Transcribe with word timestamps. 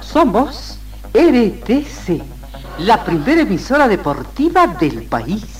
Somos 0.00 0.78
RTC, 1.14 2.22
la 2.78 3.04
primera 3.04 3.42
emisora 3.42 3.88
deportiva 3.88 4.66
del 4.66 5.04
país. 5.04 5.59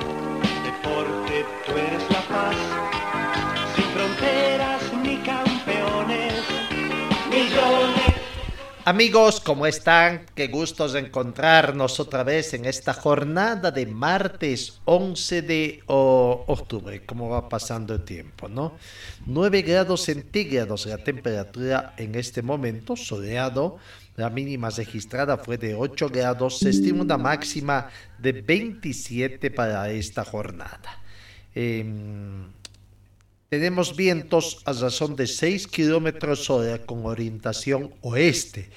Amigos, 8.83 9.39
¿cómo 9.39 9.67
están? 9.67 10.25
Qué 10.33 10.47
gustos 10.47 10.95
encontrarnos 10.95 11.99
otra 11.99 12.23
vez 12.23 12.55
en 12.55 12.65
esta 12.65 12.93
jornada 12.93 13.69
de 13.69 13.85
martes 13.85 14.81
11 14.85 15.41
de 15.43 15.83
octubre. 15.85 17.05
¿Cómo 17.05 17.29
va 17.29 17.47
pasando 17.47 17.93
el 17.93 18.03
tiempo, 18.03 18.49
no? 18.49 18.73
9 19.27 19.61
grados 19.61 20.01
centígrados 20.01 20.87
la 20.87 20.97
temperatura 20.97 21.93
en 21.95 22.15
este 22.15 22.41
momento, 22.41 22.95
soleado. 22.95 23.77
La 24.15 24.31
mínima 24.31 24.71
registrada 24.71 25.37
fue 25.37 25.59
de 25.59 25.75
8 25.75 26.09
grados. 26.09 26.57
Se 26.57 26.71
estima 26.71 27.03
una 27.03 27.19
máxima 27.19 27.87
de 28.17 28.31
27 28.31 29.51
para 29.51 29.91
esta 29.91 30.25
jornada. 30.25 31.03
Em, 31.53 32.47
tenemos 33.51 33.97
vientos 33.97 34.61
a 34.63 34.71
razón 34.71 35.17
de 35.17 35.27
6 35.27 35.67
kilómetros 35.67 36.49
hora 36.49 36.77
con 36.77 37.05
orientación 37.05 37.91
oeste. 37.99 38.69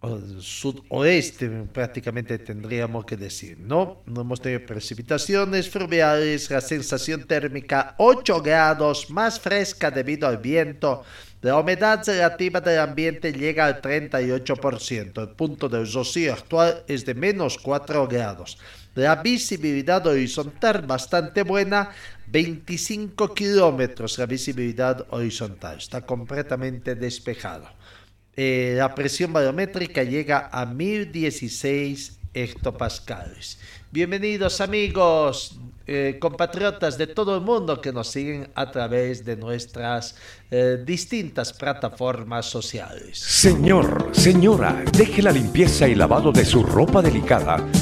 O 0.00 0.20
sudoeste 0.40 1.48
prácticamente 1.72 2.38
tendríamos 2.38 3.06
que 3.06 3.16
decir, 3.16 3.56
¿no? 3.58 4.02
No 4.04 4.20
hemos 4.20 4.42
tenido 4.42 4.66
precipitaciones 4.66 5.70
fluviales, 5.70 6.50
la 6.50 6.60
sensación 6.60 7.24
térmica 7.24 7.94
8 7.96 8.42
grados, 8.42 9.08
más 9.08 9.40
fresca 9.40 9.90
debido 9.90 10.28
al 10.28 10.36
viento. 10.36 11.02
La 11.40 11.58
humedad 11.58 12.04
relativa 12.04 12.60
del 12.60 12.80
ambiente 12.80 13.32
llega 13.32 13.64
al 13.64 13.80
38%. 13.80 15.22
El 15.22 15.30
punto 15.30 15.66
del 15.66 15.90
rocío 15.90 16.34
actual 16.34 16.84
es 16.88 17.06
de 17.06 17.14
menos 17.14 17.56
4 17.56 18.06
grados. 18.06 18.58
La 18.98 19.14
visibilidad 19.14 20.04
horizontal 20.08 20.82
bastante 20.84 21.44
buena, 21.44 21.90
25 22.26 23.32
kilómetros 23.32 24.18
la 24.18 24.26
visibilidad 24.26 25.06
horizontal, 25.10 25.78
está 25.78 26.04
completamente 26.04 26.96
despejado. 26.96 27.68
Eh, 28.34 28.74
la 28.76 28.92
presión 28.96 29.32
barométrica 29.32 30.02
llega 30.02 30.48
a 30.50 30.66
1016 30.66 32.18
hectopascales. 32.34 33.60
Bienvenidos 33.92 34.60
amigos, 34.60 35.60
eh, 35.86 36.18
compatriotas 36.20 36.98
de 36.98 37.06
todo 37.06 37.36
el 37.36 37.40
mundo 37.42 37.80
que 37.80 37.92
nos 37.92 38.08
siguen 38.08 38.50
a 38.56 38.68
través 38.68 39.24
de 39.24 39.36
nuestras 39.36 40.16
eh, 40.50 40.82
distintas 40.84 41.52
plataformas 41.52 42.46
sociales. 42.46 43.16
Señor, 43.20 44.10
señora, 44.10 44.82
deje 44.92 45.22
la 45.22 45.30
limpieza 45.30 45.86
y 45.86 45.94
lavado 45.94 46.32
de 46.32 46.44
su 46.44 46.64
ropa 46.64 47.00
delicada 47.00 47.64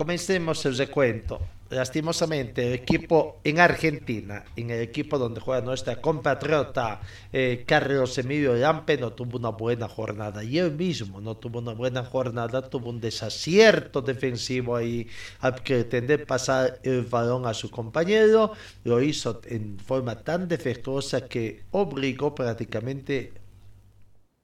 Comencemos 0.00 0.64
el 0.64 0.78
recuento. 0.78 1.38
Lastimosamente, 1.68 2.66
el 2.66 2.72
equipo 2.72 3.38
en 3.44 3.60
Argentina, 3.60 4.44
en 4.56 4.70
el 4.70 4.80
equipo 4.80 5.18
donde 5.18 5.42
juega 5.42 5.60
nuestra 5.60 6.00
compatriota 6.00 7.02
eh, 7.30 7.64
Carlos 7.66 8.16
Emilio 8.16 8.54
Lampe, 8.54 8.96
no 8.96 9.12
tuvo 9.12 9.36
una 9.36 9.50
buena 9.50 9.88
jornada. 9.88 10.42
Y 10.42 10.56
él 10.56 10.72
mismo 10.72 11.20
no 11.20 11.36
tuvo 11.36 11.58
una 11.58 11.74
buena 11.74 12.02
jornada, 12.02 12.62
tuvo 12.62 12.88
un 12.88 12.98
desacierto 12.98 14.00
defensivo 14.00 14.74
ahí 14.74 15.06
al 15.40 15.56
pretender 15.56 16.24
pasar 16.24 16.80
el 16.82 17.02
balón 17.02 17.44
a 17.44 17.52
su 17.52 17.70
compañero. 17.70 18.52
Lo 18.84 19.02
hizo 19.02 19.42
en 19.44 19.78
forma 19.80 20.14
tan 20.14 20.48
defectuosa 20.48 21.28
que 21.28 21.64
obligó 21.72 22.34
prácticamente 22.34 23.34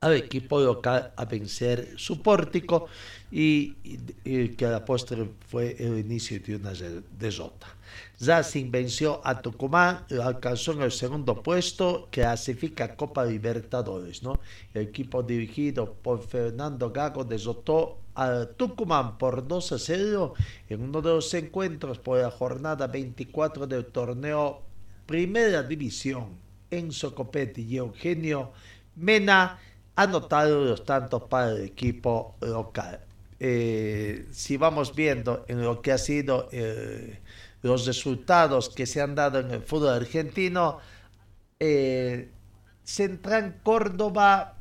al 0.00 0.15
equipo 0.15 0.61
local 0.61 1.12
a 1.17 1.25
vencer 1.25 1.94
su 1.97 2.21
pórtico 2.21 2.88
y, 3.31 3.72
que 4.56 4.66
a 4.66 4.70
la 4.70 4.84
postre 4.84 5.28
fue 5.48 5.76
el 5.78 5.98
inicio 5.98 6.41
de 6.41 6.56
una 6.56 6.72
derrota. 7.19 7.66
Racing 8.20 8.70
venció 8.70 9.20
a 9.25 9.41
Tucumán, 9.41 10.04
lo 10.09 10.22
alcanzó 10.22 10.72
en 10.72 10.82
el 10.82 10.92
segundo 10.92 11.42
puesto, 11.42 12.09
clasifica 12.10 12.97
Copa 12.97 13.25
Libertadores. 13.25 14.22
¿no? 14.22 14.41
El 14.72 14.82
equipo 14.88 15.22
dirigido 15.22 15.92
por 15.94 16.22
Fernando 16.26 16.91
Gago 16.91 17.25
derrotó 17.25 17.98
a 18.14 18.47
Tucumán 18.56 19.19
por 19.19 19.47
2 19.47 19.72
a 19.72 19.78
0 19.78 20.34
en 20.69 20.82
uno 20.82 21.03
de 21.03 21.10
los 21.10 21.32
encuentros 21.34 21.98
por 21.98 22.19
la 22.19 22.31
jornada 22.31 22.87
24 22.87 23.66
del 23.66 23.87
torneo 23.87 24.62
Primera 25.04 25.62
División. 25.62 26.47
Enzo 26.70 27.14
Copetti 27.14 27.62
y 27.62 27.76
Eugenio 27.76 28.53
Mena 28.97 29.58
anotaron 29.94 30.69
los 30.69 30.84
tantos 30.84 31.22
para 31.25 31.53
el 31.53 31.64
equipo 31.64 32.34
local. 32.41 33.06
Eh, 33.39 34.27
si 34.33 34.57
vamos 34.57 34.95
viendo 34.95 35.45
en 35.49 35.63
lo 35.63 35.83
que 35.83 35.93
ha 35.93 35.99
sido 35.99 36.49
eh, 36.53 37.21
los 37.63 37.87
resultados 37.87 38.71
que 38.71 38.87
se 38.87 39.03
han 39.03 39.15
dado 39.15 39.41
en 39.41 39.51
el 39.51 39.63
fútbol 39.63 39.91
argentino, 39.91 40.79
eh, 41.61 42.31
Central 42.83 43.61
Córdoba 43.63 44.55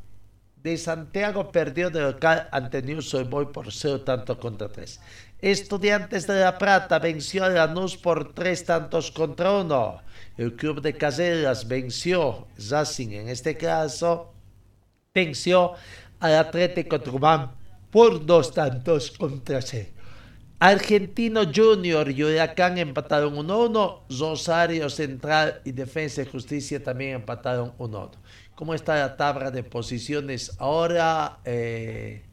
de 0.62 0.78
Santiago 0.78 1.52
perdió 1.52 1.90
de 1.90 2.02
local 2.02 2.50
ante 2.52 2.81
News 2.81 3.16
Boy 3.30 3.46
por 3.46 3.72
0 3.72 4.02
tantos 4.02 4.38
contra 4.40 4.68
3. 4.68 5.00
Estudiantes 5.40 6.25
de 6.25 6.40
La 6.40 6.57
Plata 6.57 6.97
venció 7.00 7.46
a 7.46 7.50
Lanús 7.50 7.96
por 7.96 8.34
3 8.34 8.66
tantos 8.66 9.12
contra 9.12 9.52
1. 9.52 10.02
El 10.38 10.56
club 10.56 10.81
de 10.81 10.97
Caseras 10.97 11.68
venció, 11.68 12.47
Racing 12.69 13.12
en 13.12 13.30
este 13.30 13.56
caso, 13.56 14.34
venció 15.13 15.74
al 16.19 16.36
Atlético 16.36 17.00
Tucumán 17.00 17.52
por 17.95 18.25
dos 18.25 18.53
tantos 18.53 19.09
contra 19.09 19.61
cero. 19.61 19.88
Argentino 20.59 21.44
Junior 21.45 22.11
y 22.11 22.25
Huracán 22.25 22.78
empataron 22.78 23.38
1-1. 23.38 24.01
Rosario 24.19 24.89
Central 24.89 25.62
y 25.63 25.71
Defensa 25.71 26.21
y 26.21 26.25
Justicia 26.25 26.83
también 26.83 27.15
empataron 27.15 27.71
1-1. 27.77 28.12
¿Cómo 28.53 28.74
está 28.74 28.97
la 28.97 29.15
tabla 29.15 29.50
de 29.50 29.63
posiciones 29.63 30.57
ahora? 30.59 31.39
Eh, 31.45 32.25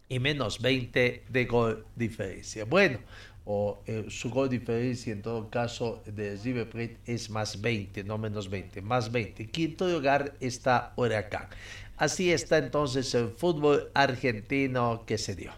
y 0.09 0.19
menos 0.21 0.61
20 0.61 1.25
de 1.29 1.45
gol 1.45 1.87
diferencia. 1.97 2.65
Bueno, 2.65 3.01
o 3.47 3.81
eh, 3.87 4.07
su 4.09 4.29
gol 4.29 4.49
diferencia 4.49 5.13
en 5.13 5.23
todo 5.23 5.49
caso 5.49 6.03
de 6.05 6.37
River 6.37 6.99
es 7.07 7.31
más 7.31 7.61
20, 7.61 8.03
no 8.03 8.19
menos 8.19 8.51
20, 8.51 8.83
más 8.83 9.11
20. 9.11 9.47
Quinto 9.47 9.89
lugar 9.89 10.35
está 10.41 10.93
Huracán. 10.97 11.49
Así 11.97 12.33
está 12.33 12.59
entonces 12.59 13.15
el 13.15 13.31
fútbol 13.31 13.91
argentino 13.95 15.05
que 15.07 15.17
se 15.17 15.37
dio. 15.37 15.53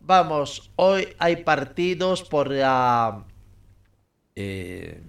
Vamos, 0.00 0.70
hoy 0.76 1.08
hay 1.18 1.36
partidos 1.42 2.22
por 2.22 2.50
la 2.50 3.24
eh, 4.36 5.00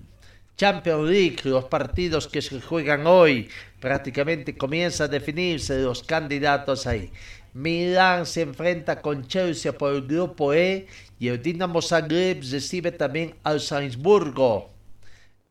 Champions 0.56 1.10
League, 1.10 1.38
los 1.44 1.66
partidos 1.66 2.28
que 2.28 2.42
se 2.42 2.62
juegan 2.62 3.08
hoy, 3.08 3.50
prácticamente 3.82 4.56
comienza 4.56 5.04
a 5.04 5.08
definirse 5.10 5.82
los 5.82 6.02
candidatos 6.04 6.88
ahí. 6.88 7.12
Milán 7.54 8.26
se 8.26 8.42
enfrenta 8.42 9.02
con 9.02 9.28
Chelsea 9.28 9.74
por 9.74 9.94
el 9.94 10.08
grupo 10.08 10.54
E 10.54 10.88
y 11.22 11.28
el 11.28 11.40
Dinamo 11.40 11.84
Zagreb 11.84 12.42
recibe 12.50 12.92
también 12.92 13.36
al 13.44 13.62
Salzburgo. 13.62 14.72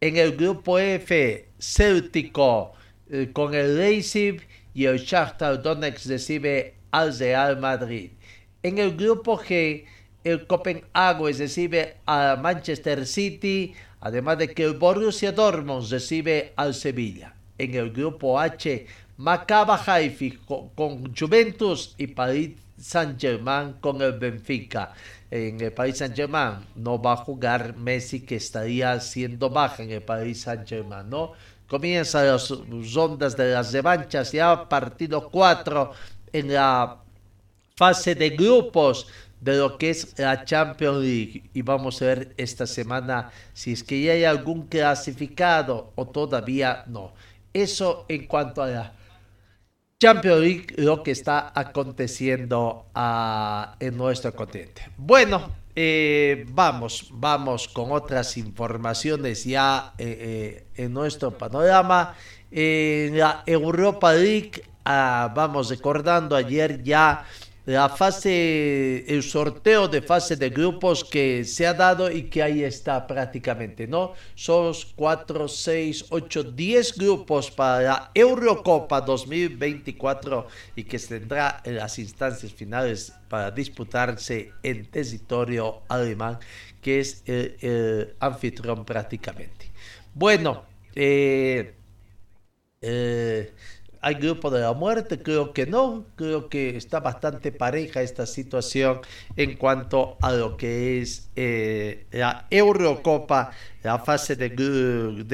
En 0.01 0.17
el 0.17 0.37
grupo 0.37 0.81
F, 0.81 1.47
Céltico 1.61 2.73
eh, 3.09 3.31
con 3.33 3.55
el 3.55 3.79
Leipzig 3.79 4.41
y 4.75 4.87
el 4.87 4.99
Shakhtar 4.99 5.63
Donetsk 5.63 6.07
recibe 6.07 6.75
al 6.91 7.17
Real 7.17 7.61
Madrid. 7.61 8.11
En 8.65 8.79
el 8.79 8.97
grupo 8.97 9.39
G, 9.39 9.85
el 10.25 10.45
Copenhague 10.49 11.33
recibe 11.35 11.99
a 12.05 12.37
Manchester 12.43 13.07
City, 13.07 13.73
además 14.01 14.39
de 14.39 14.53
que 14.53 14.65
el 14.65 14.75
Borussia 14.75 15.31
Dortmund 15.31 15.89
recibe 15.89 16.53
al 16.57 16.75
Sevilla. 16.75 17.37
En 17.59 17.77
el 17.77 17.93
grupo 17.93 18.41
H, 18.41 18.87
Macaba 19.19 19.81
Haifa 19.87 20.37
con, 20.75 21.15
Juventus 21.15 21.95
y 21.97 22.09
Paris 22.09 22.57
Saint-Germain 22.77 23.75
con 23.75 24.03
el 24.03 24.19
Benfica. 24.19 24.95
En 25.31 25.61
el 25.61 25.73
Paris 25.73 25.99
Saint-Germain 25.99 26.67
no 26.75 27.01
va 27.01 27.13
a 27.13 27.17
jugar 27.17 27.77
Messi, 27.77 28.21
que 28.21 28.37
estaría 28.37 28.99
siendo 29.01 29.49
baja 29.49 29.83
en 29.83 29.91
el 29.93 30.03
Paris 30.03 30.43
Saint-Germain, 30.43 31.09
¿no? 31.09 31.33
Comienzan 31.69 32.27
las 32.27 32.53
rondas 32.93 33.37
de 33.37 33.53
las 33.53 33.73
revanchas, 33.73 34.33
ya 34.33 34.69
partido 34.69 35.31
4 35.31 35.93
en 36.33 36.53
la 36.53 36.99
fase 37.77 38.15
de 38.15 38.31
grupos 38.31 39.07
de 39.41 39.57
lo 39.57 39.79
que 39.79 39.91
es 39.91 40.19
la 40.19 40.45
Champions 40.45 40.99
League 40.99 41.51
y 41.55 41.63
vamos 41.63 42.03
a 42.03 42.07
ver 42.07 42.35
esta 42.37 42.67
semana 42.67 43.31
si 43.55 43.73
es 43.73 43.83
que 43.83 44.03
ya 44.03 44.13
hay 44.13 44.25
algún 44.25 44.67
clasificado 44.67 45.93
o 45.95 46.07
todavía 46.07 46.85
no. 46.89 47.13
Eso 47.53 48.05
en 48.09 48.27
cuanto 48.27 48.63
a 48.63 48.69
la 48.69 48.93
Champions 50.01 50.41
League, 50.41 50.67
lo 50.77 51.03
que 51.03 51.11
está 51.11 51.53
aconteciendo 51.55 52.87
ah, 52.95 53.77
en 53.79 53.99
nuestro 53.99 54.35
continente. 54.35 54.89
Bueno, 54.97 55.51
eh, 55.77 56.47
vamos, 56.49 57.09
vamos 57.13 57.69
con 57.69 57.93
otras 57.93 58.39
informaciones 58.39 59.45
ya 59.45 59.93
eh, 59.99 60.65
eh, 60.75 60.83
en 60.83 60.95
nuestro 60.95 61.37
panorama. 61.37 62.15
En 62.51 63.19
la 63.19 63.43
Europa 63.45 64.15
League, 64.15 64.63
ah, 64.87 65.31
vamos 65.37 65.69
recordando 65.69 66.35
ayer 66.35 66.83
ya 66.83 67.27
la 67.67 67.89
fase, 67.89 69.05
el 69.07 69.23
sorteo 69.23 69.87
de 69.87 70.01
fase 70.01 70.37
de 70.37 70.49
grupos 70.49 71.05
que 71.05 71.45
se 71.45 71.67
ha 71.67 71.75
dado 71.75 72.11
y 72.11 72.25
que 72.25 72.43
ahí 72.43 72.65
está 72.65 73.07
prácticamente, 73.07 73.87
¿no? 73.87 74.15
Son 74.35 74.75
4, 74.97 75.47
6, 75.47 76.07
8, 76.11 76.43
10 76.43 76.99
grupos 76.99 77.51
para 77.51 77.83
la 77.83 78.11
Eurocopa 78.15 79.01
2024 79.03 80.47
y 80.75 80.85
que 80.85 80.99
se 80.99 81.19
tendrá 81.19 81.61
en 81.65 81.77
las 81.77 81.99
instancias 81.99 82.53
finales 82.53 83.13
para 83.29 83.51
disputarse 83.51 84.53
en 84.63 84.87
territorio 84.87 85.83
alemán, 85.89 86.39
que 86.81 87.01
es 87.01 87.23
el, 87.27 88.15
anfitrión 88.21 88.85
prácticamente. 88.85 89.71
Bueno, 90.15 90.65
eh, 90.95 91.75
eh 92.81 93.53
¿Hay 94.03 94.15
grupo 94.15 94.51
de 94.51 94.61
la 94.61 94.73
muerte? 94.73 95.19
Creo 95.23 95.53
que 95.53 95.67
no. 95.67 96.07
Creo 96.17 96.49
que 96.49 96.77
está 96.77 97.01
bastante 97.01 97.53
pareja 97.53 98.01
esta 98.01 98.25
situación 98.25 99.01
en 99.37 99.57
cuanto 99.57 100.17
a 100.23 100.33
lo 100.33 100.57
que 100.57 101.03
es 101.03 101.29
eh, 101.37 102.07
la 102.11 102.47
Eurocopa, 102.49 103.51
la 103.83 103.99
fase 103.99 104.37
de, 104.37 104.49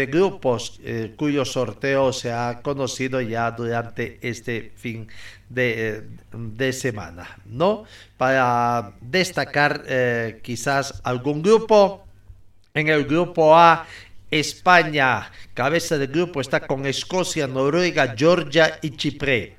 grupos 0.06 0.80
eh, 0.82 1.14
cuyo 1.16 1.44
sorteo 1.44 2.12
se 2.12 2.32
ha 2.32 2.60
conocido 2.60 3.20
ya 3.20 3.52
durante 3.52 4.18
este 4.20 4.72
fin 4.74 5.06
de, 5.48 6.02
de 6.32 6.72
semana. 6.72 7.38
¿no? 7.46 7.84
Para 8.16 8.94
destacar 9.00 9.84
eh, 9.86 10.40
quizás 10.42 11.00
algún 11.04 11.40
grupo. 11.40 12.02
En 12.74 12.88
el 12.88 13.06
grupo 13.06 13.56
A 13.56 13.86
España, 14.30 15.30
cabeza 15.54 15.98
del 15.98 16.08
grupo, 16.08 16.40
está 16.40 16.66
con 16.66 16.86
Escocia, 16.86 17.46
Noruega, 17.46 18.14
Georgia 18.16 18.78
y 18.82 18.90
Chipre. 18.90 19.56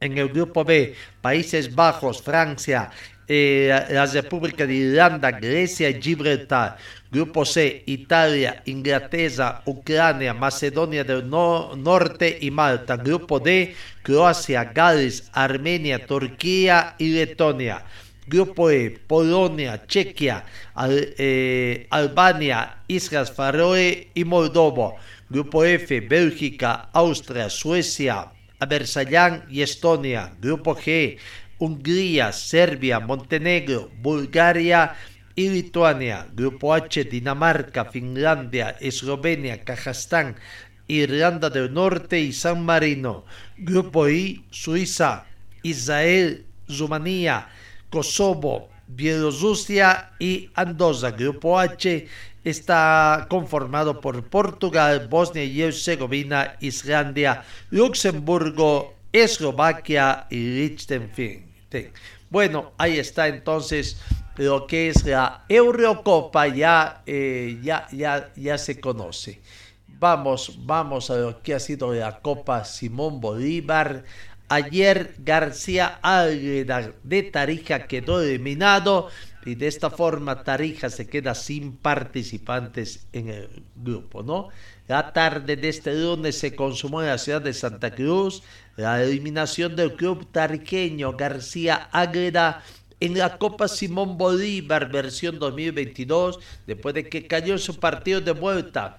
En 0.00 0.18
el 0.18 0.28
grupo 0.30 0.64
B, 0.64 0.94
Países 1.20 1.72
Bajos, 1.72 2.22
Francia, 2.22 2.90
eh, 3.28 3.86
la 3.90 4.04
República 4.06 4.66
de 4.66 4.74
Irlanda, 4.74 5.30
Grecia 5.30 5.88
y 5.88 6.02
Gibraltar. 6.02 6.76
Grupo 7.10 7.44
C, 7.44 7.84
Italia, 7.86 8.62
Inglaterra, 8.66 9.62
Ucrania, 9.66 10.34
Macedonia 10.34 11.04
del 11.04 11.28
Norte 11.30 12.38
y 12.40 12.50
Malta. 12.50 12.96
Grupo 12.96 13.38
D, 13.38 13.74
Croacia, 14.02 14.64
Gales, 14.64 15.30
Armenia, 15.32 16.04
Turquía 16.04 16.96
y 16.98 17.08
Letonia. 17.10 17.84
Grupo 18.26 18.70
E, 18.70 18.90
Polonia, 18.90 19.84
Chequia, 19.86 20.44
eh, 20.86 21.86
Albania, 21.90 22.84
Islas 22.86 23.32
Faroe 23.32 24.10
y 24.14 24.24
Moldova. 24.24 24.94
Grupo 25.28 25.64
F, 25.64 26.00
Bélgica, 26.00 26.88
Austria, 26.92 27.50
Suecia, 27.50 28.32
Azerbaiyán 28.60 29.44
y 29.50 29.62
Estonia. 29.62 30.32
Grupo 30.40 30.76
G, 30.76 31.18
Hungría, 31.58 32.32
Serbia, 32.32 33.00
Montenegro, 33.00 33.90
Bulgaria 34.00 34.94
y 35.34 35.48
Lituania. 35.48 36.28
Grupo 36.32 36.74
H, 36.74 37.04
Dinamarca, 37.04 37.86
Finlandia, 37.86 38.76
Eslovenia, 38.78 39.64
Kazajstán, 39.64 40.36
Irlanda 40.86 41.50
del 41.50 41.74
Norte 41.74 42.20
y 42.20 42.32
San 42.32 42.64
Marino. 42.64 43.24
Grupo 43.58 44.08
I, 44.08 44.44
Suiza, 44.50 45.26
Israel, 45.62 46.44
Rumanía, 46.68 47.48
Kosovo, 47.92 48.70
Bielorrusia 48.88 50.12
y 50.18 50.48
Andorra. 50.54 51.10
Grupo 51.10 51.58
H 51.58 52.08
está 52.42 53.26
conformado 53.28 54.00
por 54.00 54.24
Portugal, 54.24 55.08
Bosnia 55.08 55.44
y 55.44 55.60
Herzegovina, 55.60 56.56
Islandia, 56.60 57.44
Luxemburgo, 57.70 58.94
Eslovaquia 59.12 60.26
y 60.30 60.36
Liechtenstein. 60.36 61.52
Bueno, 62.30 62.72
ahí 62.78 62.98
está 62.98 63.28
entonces 63.28 64.00
lo 64.36 64.66
que 64.66 64.88
es 64.88 65.04
la 65.04 65.44
Eurocopa, 65.46 66.48
ya, 66.48 67.02
eh, 67.04 67.58
ya, 67.62 67.86
ya, 67.92 68.32
ya 68.34 68.56
se 68.56 68.80
conoce. 68.80 69.42
Vamos, 69.86 70.58
vamos 70.66 71.10
a 71.10 71.16
lo 71.16 71.42
que 71.42 71.54
ha 71.54 71.60
sido 71.60 71.92
la 71.94 72.20
Copa 72.20 72.64
Simón 72.64 73.20
Bolívar. 73.20 74.04
Ayer 74.52 75.14
García 75.16 75.98
Águeda 76.02 76.92
de 77.02 77.22
Tarija 77.22 77.86
quedó 77.86 78.20
eliminado 78.20 79.08
y 79.46 79.54
de 79.54 79.66
esta 79.66 79.88
forma 79.88 80.44
Tarija 80.44 80.90
se 80.90 81.08
queda 81.08 81.34
sin 81.34 81.78
participantes 81.78 83.06
en 83.14 83.30
el 83.30 83.62
grupo, 83.74 84.22
¿no? 84.22 84.48
La 84.88 85.14
tarde 85.14 85.56
de 85.56 85.70
este 85.70 85.94
lunes 85.94 86.36
se 86.36 86.54
consumó 86.54 87.00
en 87.00 87.08
la 87.08 87.16
ciudad 87.16 87.40
de 87.40 87.54
Santa 87.54 87.94
Cruz 87.94 88.42
la 88.76 89.02
eliminación 89.02 89.74
del 89.74 89.94
club 89.94 90.30
tariqueño 90.30 91.12
García 91.12 91.88
Águeda 91.90 92.62
en 93.00 93.16
la 93.16 93.38
Copa 93.38 93.68
Simón 93.68 94.18
Bolívar 94.18 94.92
versión 94.92 95.38
2022 95.38 96.40
después 96.66 96.94
de 96.94 97.08
que 97.08 97.26
cayó 97.26 97.56
su 97.56 97.80
partido 97.80 98.20
de 98.20 98.32
vuelta 98.32 98.98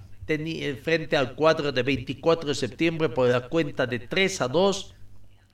frente 0.82 1.16
al 1.16 1.36
cuadro 1.36 1.72
de 1.72 1.84
24 1.84 2.50
de 2.50 2.56
septiembre 2.56 3.10
por 3.10 3.30
la 3.30 3.48
cuenta 3.50 3.86
de 3.86 4.00
3 4.00 4.42
a 4.42 4.48
2 4.48 4.96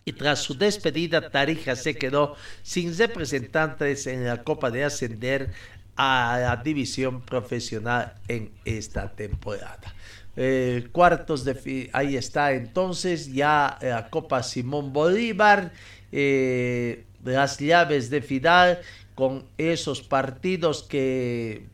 y 0.09 0.13
tras 0.13 0.39
su 0.39 0.57
despedida 0.57 1.29
Tarija 1.29 1.75
se 1.75 1.93
quedó 1.95 2.35
sin 2.63 2.97
representantes 2.97 4.07
en 4.07 4.25
la 4.25 4.43
Copa 4.43 4.71
de 4.71 4.83
Ascender 4.83 5.51
a 5.95 6.39
la 6.41 6.55
división 6.63 7.21
profesional 7.21 8.15
en 8.27 8.51
esta 8.65 9.11
temporada. 9.11 9.93
Eh, 10.35 10.87
cuartos 10.91 11.45
de 11.45 11.89
ahí 11.93 12.15
está 12.15 12.53
entonces 12.53 13.31
ya 13.31 13.77
la 13.81 14.09
Copa 14.09 14.41
Simón 14.41 14.93
Bolívar, 14.93 15.71
eh, 16.11 17.03
las 17.23 17.59
llaves 17.59 18.09
de 18.09 18.21
final 18.21 18.79
con 19.13 19.45
esos 19.57 20.01
partidos 20.01 20.81
que, 20.81 21.65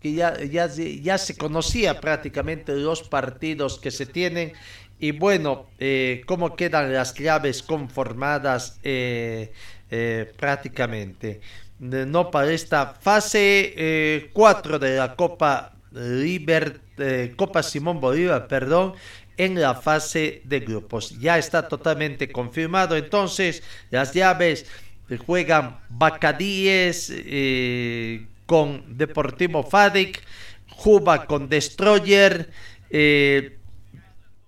que 0.00 0.12
ya, 0.12 0.38
ya, 0.44 0.68
ya 0.68 1.18
se 1.18 1.36
conocía 1.36 1.98
prácticamente 2.00 2.76
los 2.76 3.02
partidos 3.02 3.80
que 3.80 3.90
se 3.90 4.06
tienen 4.06 4.52
Y 5.02 5.12
bueno, 5.12 5.70
eh, 5.78 6.22
¿cómo 6.26 6.54
quedan 6.54 6.92
las 6.92 7.14
llaves 7.14 7.62
conformadas 7.62 8.78
eh, 8.82 9.50
eh, 9.90 10.30
prácticamente? 10.36 11.40
No 11.78 12.30
para 12.30 12.52
esta 12.52 12.92
fase 13.00 14.28
4 14.34 14.78
de 14.78 14.98
la 14.98 15.16
Copa 15.16 15.72
Liber, 15.92 16.82
Copa 17.34 17.62
Simón 17.62 17.98
Bolívar, 17.98 18.46
perdón, 18.46 18.92
en 19.38 19.58
la 19.58 19.74
fase 19.74 20.42
de 20.44 20.60
grupos. 20.60 21.18
Ya 21.18 21.38
está 21.38 21.66
totalmente 21.66 22.30
confirmado. 22.30 22.94
Entonces, 22.94 23.62
las 23.88 24.12
llaves 24.12 24.66
juegan 25.24 25.78
Bacadíes 25.88 27.10
con 28.44 28.98
Deportivo 28.98 29.62
Fadic, 29.62 30.22
Juba 30.68 31.24
con 31.24 31.48
Destroyer. 31.48 32.50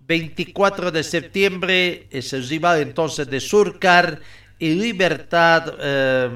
24 0.07 0.91
de 0.91 1.03
septiembre 1.03 2.07
es 2.11 2.33
el 2.33 2.49
rival 2.49 2.81
entonces 2.81 3.29
de 3.29 3.41
Surcar 3.41 4.21
y 4.59 4.75
Libertad 4.75 5.75
eh, 5.81 6.29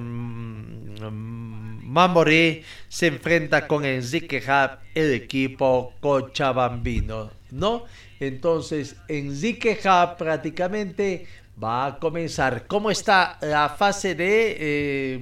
Mamoré 1.96 2.62
se 2.88 3.06
enfrenta 3.06 3.66
con 3.66 3.84
Enrique 3.84 4.42
Hub, 4.46 4.78
el 4.94 5.14
equipo 5.14 5.94
cochabambino, 6.00 7.30
¿no? 7.52 7.84
Entonces, 8.20 8.96
Enrique 9.08 9.78
Hub 9.82 10.16
prácticamente 10.18 11.26
va 11.62 11.86
a 11.86 11.98
comenzar. 11.98 12.66
¿Cómo 12.66 12.90
está 12.90 13.38
la 13.40 13.70
fase 13.70 14.14
de... 14.14 14.56
Eh, 14.58 15.20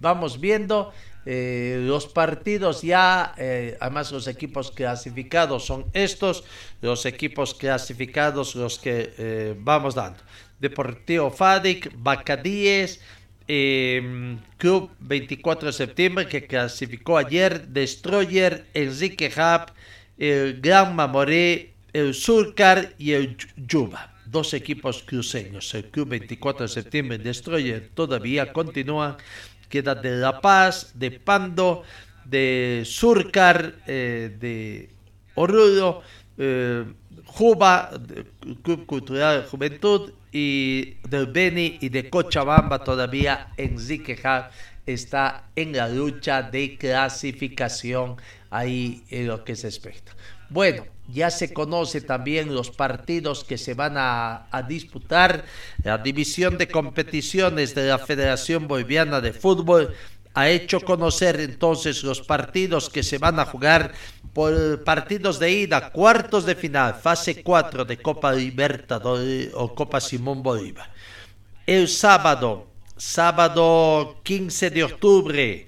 vamos 0.00 0.38
viendo 0.38 0.92
eh, 1.30 1.82
los 1.82 2.06
partidos 2.06 2.80
ya, 2.80 3.34
eh, 3.36 3.76
además 3.80 4.10
los 4.12 4.26
equipos 4.28 4.70
clasificados 4.70 5.66
son 5.66 5.84
estos, 5.92 6.42
los 6.80 7.04
equipos 7.04 7.52
clasificados 7.52 8.54
los 8.54 8.78
que 8.78 9.12
eh, 9.18 9.54
vamos 9.58 9.94
dando. 9.94 10.20
Deportivo 10.58 11.30
Fadic, 11.30 11.92
Bacadíes, 11.98 13.02
Club 14.56 14.90
24 15.00 15.66
de 15.66 15.72
septiembre 15.74 16.28
que 16.28 16.46
clasificó 16.46 17.18
ayer, 17.18 17.68
Destroyer, 17.68 18.64
Enrique 18.72 19.30
Hub, 19.36 19.72
el 20.16 20.62
Gran 20.62 20.96
Mamoré, 20.96 21.74
el 21.92 22.14
Surcar 22.14 22.94
y 22.96 23.12
el 23.12 23.36
Yuba 23.54 24.14
dos 24.24 24.54
equipos 24.54 25.02
cruceños. 25.02 25.72
El 25.74 25.84
Club 25.90 26.08
24 26.08 26.66
de 26.66 26.72
septiembre, 26.72 27.18
Destroyer, 27.18 27.90
todavía 27.94 28.52
queda 29.68 29.94
de 29.94 30.16
La 30.16 30.40
Paz, 30.40 30.92
de 30.94 31.10
Pando, 31.10 31.82
de 32.24 32.82
Surcar, 32.84 33.74
eh, 33.86 34.36
de 34.38 34.90
Oruro, 35.34 36.02
eh, 36.36 36.84
Juba, 37.24 37.90
Club 38.62 38.86
Cultural 38.86 39.46
Juventud, 39.46 40.12
y 40.32 40.96
del 41.08 41.26
Beni 41.26 41.78
y 41.80 41.88
de 41.88 42.10
Cochabamba 42.10 42.84
todavía 42.84 43.48
Enrique 43.56 44.18
Hart 44.22 44.52
está 44.84 45.50
en 45.56 45.76
la 45.76 45.88
lucha 45.88 46.42
de 46.42 46.76
clasificación 46.76 48.16
ahí 48.50 49.04
en 49.10 49.26
lo 49.26 49.44
que 49.44 49.56
se 49.56 49.68
espera. 49.68 49.96
Bueno, 50.50 50.84
ya 51.08 51.30
se 51.30 51.52
conoce 51.52 52.00
también 52.00 52.54
los 52.54 52.70
partidos 52.70 53.44
que 53.44 53.58
se 53.58 53.74
van 53.74 53.94
a, 53.96 54.46
disputar. 54.68 55.44
La 55.82 55.98
división 55.98 56.58
de 56.58 56.68
competiciones 56.68 57.74
de 57.74 57.88
la 57.88 57.98
Federación 57.98 58.68
Boliviana 58.68 59.20
de 59.20 59.32
Fútbol 59.32 59.94
ha 60.34 60.48
hecho 60.48 60.80
conocer 60.80 61.40
entonces 61.40 62.04
los 62.04 62.20
partidos 62.20 62.90
que 62.90 63.02
se 63.02 63.18
van 63.18 63.40
a 63.40 63.46
jugar 63.46 63.92
por 64.34 64.84
partidos 64.84 65.38
de 65.38 65.50
ida, 65.50 65.90
cuartos 65.90 66.44
de 66.44 66.54
final, 66.54 66.94
fase 66.94 67.42
4 67.42 67.84
de 67.84 67.96
Copa 67.96 68.32
Libertadores 68.32 69.50
o 69.54 69.74
Copa 69.74 70.00
Simón 70.00 70.42
Bolívar. 70.42 70.92
El 71.66 71.88
sábado, 71.88 72.68
sábado 72.96 74.20
15 74.22 74.70
de 74.70 74.84
octubre, 74.84 75.66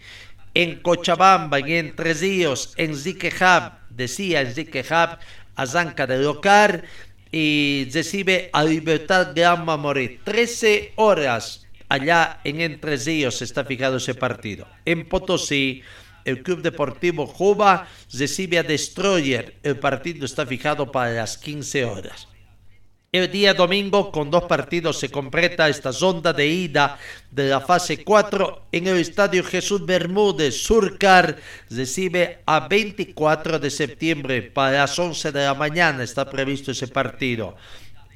en 0.54 0.80
Cochabamba, 0.80 1.58
en 1.58 1.68
Entre 1.68 2.14
Ríos, 2.14 2.74
en 2.76 2.96
Ziquejab, 2.96 3.79
decía 4.00 4.40
Enrique 4.40 4.80
Hub, 4.80 5.18
Azanca 5.54 6.06
de 6.06 6.18
local 6.18 6.84
y 7.30 7.88
recibe 7.92 8.50
a 8.52 8.64
Libertad 8.64 9.32
Gran 9.34 9.64
Mamoré. 9.64 10.20
13 10.24 10.94
horas 10.96 11.66
allá 11.88 12.40
en 12.44 12.60
Entre 12.60 12.96
Ríos 12.96 13.42
está 13.42 13.64
fijado 13.64 13.98
ese 13.98 14.14
partido. 14.14 14.66
En 14.84 15.08
Potosí, 15.08 15.82
el 16.24 16.42
Club 16.42 16.62
Deportivo 16.62 17.26
Juba 17.26 17.86
recibe 18.12 18.58
a 18.58 18.62
Destroyer. 18.62 19.54
El 19.62 19.78
partido 19.78 20.24
está 20.24 20.46
fijado 20.46 20.90
para 20.90 21.12
las 21.12 21.36
15 21.36 21.84
horas. 21.84 22.28
El 23.12 23.28
día 23.32 23.54
domingo, 23.54 24.12
con 24.12 24.30
dos 24.30 24.44
partidos, 24.44 25.00
se 25.00 25.10
completa 25.10 25.68
esta 25.68 25.92
sonda 25.92 26.32
de 26.32 26.46
ida 26.46 26.96
de 27.32 27.48
la 27.48 27.60
fase 27.60 28.04
4 28.04 28.66
en 28.70 28.86
el 28.86 28.98
Estadio 28.98 29.42
Jesús 29.42 29.84
Bermúdez. 29.84 30.62
Surcar 30.62 31.36
recibe 31.70 32.38
a 32.46 32.68
24 32.68 33.58
de 33.58 33.68
septiembre 33.68 34.42
para 34.42 34.78
las 34.82 34.96
11 34.96 35.32
de 35.32 35.44
la 35.44 35.54
mañana. 35.54 36.04
Está 36.04 36.30
previsto 36.30 36.70
ese 36.70 36.86
partido. 36.86 37.56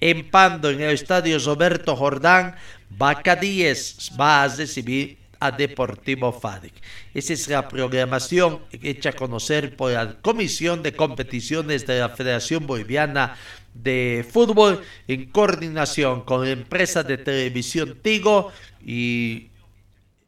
En 0.01 0.31
Pando, 0.31 0.71
en 0.71 0.81
el 0.81 0.91
Estadio 0.91 1.41
Roberto 1.41 1.97
Jordán, 1.97 2.55
Vaca 2.89 3.35
10 3.35 4.13
va 4.17 4.45
a 4.45 4.49
recibir 4.49 5.19
a 5.41 5.51
Deportivo 5.51 6.33
Fadic. 6.33 6.73
Esa 7.13 7.33
es 7.33 7.49
la 7.49 7.67
programación 7.69 8.61
hecha 8.71 9.11
a 9.11 9.13
conocer 9.13 9.77
por 9.77 9.91
la 9.91 10.15
Comisión 10.23 10.85
de 10.85 10.95
Competiciones 10.95 11.85
de 11.85 11.99
la 11.99 12.11
Federación 12.11 12.67
Boliviana 12.67 13.37
de 13.75 14.27
fútbol 14.31 14.81
en 15.09 15.27
coordinación 15.27 16.23
con 16.23 16.45
la 16.45 16.53
empresa 16.53 17.03
de 17.03 17.19
televisión 17.19 17.99
Tigo 18.01 18.53
y 18.85 19.49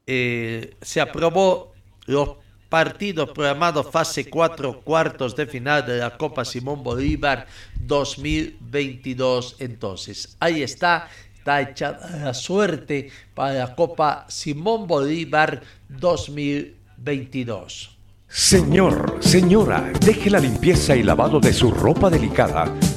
eh, 0.06 0.74
se 0.82 1.00
aprobó 1.00 1.72
los 2.06 2.30
partidos 2.68 3.30
programados 3.30 3.88
fase 3.90 4.28
4 4.28 4.80
cuartos 4.80 5.36
de 5.36 5.46
final 5.46 5.86
de 5.86 5.98
la 5.98 6.18
Copa 6.18 6.44
Simón 6.44 6.82
Bolívar 6.82 7.46
2022 7.80 9.54
entonces 9.60 10.36
ahí 10.40 10.62
está 10.62 11.08
está 11.38 11.60
echada 11.60 12.24
la 12.24 12.34
suerte 12.34 13.12
para 13.34 13.54
la 13.54 13.76
Copa 13.76 14.26
Simón 14.28 14.88
Bolívar 14.88 15.62
2022 15.88 17.92
Señor, 18.28 19.18
señora, 19.20 19.92
deje 20.04 20.30
la 20.30 20.40
limpieza 20.40 20.96
y 20.96 21.04
lavado 21.04 21.38
de 21.38 21.52
su 21.52 21.70
ropa 21.70 22.10
delicada 22.10 22.74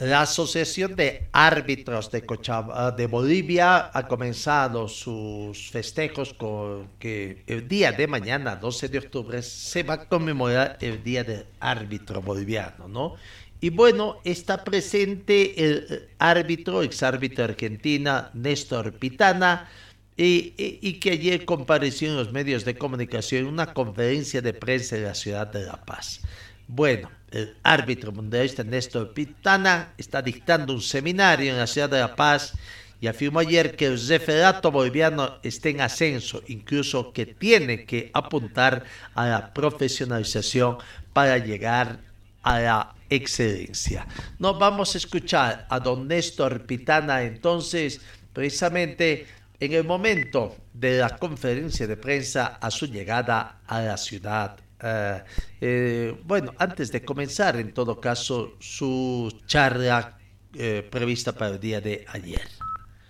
La 0.00 0.22
Asociación 0.22 0.96
de 0.96 1.28
Árbitros 1.30 2.10
de, 2.10 2.22
de 2.96 3.06
Bolivia 3.06 3.90
ha 3.92 4.08
comenzado 4.08 4.88
sus 4.88 5.70
festejos 5.70 6.32
con 6.32 6.88
que 6.98 7.42
el 7.46 7.68
día 7.68 7.92
de 7.92 8.06
mañana, 8.06 8.56
12 8.56 8.88
de 8.88 8.98
octubre, 8.98 9.42
se 9.42 9.82
va 9.82 9.94
a 9.94 10.08
conmemorar 10.08 10.78
el 10.80 11.04
Día 11.04 11.22
del 11.22 11.44
Árbitro 11.60 12.22
Boliviano, 12.22 12.88
¿no? 12.88 13.16
Y 13.60 13.68
bueno, 13.68 14.16
está 14.24 14.64
presente 14.64 15.62
el 15.62 16.08
árbitro, 16.18 16.82
exárbitro 16.82 17.44
argentina, 17.44 18.30
Néstor 18.32 18.94
Pitana, 18.94 19.68
y, 20.16 20.94
que 20.94 21.10
ayer 21.10 21.44
compareció 21.44 22.08
en 22.08 22.16
los 22.16 22.32
medios 22.32 22.64
de 22.64 22.76
comunicación 22.76 23.42
en 23.42 23.48
una 23.48 23.74
conferencia 23.74 24.40
de 24.40 24.54
prensa 24.54 24.96
en 24.96 25.04
la 25.04 25.14
ciudad 25.14 25.46
de 25.46 25.66
La 25.66 25.84
Paz. 25.84 26.22
Bueno, 26.68 27.10
el 27.30 27.56
árbitro 27.62 28.12
mundialista 28.12 28.64
Néstor 28.64 29.12
Pitana 29.12 29.94
está 29.96 30.20
dictando 30.22 30.72
un 30.72 30.82
seminario 30.82 31.52
en 31.52 31.58
la 31.58 31.66
ciudad 31.66 31.88
de 31.88 32.00
La 32.00 32.16
Paz 32.16 32.54
y 33.00 33.06
afirmó 33.06 33.38
ayer 33.38 33.76
que 33.76 33.86
el 33.86 34.06
referato 34.08 34.70
boliviano 34.70 35.38
está 35.42 35.70
en 35.70 35.80
ascenso, 35.80 36.42
incluso 36.48 37.12
que 37.12 37.26
tiene 37.26 37.84
que 37.86 38.10
apuntar 38.12 38.84
a 39.14 39.26
la 39.26 39.54
profesionalización 39.54 40.76
para 41.12 41.38
llegar 41.38 42.00
a 42.42 42.60
la 42.60 42.94
excelencia. 43.08 44.06
Nos 44.38 44.58
vamos 44.58 44.94
a 44.94 44.98
escuchar 44.98 45.66
a 45.70 45.80
don 45.80 46.08
Néstor 46.08 46.66
Pitana 46.66 47.22
entonces, 47.22 48.00
precisamente 48.32 49.26
en 49.58 49.72
el 49.72 49.84
momento 49.84 50.56
de 50.72 50.98
la 50.98 51.16
conferencia 51.18 51.86
de 51.86 51.96
prensa 51.96 52.58
a 52.60 52.70
su 52.70 52.86
llegada 52.86 53.60
a 53.66 53.80
la 53.80 53.96
ciudad. 53.96 54.56
Eh, 54.82 55.22
eh, 55.60 56.20
bueno, 56.24 56.52
antes 56.58 56.90
de 56.92 57.04
comenzar, 57.04 57.56
en 57.56 57.72
todo 57.72 58.00
caso, 58.00 58.52
su 58.58 59.30
charla 59.46 60.18
eh, 60.54 60.86
prevista 60.90 61.32
para 61.32 61.52
el 61.52 61.60
día 61.60 61.80
de 61.80 62.04
ayer. 62.12 62.48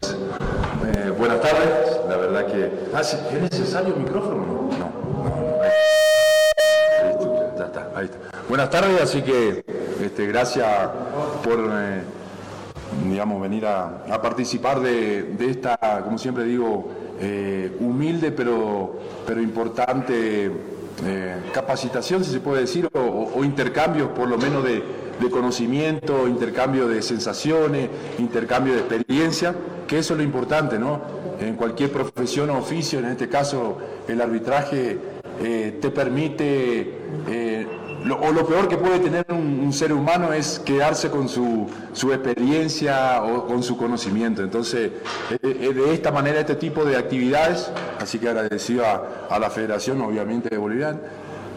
Eh, 0.03 1.11
buenas 1.17 1.41
tardes, 1.41 2.01
la 2.09 2.17
verdad 2.17 2.47
que... 2.47 2.71
Ah. 2.95 3.01
¿es 3.01 3.33
necesario 3.41 3.95
el 3.95 4.01
micrófono? 4.01 4.37
No, 4.37 4.69
no, 5.13 5.29
no. 7.21 7.59
ya 7.59 7.65
está, 7.67 7.91
ahí 7.95 8.07
está. 8.07 8.19
Buenas 8.49 8.71
tardes, 8.71 9.01
así 9.01 9.23
que 9.23 9.65
este, 10.03 10.27
gracias 10.27 10.67
por, 11.45 11.71
digamos, 13.05 13.41
venir 13.41 13.67
a, 13.67 14.21
participar 14.21 14.81
de, 14.81 15.23
de 15.23 15.51
esta, 15.51 16.03
como 16.03 16.19
siempre 16.19 16.45
digo, 16.45 16.91
humilde 17.79 18.33
pero, 18.33 18.99
pero 19.27 19.41
importante 19.43 20.51
eh, 21.05 21.37
capacitación, 21.53 22.25
si 22.25 22.33
se 22.33 22.41
puede 22.41 22.63
decir, 22.63 22.89
o, 22.93 23.45
intercambios 23.45 24.11
por 24.11 24.29
lo 24.29 24.39
menos 24.39 24.65
de, 24.65 24.83
de 25.21 25.31
conocimiento, 25.31 26.27
intercambio 26.29 26.89
de 26.89 27.03
sensaciones, 27.03 27.89
intercambio 28.19 28.75
de 28.75 28.81
experiencia, 28.81 29.55
que 29.87 29.99
eso 29.99 30.15
es 30.15 30.19
lo 30.19 30.25
importante, 30.25 30.79
¿no? 30.79 31.01
En 31.41 31.57
cualquier 31.57 31.91
profesión 31.91 32.51
o 32.51 32.59
oficio, 32.59 32.99
en 32.99 33.07
este 33.07 33.29
caso 33.29 33.79
el 34.07 34.21
arbitraje, 34.21 34.99
eh, 35.43 35.79
te 35.81 35.91
permite, 35.91 36.81
eh, 37.27 37.50
lo- 38.05 38.17
o 38.21 38.33
lo 38.33 38.47
peor 38.47 38.69
que 38.69 38.77
puede 38.77 38.99
tener 39.01 39.27
un, 39.31 39.73
ser 39.73 39.93
humano 39.93 40.33
es 40.33 40.59
quedarse 40.59 41.11
con 41.11 41.29
su, 41.29 41.69
su 41.93 42.13
experiencia 42.13 43.23
o 43.23 43.47
con 43.47 43.63
su 43.63 43.77
conocimiento. 43.77 44.43
Entonces, 44.43 44.91
eh, 45.31 45.39
eh, 45.43 45.73
de 45.73 45.95
esta 45.95 46.11
manera, 46.11 46.41
este 46.41 46.57
tipo 46.57 46.85
de 46.85 46.97
actividades, 46.97 47.71
así 48.01 48.19
que 48.19 48.29
agradecido 48.29 48.85
a, 48.85 49.39
la 49.39 49.51
Federación, 49.51 50.01
obviamente, 50.01 50.49
de 50.49 50.59
Boliviana, 50.59 50.99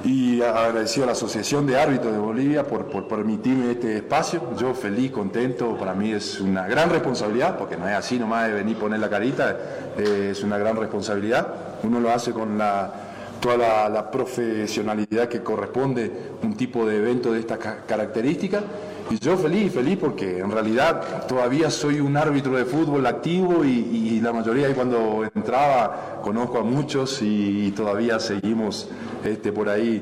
y 0.06 0.42
agradecido 0.42 1.06
a 1.06 1.08
la 1.08 1.12
Asociación 1.14 1.66
de 1.66 1.80
Árbitros 1.80 2.12
de 2.12 2.20
Bolivia 2.20 2.68
por, 2.68 2.86
por 2.88 3.08
permitirme 3.08 3.72
este 3.72 3.98
espacio. 3.98 4.42
Yo 4.58 4.74
feliz, 4.74 5.12
contento, 5.12 5.78
para 5.78 5.94
mí 5.94 6.12
es 6.12 6.40
una 6.42 6.68
gran 6.68 6.90
responsabilidad, 6.90 7.58
porque 7.58 7.78
no 7.78 7.88
es 7.88 7.96
así 7.96 8.20
nomás 8.20 8.48
de 8.48 8.54
venir 8.54 8.78
poner 8.78 9.00
la 9.00 9.10
carita, 9.10 9.58
eh, 9.98 10.30
es 10.32 10.44
una 10.44 10.58
gran 10.58 10.76
responsabilidad. 10.76 11.48
Uno 11.84 12.00
lo 12.00 12.12
hace 12.12 12.32
con 12.32 12.58
la, 12.58 13.13
toda 13.44 13.90
la, 13.90 14.10
profesionalidad 14.10 15.28
que 15.28 15.44
corresponde 15.44 16.10
un 16.42 16.56
tipo 16.56 16.86
de 16.86 16.96
evento 16.98 17.34
de 17.34 17.42
estas 17.42 17.58
ca- 17.58 17.84
características. 17.86 18.64
Y 19.10 19.20
yo 19.20 19.36
feliz, 19.36 19.74
feliz 19.74 19.98
porque 20.00 20.40
en 20.40 20.50
realidad 20.50 21.28
todavía 21.28 21.70
soy 21.70 22.00
un 22.00 22.16
árbitro 22.16 22.56
de 22.56 22.64
fútbol 22.64 23.06
activo 23.06 23.66
y, 23.66 23.70
y 23.70 24.22
la 24.22 24.32
mayoría 24.32 24.70
de 24.70 24.74
cuando 24.74 25.30
entraba 25.36 26.22
conozco 26.24 26.60
a 26.60 26.64
muchos 26.64 27.22
y, 27.22 27.72
todavía 27.76 28.18
seguimos 28.18 28.90
este, 29.26 29.52
por 29.52 29.68
ahí 29.68 30.02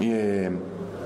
eh, 0.00 0.50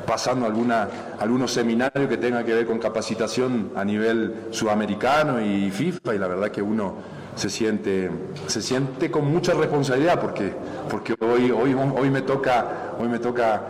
pasando 0.07 0.47
alguna, 0.47 0.89
algunos 1.21 1.53
seminarios 1.53 2.09
que 2.09 2.17
tengan 2.17 2.45
que 2.47 2.55
ver 2.55 2.67
con 2.67 2.79
capacitación 2.79 3.73
a 3.77 3.85
nivel 3.85 4.47
sudamericano 4.51 5.43
y 5.45 5.71
FIFA 5.71 6.15
y 6.15 6.19
la 6.19 6.29
verdad 6.29 6.51
que 6.51 6.63
uno 6.63 6.95
se 7.37 7.51
siente, 7.51 8.11
se 8.47 8.63
siente 8.63 9.11
con 9.11 9.31
mucha 9.31 9.53
responsabilidad 9.53 10.21
porque, 10.21 10.53
porque 10.91 11.15
hoy, 11.21 11.51
hoy, 11.51 11.75
hoy, 11.75 12.11
me 12.11 12.23
toca, 12.23 12.95
hoy 12.99 13.09
me 13.09 13.19
toca 13.19 13.63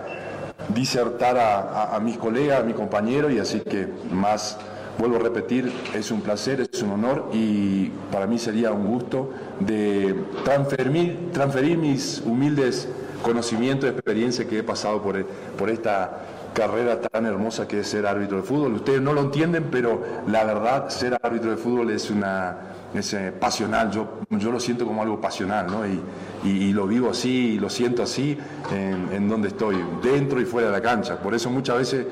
disertar 0.69 1.37
a, 1.37 1.99
mis 2.01 2.17
colegas, 2.17 2.61
a 2.61 2.63
mi 2.63 2.73
compañero 2.73 3.29
y 3.31 3.39
así 3.39 3.61
que 3.61 3.89
más, 4.11 4.57
vuelvo 4.99 5.17
a 5.17 5.19
repetir, 5.19 5.73
es 5.95 6.11
un 6.11 6.21
placer, 6.21 6.61
es 6.61 6.81
un 6.83 6.93
honor 6.93 7.29
y 7.33 7.89
para 8.13 8.27
mí 8.27 8.39
sería 8.39 8.71
un 8.71 8.87
gusto 8.87 9.31
de 9.59 10.15
transferir, 10.45 11.33
transferir 11.33 11.77
mis 11.77 12.23
humildes 12.25 12.89
conocimientos, 13.23 13.91
experiencia 13.91 14.47
que 14.47 14.61
he 14.61 14.63
pasado 14.63 15.03
por, 15.03 15.27
por 15.59 15.71
esta 15.71 16.21
carrera 16.55 17.01
tan 17.01 17.27
hermosa 17.27 17.67
que 17.67 17.81
es 17.81 17.89
ser 17.89 18.07
árbitro 18.07 18.37
de 18.39 18.43
fútbol. 18.45 18.75
Ustedes 18.75 19.03
no 19.03 19.13
lo 19.13 19.23
entienden, 19.23 19.65
pero 19.71 20.03
la 20.29 20.45
verdad, 20.45 20.89
ser 20.89 21.19
árbitro 21.21 21.51
de 21.51 21.57
fútbol 21.57 21.91
es 21.91 22.11
una 22.11 22.76
es 22.99 23.13
eh, 23.15 23.33
pasional. 23.39 23.91
Yo, 23.91 24.21
yo 24.31 24.51
lo 24.51 24.61
siento 24.61 24.87
como 24.87 25.03
algo 25.03 25.21
pasional, 25.21 25.67
¿no? 25.67 25.87
Y, 25.87 26.01
y- 26.45 26.65
y 26.69 26.73
lo 26.73 26.87
vivo 26.87 27.11
así, 27.11 27.55
y 27.55 27.59
lo 27.59 27.69
siento 27.71 28.03
así 28.03 28.37
en, 28.73 29.09
en 29.13 29.29
donde 29.29 29.49
estoy, 29.49 29.77
dentro 30.03 30.41
y 30.41 30.45
fuera 30.45 30.69
de 30.69 30.73
la 30.75 30.83
cancha. 30.83 31.19
Por 31.19 31.35
eso 31.35 31.51
muchas 31.51 31.79
veces 31.79 32.07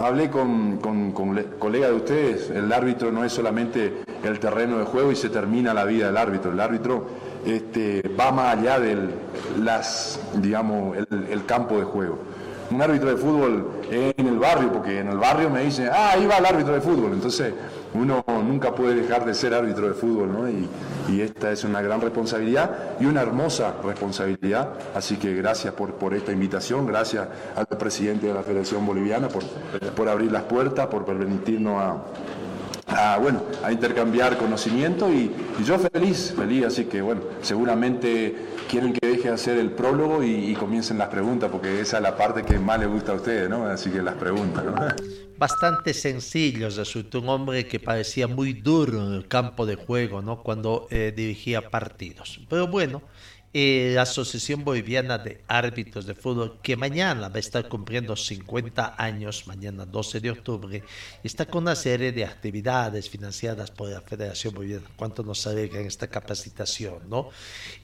hablé 0.00 0.30
con, 0.30 0.78
con, 0.78 1.12
con 1.12 1.34
le- 1.34 1.44
colegas 1.58 1.90
de 1.90 1.96
ustedes, 1.96 2.50
el 2.50 2.72
árbitro 2.72 3.10
no 3.12 3.24
es 3.24 3.32
solamente 3.32 4.02
el 4.24 4.38
terreno 4.38 4.78
de 4.78 4.84
juego 4.84 5.12
y 5.12 5.16
se 5.16 5.28
termina 5.28 5.72
la 5.74 5.84
vida 5.84 6.06
del 6.06 6.16
árbitro. 6.16 6.52
El 6.52 6.60
árbitro 6.60 7.06
este, 7.44 8.02
va 8.18 8.32
más 8.32 8.56
allá 8.58 8.80
del 8.80 9.10
las, 9.62 10.20
digamos, 10.34 10.96
el, 10.96 11.06
el 11.30 11.44
campo 11.46 11.78
de 11.78 11.84
juego. 11.84 12.18
Un 12.70 12.82
árbitro 12.82 13.10
de 13.10 13.16
fútbol 13.16 13.68
en 13.90 14.26
el 14.26 14.38
barrio, 14.40 14.72
porque 14.72 14.98
en 14.98 15.08
el 15.08 15.18
barrio 15.18 15.48
me 15.48 15.62
dicen, 15.62 15.88
ah, 15.92 16.10
ahí 16.12 16.26
va 16.26 16.38
el 16.38 16.46
árbitro 16.46 16.74
de 16.74 16.80
fútbol. 16.80 17.12
Entonces, 17.12 17.54
uno 17.96 18.24
nunca 18.44 18.74
puede 18.74 18.94
dejar 18.94 19.24
de 19.24 19.34
ser 19.34 19.54
árbitro 19.54 19.88
de 19.88 19.94
fútbol, 19.94 20.32
¿no? 20.32 20.48
Y, 20.48 20.68
esta 21.20 21.52
es 21.52 21.62
una 21.62 21.80
gran 21.80 22.00
responsabilidad 22.00 22.96
y 23.00 23.06
una 23.06 23.22
hermosa 23.22 23.74
responsabilidad. 23.82 24.70
Así 24.94 25.16
que 25.16 25.34
gracias 25.34 25.72
por, 25.72 25.94
por 25.94 26.14
esta 26.14 26.32
invitación, 26.32 26.84
gracias 26.84 27.28
al 27.54 27.66
presidente 27.78 28.26
de 28.26 28.34
la 28.34 28.42
Federación 28.42 28.84
Boliviana 28.84 29.28
por, 29.28 29.44
por 29.94 30.08
abrir 30.08 30.32
las 30.32 30.42
puertas, 30.42 30.88
por 30.88 31.04
permitirnos 31.04 31.80
a, 31.80 31.96
a, 32.86 33.18
bueno, 33.18 33.42
a 33.62 33.72
intercambiar 33.72 34.36
conocimiento 34.36 35.12
y, 35.12 35.30
yo 35.64 35.78
feliz, 35.78 36.32
feliz, 36.36 36.66
así 36.66 36.84
que 36.84 37.02
bueno, 37.02 37.22
seguramente 37.42 38.34
quieren 38.68 38.92
que 38.92 39.06
deje 39.06 39.28
de 39.28 39.34
hacer 39.34 39.58
el 39.58 39.70
prólogo 39.70 40.22
y, 40.22 40.54
comiencen 40.54 40.98
las 40.98 41.08
preguntas, 41.08 41.50
porque 41.50 41.80
esa 41.80 41.98
es 41.98 42.02
la 42.02 42.16
parte 42.16 42.42
que 42.44 42.58
más 42.58 42.78
les 42.78 42.88
gusta 42.88 43.12
a 43.12 43.16
ustedes, 43.16 43.48
¿no? 43.48 43.66
Así 43.66 43.90
que 43.90 44.02
las 44.02 44.14
preguntas, 44.14 44.64
¿no? 44.64 44.74
Bastante 45.38 45.92
sencillos, 45.92 46.76
resultó 46.76 47.20
un 47.20 47.28
hombre 47.28 47.66
que 47.66 47.78
parecía 47.78 48.26
muy 48.26 48.54
duro 48.54 49.06
en 49.06 49.12
el 49.12 49.28
campo 49.28 49.66
de 49.66 49.74
juego, 49.74 50.22
¿no? 50.22 50.42
Cuando 50.42 50.86
eh, 50.90 51.12
dirigía 51.14 51.68
partidos. 51.68 52.40
Pero 52.48 52.68
bueno, 52.68 53.02
la 53.94 54.02
Asociación 54.02 54.64
Boliviana 54.64 55.16
de 55.16 55.40
Árbitros 55.48 56.04
de 56.04 56.14
Fútbol, 56.14 56.58
que 56.62 56.76
mañana 56.76 57.28
va 57.28 57.36
a 57.36 57.38
estar 57.38 57.68
cumpliendo 57.68 58.14
50 58.14 58.96
años, 58.98 59.46
mañana 59.46 59.86
12 59.86 60.20
de 60.20 60.30
octubre, 60.30 60.82
está 61.24 61.46
con 61.46 61.62
una 61.62 61.74
serie 61.74 62.12
de 62.12 62.24
actividades 62.24 63.08
financiadas 63.08 63.70
por 63.70 63.88
la 63.88 64.02
Federación 64.02 64.54
Boliviana. 64.54 64.86
¿Cuánto 64.96 65.22
nos 65.22 65.46
alegra 65.46 65.80
en 65.80 65.86
esta 65.86 66.06
capacitación, 66.06 67.08
no? 67.08 67.30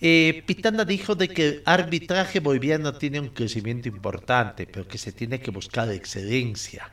Eh, 0.00 0.42
Pitana 0.46 0.84
dijo 0.84 1.14
de 1.14 1.28
que 1.28 1.48
el 1.48 1.62
arbitraje 1.64 2.40
boliviano 2.40 2.92
tiene 2.94 3.20
un 3.20 3.28
crecimiento 3.28 3.88
importante, 3.88 4.66
pero 4.66 4.86
que 4.86 4.98
se 4.98 5.12
tiene 5.12 5.40
que 5.40 5.50
buscar 5.50 5.90
excelencia. 5.90 6.90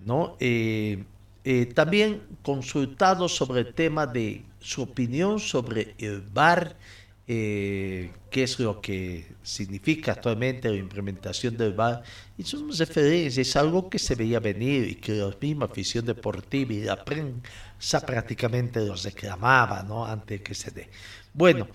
¿no? 0.00 0.36
Eh, 0.40 1.04
eh, 1.44 1.66
también 1.66 2.22
consultado 2.42 3.28
sobre 3.28 3.60
el 3.60 3.74
tema 3.74 4.06
de 4.06 4.44
su 4.60 4.82
opinión 4.82 5.38
sobre 5.38 5.94
el 5.98 6.22
VAR, 6.22 6.76
eh, 7.26 8.12
qué 8.30 8.42
es 8.42 8.58
lo 8.58 8.80
que 8.80 9.34
significa 9.42 10.12
actualmente 10.12 10.68
la 10.68 10.76
implementación 10.76 11.56
del 11.56 11.72
VAR, 11.72 12.02
y 12.36 12.42
sus 12.42 12.78
referencias, 12.78 13.48
es 13.48 13.56
algo 13.56 13.88
que 13.88 13.98
se 13.98 14.14
veía 14.14 14.40
venir 14.40 14.88
y 14.88 14.94
que 14.96 15.12
la 15.12 15.34
misma 15.40 15.66
afición 15.66 16.04
deportiva 16.04 16.72
y 16.74 16.82
la 16.82 17.02
prensa 17.02 18.04
prácticamente 18.04 18.84
los 18.84 19.04
reclamaba, 19.04 19.82
¿no? 19.82 20.04
Antes 20.04 20.42
que 20.42 20.54
se 20.54 20.70
dé. 20.70 20.90
Bueno, 21.32 21.68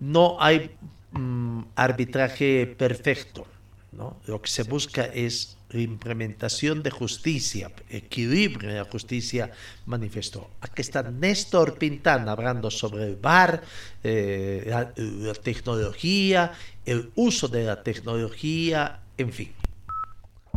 no 0.00 0.36
hay 0.40 0.70
mm, 1.12 1.62
arbitraje 1.76 2.66
perfecto, 2.66 3.46
¿no? 3.92 4.20
Lo 4.26 4.42
que 4.42 4.50
se 4.50 4.64
busca 4.64 5.04
es 5.06 5.56
implementación 5.72 6.82
de 6.82 6.90
justicia, 6.90 7.70
equilibrio 7.88 8.70
en 8.70 8.76
la 8.76 8.84
justicia, 8.84 9.50
manifestó. 9.86 10.50
Aquí 10.60 10.82
está 10.82 11.02
Néstor 11.02 11.78
Pintana 11.78 12.32
hablando 12.32 12.70
sobre 12.70 13.04
el 13.04 13.16
VAR, 13.16 13.62
eh, 14.02 14.64
la, 14.66 14.92
la 14.96 15.34
tecnología, 15.34 16.52
el 16.84 17.10
uso 17.14 17.48
de 17.48 17.64
la 17.64 17.82
tecnología, 17.82 19.00
en 19.16 19.32
fin. 19.32 19.52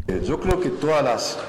Eh, 0.08 0.22
Yo 0.26 0.40
creo 0.40 0.60
que 0.60 0.70
todas 0.70 1.04
las 1.04 1.40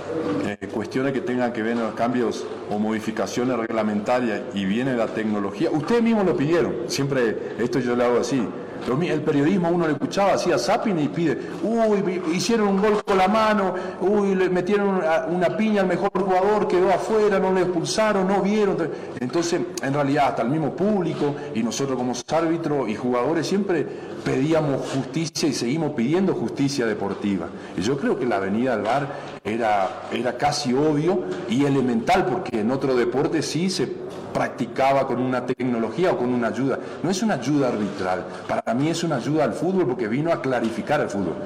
eh, 0.47 0.69
cuestiones 0.69 1.13
que 1.13 1.21
tengan 1.21 1.53
que 1.53 1.63
ver 1.63 1.75
con 1.75 1.85
los 1.85 1.95
cambios 1.95 2.45
o 2.71 2.79
modificaciones 2.79 3.57
reglamentarias 3.57 4.43
y 4.55 4.65
viene 4.65 4.95
la 4.95 5.09
tecnología, 5.09 5.71
ustedes 5.71 6.03
mismos 6.03 6.25
lo 6.25 6.37
pidieron, 6.37 6.75
siempre 6.87 7.57
esto 7.59 7.81
yo 7.81 7.97
lo 7.97 8.05
hago 8.05 8.21
así. 8.21 8.47
El 8.87 9.23
periodismo 9.23 9.71
uno 9.71 9.87
le 9.87 9.95
escuchaba, 9.95 10.35
hacía 10.35 10.59
zapping 10.59 10.99
y 10.99 11.09
pide, 11.09 11.39
uy, 11.63 12.23
hicieron 12.35 12.69
un 12.69 12.83
gol 12.83 13.03
con 13.03 13.17
la 13.17 13.29
mano, 13.29 13.75
uy, 14.01 14.35
le 14.35 14.51
metieron 14.51 15.01
una, 15.29 15.57
piña 15.57 15.81
al 15.81 15.87
mejor 15.87 16.11
jugador, 16.13 16.69
quedó 16.69 16.91
afuera, 16.91 17.39
no 17.39 17.53
le 17.53 17.63
expulsaron, 17.63 18.29
no 18.29 18.43
vieron. 18.43 18.77
Entonces, 19.21 19.61
en 19.83 19.95
realidad, 19.95 20.29
hasta 20.29 20.43
el 20.43 20.51
mismo 20.51 20.77
público 20.77 21.35
y 21.55 21.63
nosotros 21.63 21.97
como 21.97 22.13
árbitros 22.29 22.89
y 22.89 22.95
jugadores 22.95 23.47
siempre 23.47 23.87
pedíamos 24.25 24.91
justicia 24.91 25.49
y 25.49 25.53
seguimos 25.53 25.93
pidiendo 25.93 26.35
justicia 26.35 26.87
deportiva. 26.87 27.49
Y 27.77 27.83
yo 27.83 27.99
creo 27.99 28.19
que 28.19 28.27
la 28.27 28.39
venida 28.39 28.75
al 28.75 28.83
VAR 28.83 29.09
era, 29.45 30.09
era 30.13 30.37
casi 30.37 30.73
obvio 30.73 31.25
y 31.49 31.65
elemental, 31.65 32.27
porque 32.27 32.61
en 32.61 32.71
otro 32.71 32.95
deporte 32.97 33.43
sí 33.43 33.71
se 33.71 33.87
practicaba 34.35 35.07
con 35.07 35.21
una 35.21 35.47
tecnología 35.47 36.13
o 36.13 36.19
con 36.19 36.29
una 36.29 36.49
ayuda. 36.49 36.79
No 37.03 37.11
es 37.11 37.23
una 37.23 37.35
ayuda 37.35 37.69
arbitral, 37.69 38.27
para 38.47 38.75
mí 38.75 38.91
es 38.91 39.03
una 39.05 39.17
ayuda 39.17 39.45
al 39.45 39.55
fútbol 39.55 39.87
porque 39.87 40.09
vino 40.09 40.31
a 40.31 40.43
clarificar 40.43 41.01
el 41.01 41.09
fútbol. 41.09 41.37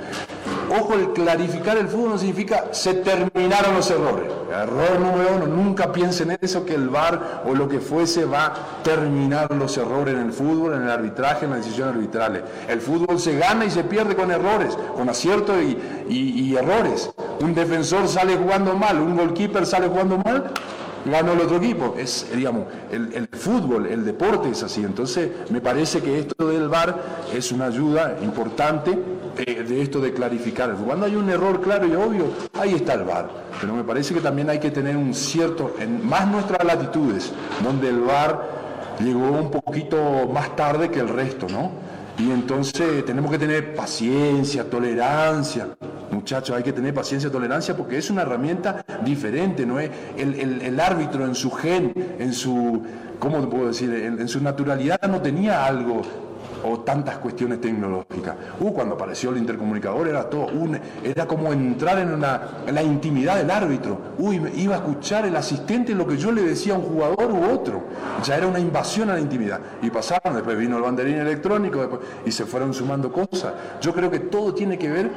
ojo, 0.71 0.95
el 0.95 1.13
clarificar 1.13 1.77
el 1.77 1.89
fútbol 1.89 2.11
no 2.11 2.19
significa 2.19 2.65
se 2.73 2.95
terminaron 2.95 3.75
los 3.75 3.89
errores. 3.91 4.33
Error 4.51 4.99
número 4.99 5.37
uno, 5.37 5.47
nunca 5.47 5.93
piensen 5.93 6.31
en 6.31 6.39
eso 6.41 6.65
que 6.65 6.75
el 6.75 6.89
VAR 6.89 7.43
o 7.47 7.55
lo 7.55 7.69
que 7.69 7.81
fuese 7.81 8.25
va 8.25 8.47
a 8.47 8.55
terminar 8.83 9.55
los 9.55 9.77
errores 9.77 10.15
en 10.15 10.21
el 10.23 10.33
fútbol, 10.33 10.75
en 10.75 10.83
el 10.83 10.91
arbitraje, 10.91 11.45
en 11.45 11.51
las 11.53 11.61
decisiones 11.61 11.95
arbitrales. 11.95 12.43
El 12.67 12.81
fútbol 12.81 13.21
se 13.21 13.37
gana 13.37 13.67
y 13.67 13.71
se 13.71 13.85
pierde 13.85 14.17
con 14.17 14.31
errores, 14.31 14.77
con 14.97 15.09
aciertos 15.09 15.57
y, 15.63 15.79
y 16.09 16.57
errores. 16.57 17.11
Un 17.41 17.55
defensor 17.55 18.09
sale 18.09 18.37
jugando 18.37 18.75
mal, 18.75 18.99
un 19.01 19.17
goalkeeper 19.17 19.67
sale 19.67 19.87
jugando 19.89 20.19
mal, 20.19 20.51
ganó 21.11 21.33
el 21.33 21.41
otro 21.41 21.57
equipo. 21.57 21.95
Es, 21.99 22.27
digamos, 22.35 22.67
el, 22.91 23.29
fútbol, 23.33 23.87
el 23.87 24.05
deporte 24.05 24.51
es 24.51 24.63
así. 24.63 24.83
Entonces, 24.83 25.31
me 25.51 25.61
parece 25.61 26.01
que 26.01 26.19
esto 26.19 26.49
del 26.49 26.69
VAR 26.69 26.97
es 27.35 27.53
una 27.53 27.67
ayuda 27.67 28.19
importante 28.23 28.99
de, 29.37 29.83
esto 29.83 30.01
de 30.01 30.13
clarificar. 30.13 30.75
Cuando 30.75 31.07
hay 31.07 31.17
un 31.17 31.29
error 31.31 31.61
claro 31.61 31.87
y 31.87 31.95
obvio, 31.95 32.27
ahí 32.55 32.75
está 32.75 32.95
el 32.95 33.05
VAR. 33.05 33.29
Pero 33.61 33.75
me 33.75 33.85
parece 33.85 34.15
que 34.15 34.21
también 34.21 34.51
hay 34.51 34.59
que 34.59 34.71
tener 34.71 34.97
un 34.97 35.15
cierto, 35.15 35.75
en 35.79 36.07
más 36.07 36.27
nuestras 36.29 36.65
latitudes, 36.65 37.33
donde 37.63 37.89
el 37.89 38.01
VAR 38.01 38.59
llegó 39.01 39.31
un 39.31 39.51
poquito 39.51 40.29
más 40.33 40.57
tarde 40.57 40.91
que 40.91 41.01
el 41.01 41.09
resto, 41.09 41.47
¿no? 41.49 41.71
Y 42.19 42.33
entonces 42.33 43.05
tenemos 43.05 43.31
que 43.31 43.39
tener 43.39 43.75
paciencia, 43.75 44.69
tolerancia. 44.69 45.69
Muchachos, 46.19 46.57
hay 46.57 46.65
que 46.65 46.73
tener 46.73 46.93
paciencia, 46.93 47.31
tolerancia 47.31 47.77
porque 47.77 47.97
es 47.97 48.11
una 48.11 48.23
herramienta 48.23 48.85
diferente, 49.05 49.65
¿no 49.65 49.79
es? 49.79 49.89
El, 50.17 50.81
árbitro 50.81 51.25
en 51.25 51.37
su 51.37 51.49
gen, 51.53 51.93
en 52.19 52.33
su, 52.33 52.83
¿cómo 53.21 53.49
puedo 53.49 53.69
decir? 53.69 53.95
en 53.95 54.27
su 54.27 54.41
naturalidad 54.43 55.01
no 55.03 55.23
tenía 55.23 55.65
algo 55.65 56.03
o 56.65 56.81
tantas 56.81 57.19
cuestiones 57.19 57.61
tecnológicas. 57.61 58.35
Uh, 58.61 58.73
cuando 58.73 58.95
apareció 58.95 59.31
el 59.31 59.39
intercomunicador 59.39 60.09
era 60.09 60.29
todo 60.29 60.47
un, 60.47 60.79
era 61.03 61.27
como 61.27 61.53
entrar 61.53 61.99
en, 61.99 62.13
una, 62.13 62.41
la 62.71 62.83
intimidad 62.83 63.37
del 63.37 63.51
árbitro. 63.51 63.99
Uy, 64.19 64.41
iba 64.57 64.77
a 64.77 64.79
escuchar 64.79 65.27
el 65.27 65.37
asistente 65.37 65.95
lo 65.95 66.07
que 66.07 66.17
yo 66.17 66.33
le 66.33 66.43
decía 66.43 66.75
a 66.75 66.79
un 66.79 66.85
jugador 66.85 67.33
u 67.33 67.53
otro. 67.53 67.85
Ya 68.25 68.37
era 68.37 68.47
una 68.47 68.59
invasión 68.59 69.11
a 69.11 69.15
la 69.15 69.21
intimidad. 69.21 69.61
Y 69.83 69.91
pasaron, 69.91 70.35
después 70.35 70.57
vino 70.59 70.77
el 70.77 70.83
banderín 70.83 71.17
electrónico 71.17 72.01
y 72.25 72.33
se 72.33 72.45
fueron 72.47 72.75
sumando 72.75 73.13
cosas. 73.13 73.53
Yo 73.81 73.95
creo 73.95 74.11
que 74.11 74.21
todo 74.21 74.55
tiene 74.55 74.79
que 74.79 74.89
ver 74.89 75.11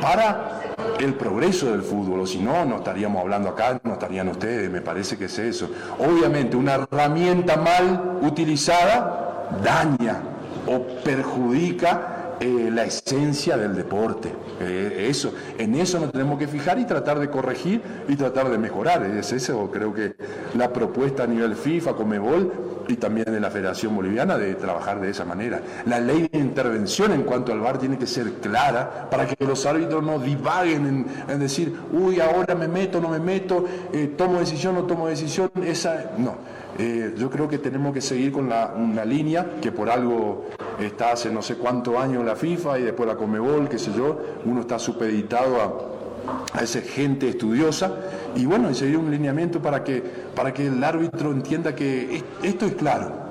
para 0.00 0.60
el 0.98 1.14
progreso 1.14 1.70
del 1.70 1.82
fútbol, 1.82 2.20
o 2.20 2.26
si 2.26 2.38
no, 2.38 2.64
no 2.64 2.76
estaríamos 2.76 3.20
hablando 3.20 3.50
acá, 3.50 3.80
no 3.82 3.94
estarían 3.94 4.28
ustedes, 4.28 4.70
me 4.70 4.80
parece 4.80 5.16
que 5.16 5.26
es 5.26 5.38
eso. 5.38 5.68
Obviamente, 5.98 6.56
una 6.56 6.74
herramienta 6.74 7.56
mal 7.56 8.18
utilizada 8.22 9.48
daña 9.62 10.35
o 10.66 10.82
perjudica 11.02 12.26
eh, 12.38 12.70
la 12.70 12.84
esencia 12.84 13.56
del 13.56 13.74
deporte. 13.74 14.30
Eh, 14.60 15.06
eso, 15.08 15.32
en 15.56 15.74
eso 15.74 15.98
nos 15.98 16.12
tenemos 16.12 16.38
que 16.38 16.46
fijar 16.46 16.78
y 16.78 16.84
tratar 16.84 17.18
de 17.18 17.30
corregir 17.30 17.80
y 18.08 18.16
tratar 18.16 18.50
de 18.50 18.58
mejorar. 18.58 19.04
Es 19.04 19.32
eso, 19.32 19.70
creo 19.72 19.94
que 19.94 20.16
la 20.54 20.70
propuesta 20.70 21.22
a 21.22 21.26
nivel 21.26 21.56
FIFA, 21.56 21.94
Comebol 21.94 22.52
y 22.88 22.96
también 22.96 23.32
de 23.32 23.40
la 23.40 23.50
Federación 23.50 23.96
Boliviana 23.96 24.36
de 24.36 24.54
trabajar 24.54 25.00
de 25.00 25.10
esa 25.10 25.24
manera. 25.24 25.62
La 25.86 25.98
ley 25.98 26.28
de 26.30 26.38
intervención 26.38 27.12
en 27.12 27.22
cuanto 27.22 27.52
al 27.52 27.60
VAR 27.60 27.78
tiene 27.78 27.96
que 27.96 28.06
ser 28.06 28.34
clara 28.34 29.08
para 29.10 29.26
que 29.26 29.42
los 29.44 29.64
árbitros 29.64 30.04
no 30.04 30.18
divaguen 30.18 31.06
en, 31.26 31.38
decir, 31.38 31.74
uy, 31.92 32.20
ahora 32.20 32.54
me 32.54 32.68
meto, 32.68 33.00
no 33.00 33.08
me 33.08 33.18
meto, 33.18 33.64
eh, 33.92 34.12
tomo 34.16 34.40
decisión, 34.40 34.74
no 34.74 34.82
tomo 34.84 35.08
decisión. 35.08 35.50
Esa, 35.64 36.12
no 36.18 36.55
eh, 36.78 37.14
yo 37.16 37.30
creo 37.30 37.48
que 37.48 37.58
tenemos 37.58 37.94
que 37.94 38.00
seguir 38.00 38.32
con 38.32 38.48
la, 38.48 38.74
una 38.76 39.04
línea 39.04 39.56
que 39.62 39.72
por 39.72 39.88
algo 39.88 40.46
está 40.80 41.12
hace 41.12 41.30
no 41.30 41.40
sé 41.40 41.56
cuántos 41.56 41.96
años 41.96 42.24
la 42.24 42.36
FIFA 42.36 42.78
y 42.78 42.82
después 42.82 43.08
la 43.08 43.16
Comebol, 43.16 43.68
qué 43.68 43.78
sé 43.78 43.92
yo, 43.96 44.18
uno 44.44 44.60
está 44.60 44.78
supeditado 44.78 45.60
a, 45.62 46.58
a 46.58 46.62
esa 46.62 46.80
gente 46.80 47.28
estudiosa 47.28 47.94
y 48.34 48.44
bueno, 48.44 48.70
y 48.70 48.74
seguir 48.74 48.98
un 48.98 49.10
lineamiento 49.10 49.62
para 49.62 49.82
que, 49.82 50.02
para 50.34 50.52
que 50.52 50.66
el 50.66 50.82
árbitro 50.82 51.32
entienda 51.32 51.74
que 51.74 52.22
esto 52.42 52.66
es 52.66 52.74
claro. 52.74 53.26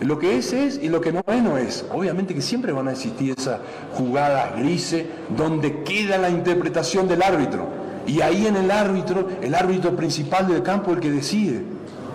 Lo 0.00 0.18
que 0.18 0.38
es 0.38 0.52
es 0.54 0.82
y 0.82 0.88
lo 0.88 1.00
que 1.00 1.12
no 1.12 1.22
es 1.26 1.42
no 1.42 1.58
es. 1.58 1.84
Obviamente 1.92 2.34
que 2.34 2.40
siempre 2.40 2.72
van 2.72 2.88
a 2.88 2.92
existir 2.92 3.34
esas 3.38 3.60
jugadas 3.94 4.58
grises 4.58 5.04
donde 5.36 5.82
queda 5.82 6.16
la 6.16 6.30
interpretación 6.30 7.06
del 7.06 7.22
árbitro. 7.22 7.68
Y 8.06 8.22
ahí 8.22 8.46
en 8.46 8.56
el 8.56 8.70
árbitro, 8.70 9.28
el 9.42 9.54
árbitro 9.54 9.94
principal 9.94 10.48
del 10.48 10.62
campo, 10.62 10.92
el 10.92 11.00
que 11.00 11.10
decide. 11.10 11.62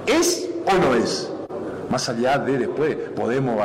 ¿Es 0.08 0.50
o 0.66 0.74
no 0.78 0.96
es. 0.96 1.32
Más 1.90 2.10
allá 2.10 2.40
de 2.40 2.58
después, 2.58 2.96
podemos, 3.16 3.58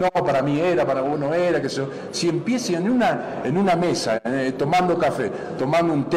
no, 0.00 0.24
para 0.24 0.42
mí 0.42 0.60
era, 0.60 0.86
para 0.86 1.02
vos 1.02 1.18
no 1.18 1.34
era, 1.34 1.60
que 1.60 1.68
si 2.10 2.28
empiece 2.28 2.74
en 2.74 2.90
una, 2.90 3.42
en 3.44 3.58
una 3.58 3.76
mesa, 3.76 4.20
eh, 4.24 4.54
tomando 4.56 4.98
café, 4.98 5.30
tomando 5.58 5.92
un 5.92 6.04
té 6.04 6.16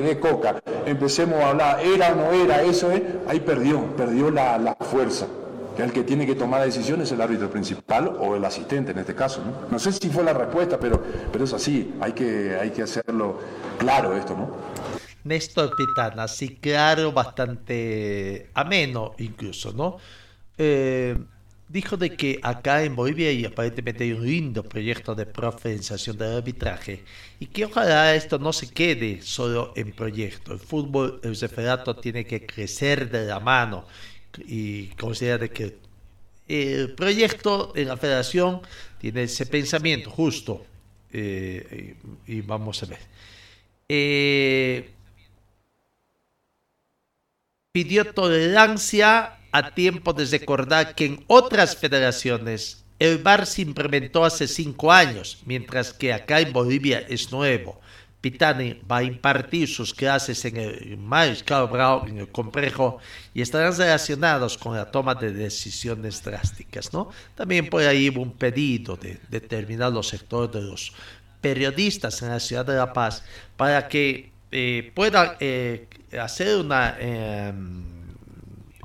de 0.00 0.20
coca, 0.20 0.62
empecemos 0.86 1.40
a 1.40 1.50
hablar, 1.50 1.80
era 1.80 2.12
o 2.12 2.14
no 2.14 2.32
era, 2.32 2.62
eso 2.62 2.92
es, 2.92 3.02
ahí 3.26 3.40
perdió, 3.40 3.84
perdió 3.96 4.30
la, 4.30 4.56
la 4.56 4.76
fuerza. 4.76 5.26
El 5.78 5.92
que 5.92 6.02
tiene 6.02 6.26
que 6.26 6.34
tomar 6.34 6.58
la 6.60 6.66
decisión 6.66 7.00
es 7.02 7.12
el 7.12 7.20
árbitro 7.20 7.48
principal 7.50 8.16
o 8.20 8.34
el 8.34 8.44
asistente 8.44 8.90
en 8.90 8.98
este 8.98 9.14
caso. 9.14 9.42
¿no? 9.44 9.70
no 9.70 9.78
sé 9.78 9.92
si 9.92 10.08
fue 10.08 10.24
la 10.24 10.32
respuesta, 10.32 10.76
pero, 10.78 11.00
pero 11.30 11.44
es 11.44 11.52
así, 11.52 11.94
hay 12.00 12.12
que, 12.12 12.58
hay 12.60 12.70
que 12.70 12.82
hacerlo 12.82 13.38
claro 13.78 14.16
esto, 14.16 14.36
¿no? 14.36 14.48
Néstor 15.24 15.74
Pitana, 15.76 16.24
así 16.24 16.56
claro, 16.56 17.12
bastante 17.12 18.50
ameno 18.54 19.14
incluso, 19.18 19.72
¿no? 19.72 19.98
Eh, 20.56 21.16
dijo 21.68 21.96
de 21.96 22.16
que 22.16 22.40
acá 22.42 22.82
en 22.82 22.96
Bolivia 22.96 23.30
y 23.30 23.44
aparentemente 23.44 24.04
hay 24.04 24.12
un 24.12 24.24
lindo 24.24 24.62
proyecto 24.62 25.14
de 25.14 25.26
profesionalización 25.26 26.16
del 26.16 26.36
arbitraje 26.36 27.04
y 27.38 27.46
que 27.46 27.66
ojalá 27.66 28.14
esto 28.14 28.38
no 28.38 28.52
se 28.52 28.70
quede 28.70 29.22
solo 29.22 29.72
en 29.76 29.92
proyecto. 29.92 30.52
El 30.52 30.58
fútbol, 30.58 31.20
el 31.22 31.38
referato 31.38 31.94
tiene 31.96 32.24
que 32.24 32.46
crecer 32.46 33.10
de 33.10 33.26
la 33.26 33.40
mano 33.40 33.86
y 34.46 34.86
considera 34.88 35.48
que 35.48 35.78
el 36.48 36.94
proyecto 36.94 37.72
en 37.76 37.88
la 37.88 37.96
federación 37.96 38.62
tiene 38.98 39.24
ese 39.24 39.44
pensamiento 39.46 40.10
justo 40.10 40.64
eh, 41.12 41.96
y, 42.26 42.40
vamos 42.40 42.82
a 42.82 42.86
ver. 42.86 42.98
Eh, 43.88 44.90
pidió 47.78 48.12
tolerancia 48.12 49.38
a 49.52 49.70
tiempo 49.72 50.12
de 50.12 50.24
recordar 50.24 50.96
que 50.96 51.04
en 51.04 51.24
otras 51.28 51.76
federaciones 51.76 52.84
el 52.98 53.18
VAR 53.18 53.46
se 53.46 53.62
implementó 53.62 54.24
hace 54.24 54.48
cinco 54.48 54.90
años, 54.90 55.38
mientras 55.46 55.92
que 55.92 56.12
acá 56.12 56.40
en 56.40 56.52
Bolivia 56.52 56.98
es 57.08 57.30
nuevo. 57.30 57.80
Pitani 58.20 58.80
va 58.90 58.96
a 58.96 59.02
impartir 59.04 59.68
sus 59.68 59.94
clases 59.94 60.44
en 60.44 60.56
el 60.56 60.96
Mariscal 60.96 61.68
Brown, 61.68 62.08
en 62.08 62.18
el 62.18 62.28
complejo, 62.32 62.98
y 63.32 63.42
estarán 63.42 63.76
relacionados 63.76 64.58
con 64.58 64.74
la 64.74 64.90
toma 64.90 65.14
de 65.14 65.32
decisiones 65.32 66.24
drásticas. 66.24 66.92
¿no? 66.92 67.10
También 67.36 67.70
por 67.70 67.84
ahí 67.84 68.08
hubo 68.08 68.22
un 68.22 68.32
pedido 68.32 68.96
de 68.96 69.20
determinados 69.28 70.08
sectores 70.08 70.50
de 70.52 70.68
los 70.68 70.92
periodistas 71.40 72.22
en 72.22 72.30
la 72.30 72.40
ciudad 72.40 72.66
de 72.66 72.74
La 72.74 72.92
Paz 72.92 73.22
para 73.56 73.86
que 73.86 74.32
eh, 74.50 74.92
pueda 74.94 75.36
eh, 75.40 75.88
hacer 76.20 76.56
una, 76.58 76.96
em, 76.98 77.84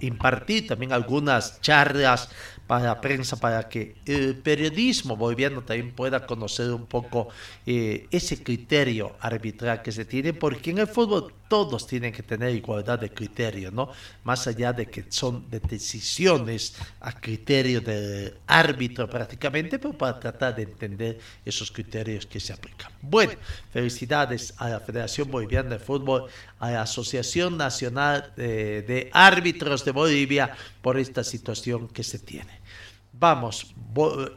impartir 0.01 0.67
también 0.67 0.91
algunas 0.91 1.61
charlas 1.61 2.29
para 2.67 2.85
la 2.85 3.01
prensa, 3.01 3.35
para 3.35 3.67
que 3.67 3.95
el 4.05 4.35
periodismo 4.35 5.17
boliviano 5.17 5.61
también 5.63 5.91
pueda 5.91 6.25
conocer 6.25 6.71
un 6.71 6.85
poco 6.85 7.27
eh, 7.65 8.07
ese 8.09 8.41
criterio 8.41 9.15
arbitral 9.19 9.81
que 9.81 9.91
se 9.91 10.05
tiene, 10.05 10.33
porque 10.33 10.71
en 10.71 10.79
el 10.79 10.87
fútbol 10.87 11.33
todos 11.47 11.85
tienen 11.85 12.11
que 12.11 12.23
tener 12.23 12.55
igualdad 12.55 12.97
de 12.97 13.11
criterio, 13.11 13.69
¿no? 13.69 13.91
Más 14.23 14.47
allá 14.47 14.73
de 14.73 14.87
que 14.87 15.05
son 15.09 15.49
de 15.51 15.59
decisiones 15.59 16.75
a 16.99 17.11
criterio 17.11 17.79
del 17.79 18.33
árbitro 18.47 19.07
prácticamente, 19.09 19.77
pero 19.77 19.95
para 19.95 20.19
tratar 20.19 20.55
de 20.55 20.63
entender 20.63 21.19
esos 21.45 21.69
criterios 21.71 22.25
que 22.25 22.39
se 22.39 22.53
aplican. 22.53 22.91
Bueno, 23.01 23.33
felicidades 23.71 24.53
a 24.57 24.69
la 24.69 24.79
Federación 24.79 25.29
Boliviana 25.29 25.71
de 25.71 25.79
Fútbol, 25.79 26.25
a 26.59 26.71
la 26.71 26.81
Asociación 26.81 27.57
Nacional 27.57 28.31
de, 28.35 28.81
de 28.81 29.09
Árbitros 29.13 29.85
de 29.85 29.91
Bolivia 29.91 30.55
por 30.83 30.99
esta 30.99 31.23
situación 31.23 31.87
que 31.87 32.03
se 32.03 32.19
tiene. 32.19 32.61
Vamos, 33.13 33.73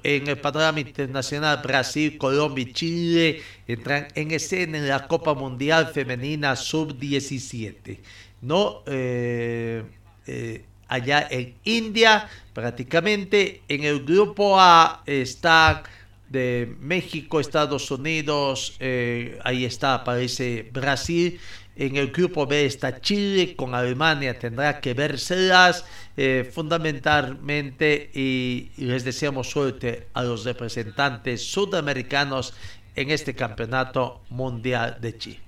en 0.03 0.29
el 0.29 0.39
panorama 0.39 0.81
internacional, 0.81 1.61
Brasil, 1.63 2.17
Colombia 2.17 2.63
y 2.63 2.73
Chile 2.73 3.43
entran 3.67 4.07
en 4.15 4.31
escena 4.31 4.79
en 4.79 4.89
la 4.89 5.09
Copa 5.09 5.35
Mundial 5.35 5.89
Femenina 5.93 6.55
Sub-17. 6.55 7.99
¿no? 8.43 8.83
Eh, 8.87 9.83
eh, 10.27 10.65
allá 10.89 11.27
en 11.31 11.55
India, 11.65 12.29
prácticamente 12.53 13.63
en 13.69 13.85
el 13.85 14.05
grupo 14.05 14.59
A 14.59 15.03
está 15.07 15.83
de 16.29 16.77
México, 16.81 17.41
Estados 17.41 17.91
Unidos, 17.91 18.77
eh, 18.81 19.39
ahí 19.45 19.65
está, 19.65 19.95
aparece 19.95 20.69
Brasil. 20.73 21.41
En 21.77 21.97
el 21.97 22.11
grupo 22.11 22.47
B 22.47 22.65
está 22.65 23.01
Chile, 23.01 23.55
con 23.55 23.75
Alemania 23.75 24.39
tendrá 24.39 24.81
que 24.81 24.95
verselas 24.95 25.85
eh, 26.19 26.51
fundamentalmente 26.51 28.11
y, 28.15 28.71
les 28.79 29.05
deseamos 29.05 29.51
suerte 29.51 30.09
a 30.15 30.23
los 30.23 30.45
representantes 30.45 31.47
sudamericanos 31.47 32.55
en 32.95 33.11
este 33.11 33.35
campeonato 33.35 34.23
mundial 34.31 34.97
de 34.99 35.19
Chile. 35.19 35.41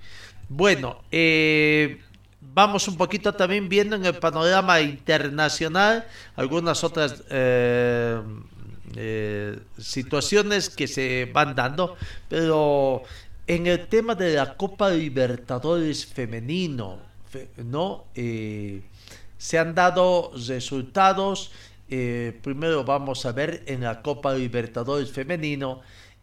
Bueno, 0.51 1.05
eh, 1.11 2.03
vamos 2.41 2.87
un 2.87 2.99
poquito 2.99 3.33
también 3.33 3.71
viendo 3.71 3.97
en 3.97 4.05
el 4.05 4.17
panorama 4.17 4.79
internacional 4.83 6.07
algunas 6.37 6.85
otras 6.85 7.25
eh, 7.31 8.21
situaciones 9.79 10.69
que 10.69 10.87
se 10.87 11.31
van 11.33 11.55
dando, 11.55 11.97
pero 12.29 13.05
en 13.47 13.67
el 13.69 13.89
tema 13.89 14.15
de 14.15 14.35
la 14.35 14.55
Copa 14.55 14.91
Libertadores 14.91 16.05
femenino, 16.05 16.99
¿no? 17.57 18.05
Se 19.39 19.59
han 19.59 19.75
dado 19.75 20.33
resultados. 20.47 21.51
primero 21.89 22.85
vamos 22.85 23.25
a 23.25 23.33
ver 23.33 23.63
en 23.67 23.81
la 23.81 24.03
Copa 24.03 24.35
Libertadores 24.35 25.11
femenino 25.11 25.81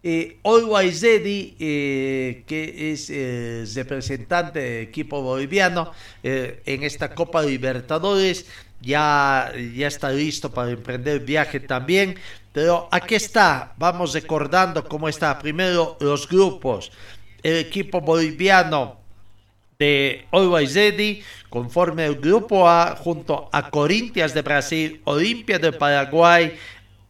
eh, 0.07 0.37
eh, 0.43 2.43
que 2.45 2.91
es 2.91 3.09
eh, 3.09 3.65
representante 3.73 4.59
del 4.59 4.83
equipo 4.83 5.23
boliviano 5.23 5.91
eh, 6.21 6.61
en 6.67 6.83
esta 6.83 7.15
Copa 7.15 7.41
Libertadores, 7.41 8.45
ya, 8.81 9.51
ya 9.73 9.87
está 9.87 10.11
listo 10.11 10.51
para 10.51 10.69
emprender 10.69 11.21
viaje 11.21 11.59
también. 11.59 12.19
Pero 12.53 12.87
aquí 12.91 13.15
está, 13.15 13.73
vamos 13.77 14.13
recordando 14.13 14.87
cómo 14.87 15.09
está 15.09 15.39
primero 15.39 15.97
los 15.99 16.29
grupos. 16.29 16.91
El 17.41 17.57
equipo 17.57 17.99
boliviano 17.99 18.99
de 19.79 20.25
Always 20.31 20.77
conforme 21.49 22.05
el 22.05 22.15
grupo 22.15 22.67
A, 22.67 22.95
junto 22.95 23.49
a 23.51 23.69
Corinthians 23.69 24.33
de 24.33 24.41
Brasil, 24.41 25.01
Olimpia 25.05 25.59
de 25.59 25.71
Paraguay, 25.71 26.53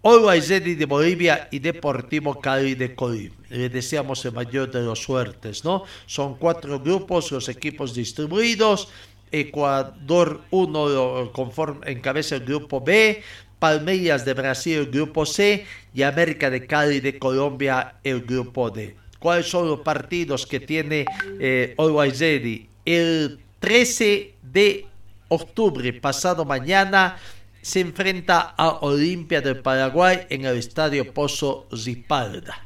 Always 0.04 0.47
de 0.49 0.86
Bolivia 0.86 1.47
y 1.51 1.60
Deportivo 1.60 2.39
Cali 2.39 2.75
de 2.75 2.93
Colombia. 2.93 3.32
Le 3.49 3.69
deseamos 3.69 4.23
el 4.25 4.34
mayor 4.34 4.71
de 4.71 4.82
los 4.82 4.99
suertes, 4.99 5.63
¿no? 5.63 5.84
Son 6.06 6.36
cuatro 6.36 6.80
grupos, 6.80 7.32
los 7.32 7.49
equipos 7.49 7.93
distribuidos. 7.93 8.88
Ecuador 9.32 10.41
1 10.51 11.32
conforme 11.34 11.91
encabeza 11.91 12.36
el 12.36 12.45
grupo 12.45 12.80
B, 12.80 13.23
Palmeiras 13.60 14.23
de 14.23 14.34
Brasil 14.34 14.78
el 14.78 14.91
grupo 14.91 15.25
C 15.25 15.65
y 15.93 16.04
América 16.04 16.49
de 16.49 16.67
Cali 16.67 16.99
de 16.99 17.17
Colombia 17.17 17.95
el 18.04 18.21
grupo 18.21 18.69
D. 18.69 18.95
¿Cuáles 19.25 19.47
son 19.47 19.67
los 19.67 19.79
partidos 19.79 20.45
que 20.45 20.59
tiene 20.59 21.03
eh, 21.39 21.73
Always 21.79 22.21
El 22.85 23.39
13 23.59 24.35
de 24.43 24.85
octubre, 25.29 25.91
pasado 25.93 26.45
mañana, 26.45 27.17
se 27.59 27.79
enfrenta 27.79 28.53
a 28.55 28.81
Olimpia 28.81 29.41
del 29.41 29.63
Paraguay 29.63 30.27
en 30.29 30.45
el 30.45 30.57
estadio 30.57 31.11
Pozo 31.11 31.67
Zipalda. 31.75 32.63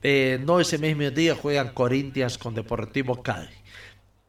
Eh, 0.00 0.38
no 0.40 0.60
ese 0.60 0.78
mismo 0.78 1.10
día 1.10 1.34
juegan 1.34 1.70
Corinthians 1.70 2.38
con 2.38 2.54
Deportivo 2.54 3.20
Cali. 3.20 3.48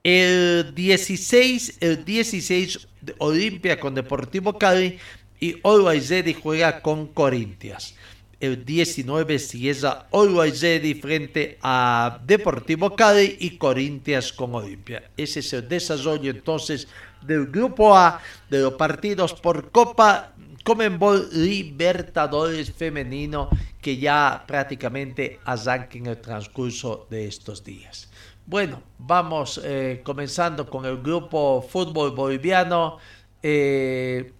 El 0.01 0.73
16, 0.73 1.77
el 1.82 2.03
16 2.03 2.88
Olimpia 3.19 3.79
con 3.79 3.93
Deportivo 3.93 4.58
Cali 4.58 4.97
y 5.39 5.58
Always 5.63 6.12
juega 6.41 6.82
con 6.82 7.05
Corinthians. 7.10 7.93
El 8.39 8.63
19 8.63 9.38
cierra 9.38 10.08
Always 10.13 10.62
frente 11.02 11.58
a 11.62 12.21
Deportivo 12.25 12.95
Cali 12.95 13.36
y 13.39 13.58
Corinthians 13.58 14.32
con 14.32 14.56
Olimpia. 14.56 15.12
Ese 15.17 15.41
es 15.41 15.52
el 15.52 15.67
desarrollo 15.67 16.32
entonces 16.32 16.88
del 17.21 17.47
grupo 17.47 17.97
A 17.97 18.21
de 18.49 18.60
los 18.60 18.73
partidos 18.73 19.34
por 19.34 19.71
Copa 19.71 20.34
Comenbol 20.63 21.28
Libertadores 21.34 22.71
Femenino 22.71 23.49
que 23.82 23.97
ya 23.97 24.43
prácticamente 24.47 25.39
arranca 25.43 25.97
en 25.97 26.08
el 26.08 26.21
transcurso 26.21 27.08
de 27.10 27.28
estos 27.28 27.63
días. 27.63 28.10
Bueno, 28.45 28.82
vamos 28.97 29.60
eh, 29.63 30.02
comenzando 30.04 30.69
con 30.69 30.86
el 30.86 31.02
grupo 31.02 31.62
fútbol 31.62 32.12
boliviano. 32.12 32.97
Eh, 33.43 34.34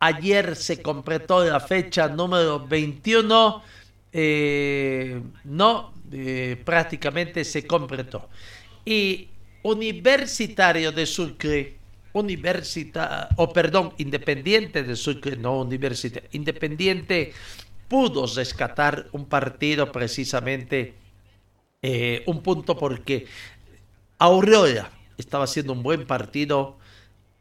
ayer 0.00 0.56
se 0.56 0.82
completó 0.82 1.44
la 1.44 1.60
fecha 1.60 2.08
número 2.08 2.66
21. 2.66 3.62
Eh, 4.12 5.20
no, 5.44 5.92
prácticamente 6.64 7.44
se 7.44 7.66
completó. 7.66 8.28
Y 8.84 9.28
Universitario 9.62 10.92
de 10.92 11.06
Sucre 11.06 11.78
Universidad, 12.12 13.30
o 13.36 13.52
perdón, 13.52 13.92
Independiente 13.98 14.82
de 14.82 14.96
Sucre, 14.96 15.36
no 15.36 15.60
Universidad, 15.60 16.22
Independiente 16.32 17.32
pudo 17.86 18.26
rescatar 18.26 19.08
un 19.12 19.26
partido 19.26 19.90
precisamente, 19.92 20.94
eh, 21.82 22.22
un 22.26 22.42
punto 22.42 22.76
porque 22.76 23.26
Aurora 24.18 24.90
estaba 25.16 25.44
haciendo 25.44 25.72
un 25.72 25.82
buen 25.82 26.06
partido, 26.06 26.78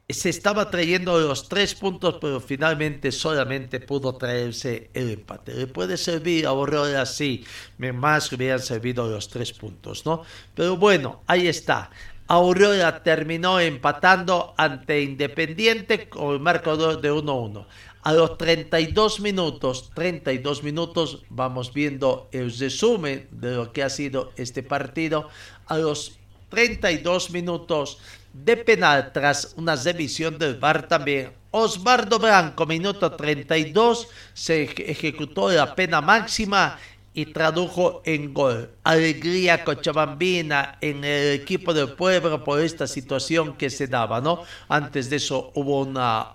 se 0.10 0.30
estaba 0.30 0.70
trayendo 0.70 1.20
los 1.20 1.50
tres 1.50 1.76
puntos, 1.76 2.16
pero 2.22 2.40
finalmente 2.40 3.12
solamente 3.12 3.82
pudo 3.82 4.16
traerse 4.16 4.90
el 4.94 5.10
empate. 5.10 5.54
Le 5.54 5.68
puede 5.68 5.98
servir 5.98 6.46
a 6.46 6.50
Aurora, 6.50 7.06
sí, 7.06 7.44
más 7.78 8.32
hubieran 8.32 8.62
servido 8.62 9.10
los 9.10 9.28
tres 9.28 9.52
puntos, 9.52 10.06
¿no? 10.06 10.22
Pero 10.56 10.78
bueno, 10.78 11.24
ahí 11.28 11.48
está. 11.48 11.92
Aurora 12.28 13.04
terminó 13.04 13.60
empatando 13.60 14.54
ante 14.58 15.02
Independiente 15.02 16.08
con 16.08 16.34
el 16.34 16.40
marcador 16.40 17.02
de 17.02 17.12
1-1. 17.12 17.66
A 18.04 18.14
los 18.14 18.38
32 18.38 19.20
minutos, 19.20 19.92
32 19.94 20.64
minutos, 20.64 21.24
vamos 21.30 21.74
viendo 21.74 22.30
el 22.32 22.58
resumen 22.58 23.28
de 23.32 23.56
lo 23.56 23.74
que 23.74 23.84
ha 23.84 23.90
sido 23.90 24.32
este 24.38 24.64
partido. 24.64 25.28
A 25.66 25.78
los 25.78 26.18
32 26.50 27.32
minutos 27.32 28.00
de 28.44 28.58
penal 28.58 29.12
tras 29.14 29.54
una 29.58 29.76
revisión 29.76 30.38
del 30.38 30.56
VAR 30.56 30.88
también. 30.88 31.32
Osvaldo 31.52 32.20
Branco, 32.20 32.66
minuto 32.66 33.12
32, 33.12 34.08
se 34.34 34.64
ejecutó 34.64 35.50
la 35.50 35.74
pena 35.74 36.02
máxima 36.02 36.78
y 37.14 37.26
tradujo 37.26 38.04
en 38.06 38.32
gol. 38.32 38.70
Alegría 38.84 39.64
cochabambina 39.64 40.78
en 40.82 41.04
el 41.04 41.34
equipo 41.34 41.74
del 41.74 41.94
pueblo 41.94 42.44
por 42.44 42.62
esta 42.62 42.86
situación 42.86 43.58
que 43.58 43.72
se 43.72 43.88
daba, 43.88 44.22
¿no? 44.22 44.44
Antes 44.68 45.10
de 45.10 45.16
eso 45.16 45.52
hubo 45.56 45.82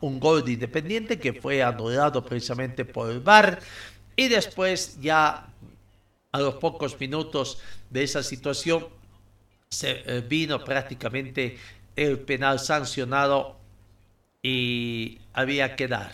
un 0.01 0.19
gol 0.19 0.45
de 0.45 0.53
Independiente 0.53 1.21
que 1.21 1.35
fue 1.35 1.63
anulado 1.63 2.25
precisamente 2.25 2.85
por 2.85 3.13
el 3.13 3.21
VAR 3.21 3.61
y 4.17 4.27
después 4.27 5.01
ya 5.01 5.47
a 6.33 6.41
los 6.41 6.55
pocos 6.57 6.99
minutos 6.99 7.59
de 7.89 8.03
esa 8.03 8.23
situación 8.23 8.87
se 9.69 10.03
eh, 10.05 10.21
vino 10.21 10.63
prácticamente 10.65 11.59
el 11.97 12.19
penal 12.21 12.59
sancionado 12.59 13.57
y 14.43 15.19
había 15.33 15.77
que 15.77 15.89
dar. 15.89 16.13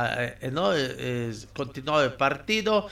Ah, 0.00 0.14
eh, 0.40 0.50
¿no? 0.52 0.70
Eh, 0.76 1.34
continuó 1.56 2.00
el 2.00 2.12
partido, 2.12 2.88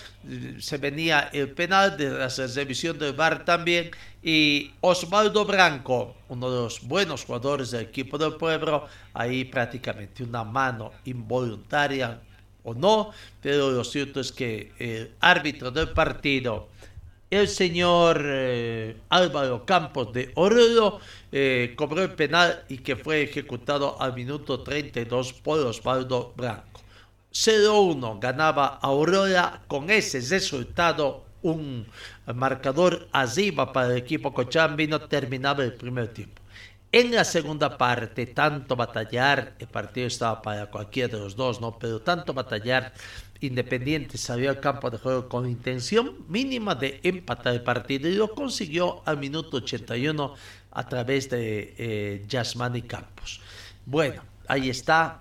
se 0.58 0.76
venía 0.78 1.30
el 1.32 1.50
penal 1.52 1.96
de 1.96 2.10
la 2.10 2.26
revisión 2.28 2.98
del 2.98 3.12
VAR 3.12 3.44
también 3.44 3.92
y 4.24 4.72
Osvaldo 4.80 5.44
Branco, 5.44 6.16
uno 6.28 6.50
de 6.50 6.56
los 6.62 6.82
buenos 6.82 7.24
jugadores 7.24 7.70
del 7.70 7.82
equipo 7.82 8.18
del 8.18 8.34
pueblo, 8.34 8.88
ahí 9.14 9.44
prácticamente 9.44 10.24
una 10.24 10.42
mano 10.42 10.94
involuntaria 11.04 12.20
o 12.64 12.74
no, 12.74 13.12
pero 13.40 13.70
lo 13.70 13.84
cierto 13.84 14.18
es 14.18 14.32
que 14.32 14.72
el 14.80 15.12
árbitro 15.20 15.70
del 15.70 15.90
partido, 15.90 16.70
el 17.30 17.48
señor 17.48 18.22
eh, 18.24 18.96
Álvaro 19.08 19.64
Campos 19.64 20.12
de 20.12 20.30
Oruro, 20.34 21.00
cobró 21.76 22.02
el 22.02 22.12
penal 22.14 22.64
y 22.68 22.78
que 22.78 22.96
fue 22.96 23.22
ejecutado 23.22 24.00
al 24.00 24.14
minuto 24.14 24.62
32 24.62 25.32
por 25.34 25.60
Osvaldo 25.60 26.32
Branco. 26.36 26.80
0-1 27.36 28.18
ganaba 28.18 28.78
Aurora 28.80 29.60
con 29.68 29.90
ese 29.90 30.20
resultado 30.20 31.26
un 31.42 31.86
marcador 32.34 33.08
arriba 33.12 33.72
para 33.72 33.92
el 33.92 33.98
equipo 33.98 34.32
cochambino 34.32 35.02
terminaba 35.02 35.62
el 35.62 35.74
primer 35.74 36.08
tiempo 36.08 36.40
en 36.90 37.14
la 37.14 37.24
segunda 37.24 37.76
parte 37.76 38.26
tanto 38.26 38.74
batallar 38.74 39.54
el 39.58 39.68
partido 39.68 40.06
estaba 40.06 40.40
para 40.40 40.70
cualquiera 40.70 41.14
de 41.14 41.18
los 41.18 41.36
dos 41.36 41.60
no 41.60 41.78
pero 41.78 42.00
tanto 42.00 42.32
batallar 42.32 42.94
Independiente 43.40 44.18
salió 44.18 44.50
al 44.50 44.60
campo 44.60 44.90
de 44.90 44.98
juego 44.98 45.28
con 45.28 45.48
intención 45.48 46.24
mínima 46.28 46.74
de 46.74 47.00
empatar 47.02 47.54
el 47.54 47.62
partido 47.62 48.08
y 48.08 48.14
lo 48.14 48.34
consiguió 48.34 49.02
al 49.04 49.18
minuto 49.18 49.58
81 49.58 50.34
a 50.70 50.88
través 50.88 51.30
de 51.30 51.74
eh, 51.76 52.24
Yasmani 52.28 52.82
Campos. 52.82 53.40
Bueno, 53.84 54.22
ahí 54.48 54.70
está 54.70 55.20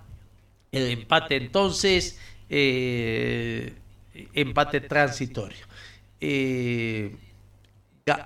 el 0.72 0.90
empate 0.90 1.36
entonces, 1.36 2.18
eh, 2.48 3.72
empate 4.34 4.80
transitorio. 4.80 5.66
Eh, 6.20 7.16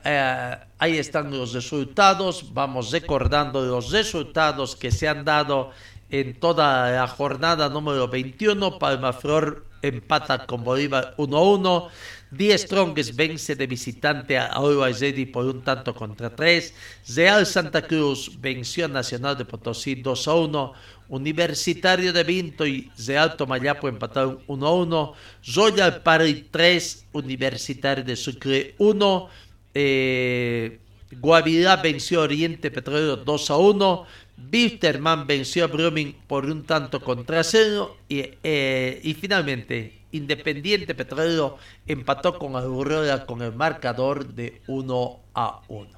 eh, 0.05 0.57
ahí 0.79 0.99
están 0.99 1.31
los 1.31 1.55
resultados, 1.55 2.53
vamos 2.53 2.91
recordando 2.91 3.63
los 3.65 3.91
resultados 3.91 4.77
que 4.77 4.91
se 4.91 5.09
han 5.09 5.25
dado 5.25 5.71
en 6.11 6.39
toda 6.39 6.91
la 6.91 7.07
jornada 7.09 7.69
número 7.69 8.09
21. 8.09 8.79
Palmaflor 8.79 9.70
empata 9.83 10.47
con 10.47 10.65
Bolívar 10.65 11.15
1-1. 11.17 11.89
Die 12.31 12.57
Strongest 12.57 13.17
vence 13.17 13.57
de 13.57 13.67
visitante 13.67 14.39
a 14.39 14.47
Always 14.47 15.01
Ready 15.01 15.27
por 15.27 15.47
un 15.47 15.63
tanto 15.63 15.95
contra 15.95 16.31
tres. 16.31 16.73
Real 17.09 17.45
Santa 17.45 17.83
Cruz 17.83 18.31
venció 18.41 18.85
a 18.85 18.89
Nacional 18.89 19.37
de 19.37 19.45
Potosí 19.45 19.97
2 19.97 20.29
a 20.29 20.35
1. 20.35 20.73
Universitario 21.09 22.13
de 22.13 22.23
Vinto 22.23 22.65
y 22.65 22.89
Real 23.05 23.37
Tomayapo 23.37 23.89
empataron 23.89 24.39
1 24.47 24.67
a 24.67 24.75
1. 24.75 25.13
Royal 25.55 26.03
Party 26.03 26.47
3, 26.51 27.07
Universitario 27.13 28.05
de 28.05 28.15
Sucre 28.15 28.75
1. 28.79 29.29
Eh, 29.75 30.79
Guavirá 31.13 31.77
venció 31.77 32.21
Oriente 32.23 32.71
Petrolero 32.71 33.17
2 33.17 33.51
a 33.51 33.57
1. 33.57 34.07
Bisterman 34.51 35.27
venció 35.27 35.65
a 35.65 35.69
Brumming 35.69 36.15
por 36.27 36.47
un 36.47 36.65
tanto 36.65 37.01
contra 37.01 37.45
cero. 37.45 37.97
Y, 38.09 38.25
eh, 38.43 39.01
y 39.03 39.15
finalmente, 39.15 40.01
Independiente 40.13 40.95
Petrolero 40.95 41.59
empató 41.87 42.39
con 42.39 42.57
Aurora 42.57 43.27
con 43.27 43.43
el 43.43 43.53
marcador 43.53 44.27
de 44.35 44.61
1 44.67 45.21
a 45.35 45.61
1. 45.69 45.89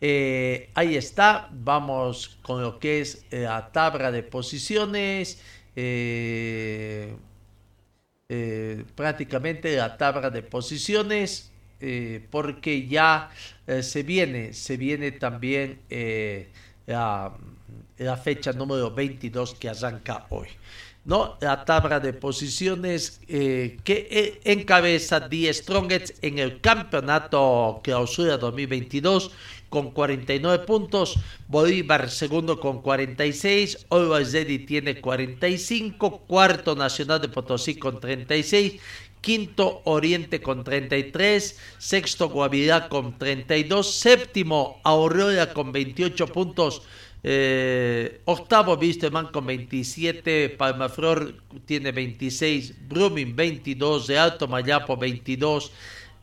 Eh, 0.00 0.70
ahí 0.74 0.96
está, 0.96 1.48
vamos 1.50 2.38
con 2.42 2.62
lo 2.62 2.78
que 2.78 3.00
es 3.00 3.24
la 3.30 3.72
tabla 3.72 4.12
de 4.12 4.22
posiciones. 4.22 5.42
Eh, 5.74 7.16
eh, 8.28 8.84
prácticamente 8.94 9.74
la 9.76 9.96
tabla 9.96 10.28
de 10.30 10.42
posiciones 10.42 11.50
eh, 11.80 12.26
porque 12.30 12.86
ya 12.86 13.30
eh, 13.66 13.82
se 13.82 14.02
viene 14.02 14.52
se 14.52 14.76
viene 14.76 15.12
también 15.12 15.80
eh, 15.88 16.48
la, 16.86 17.32
la 17.98 18.16
fecha 18.16 18.52
número 18.52 18.90
22 18.90 19.54
que 19.54 19.68
arranca 19.68 20.26
hoy 20.30 20.48
¿no? 21.08 21.38
La 21.40 21.64
tabla 21.64 22.00
de 22.00 22.12
posiciones 22.12 23.22
eh, 23.28 23.78
que 23.82 24.08
eh, 24.10 24.40
encabeza 24.44 25.26
The 25.26 25.52
Strongest 25.54 26.22
en 26.22 26.38
el 26.38 26.60
campeonato 26.60 27.80
clausura 27.82 28.36
2022 28.36 29.30
con 29.70 29.90
49 29.92 30.64
puntos, 30.66 31.18
Bolívar 31.46 32.10
segundo 32.10 32.60
con 32.60 32.82
46, 32.82 33.86
Always 33.88 34.32
Ready 34.32 34.60
tiene 34.60 35.00
45, 35.00 36.24
cuarto 36.26 36.76
Nacional 36.76 37.22
de 37.22 37.28
Potosí 37.28 37.76
con 37.76 38.00
36, 38.00 38.80
quinto 39.22 39.80
Oriente 39.84 40.40
con 40.40 40.62
33, 40.64 41.58
sexto 41.78 42.28
Guavirá 42.28 42.88
con 42.88 43.18
32, 43.18 43.90
séptimo 43.90 44.80
Aurora 44.84 45.52
con 45.52 45.72
28 45.72 46.26
puntos, 46.28 46.82
eh, 47.30 48.22
octavo 48.24 48.78
Wisterman 48.78 49.26
con 49.30 49.44
27, 49.44 50.48
Palmaflor 50.56 51.34
tiene 51.66 51.92
26, 51.92 52.88
Brumming 52.88 53.34
22, 53.34 54.06
de 54.06 54.18
Alto 54.18 54.48
Mayapo 54.48 54.96
22, 54.96 55.70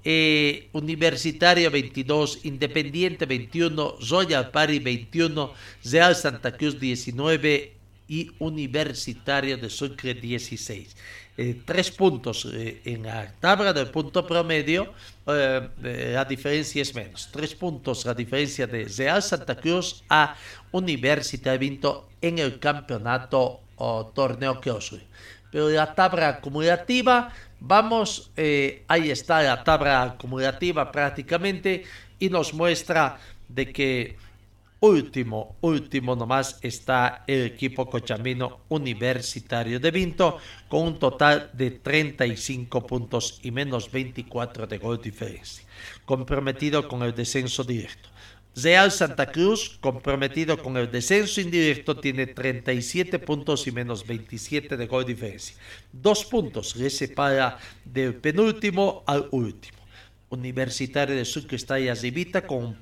eh, 0.03 0.67
Universitario 0.71 1.69
22, 1.69 2.39
Independiente 2.45 3.27
21, 3.27 3.97
Royal 4.09 4.49
Party 4.49 4.79
21, 4.79 5.53
Real 5.83 6.15
Santa 6.15 6.57
Cruz 6.57 6.79
19 6.79 7.73
y 8.07 8.31
Universitario 8.39 9.57
de 9.57 9.69
Sucre 9.69 10.15
16. 10.15 10.95
Eh, 11.37 11.61
tres 11.65 11.91
puntos 11.91 12.47
eh, 12.53 12.81
en 12.85 13.03
la 13.03 13.29
tabla 13.41 13.73
del 13.73 13.87
punto 13.87 14.25
promedio, 14.25 14.93
eh, 15.27 15.67
eh, 15.83 16.11
la 16.13 16.23
diferencia 16.23 16.81
es 16.81 16.95
menos. 16.95 17.29
Tres 17.31 17.53
puntos 17.55 18.05
la 18.05 18.13
diferencia 18.13 18.65
de 18.65 18.85
Real 18.85 19.21
Santa 19.21 19.55
Cruz 19.55 20.03
a 20.09 20.35
Universidad 20.71 21.59
Vinto 21.59 22.07
en 22.21 22.39
el 22.39 22.57
campeonato 22.59 23.59
o 23.75 24.05
torneo 24.15 24.61
que 24.61 24.71
os 24.71 24.95
Pero 25.51 25.69
la 25.69 25.93
tabla 25.93 26.29
acumulativa, 26.29 27.31
vamos, 27.59 28.31
eh, 28.37 28.83
ahí 28.87 29.11
está 29.11 29.41
la 29.41 29.63
tabla 29.63 30.03
acumulativa 30.03 30.91
prácticamente 30.91 31.83
y 32.19 32.29
nos 32.29 32.53
muestra 32.53 33.19
de 33.47 33.71
que 33.71 34.17
último, 34.85 35.57
último 35.61 36.15
nomás 36.15 36.59
está 36.61 37.23
el 37.27 37.45
equipo 37.45 37.89
cochamino 37.89 38.61
universitario 38.69 39.79
de 39.79 39.91
Vinto 39.91 40.37
con 40.67 40.87
un 40.87 40.99
total 40.99 41.49
de 41.53 41.71
35 41.71 42.85
puntos 42.85 43.39
y 43.41 43.51
menos 43.51 43.91
24 43.91 44.67
de 44.67 44.77
gol 44.77 45.01
diferencia, 45.01 45.63
comprometido 46.05 46.87
con 46.87 47.01
el 47.03 47.15
descenso 47.15 47.63
directo. 47.63 48.09
Real 48.55 48.89
Santa 48.91 49.31
Cruz, 49.31 49.77
comprometido 49.81 50.57
con 50.57 50.77
el 50.77 50.89
descenso 50.89 51.41
indirecto, 51.41 51.97
tiene 51.97 52.27
37 52.27 53.19
puntos 53.19 53.67
y 53.67 53.71
menos 53.71 54.07
27 54.07 54.77
de 54.77 54.87
gol 54.87 55.05
diferencia. 55.05 55.57
Dos 55.91 56.23
puntos 56.23 56.75
le 56.77 56.89
separa 56.89 57.57
del 57.83 58.15
penúltimo 58.15 59.03
al 59.07 59.27
último. 59.31 59.79
Universitario 60.29 61.15
de 61.15 61.25
Sucre 61.25 61.57
está 61.57 61.75
ahí 61.75 61.89
arribita 61.89 62.47
con 62.47 62.77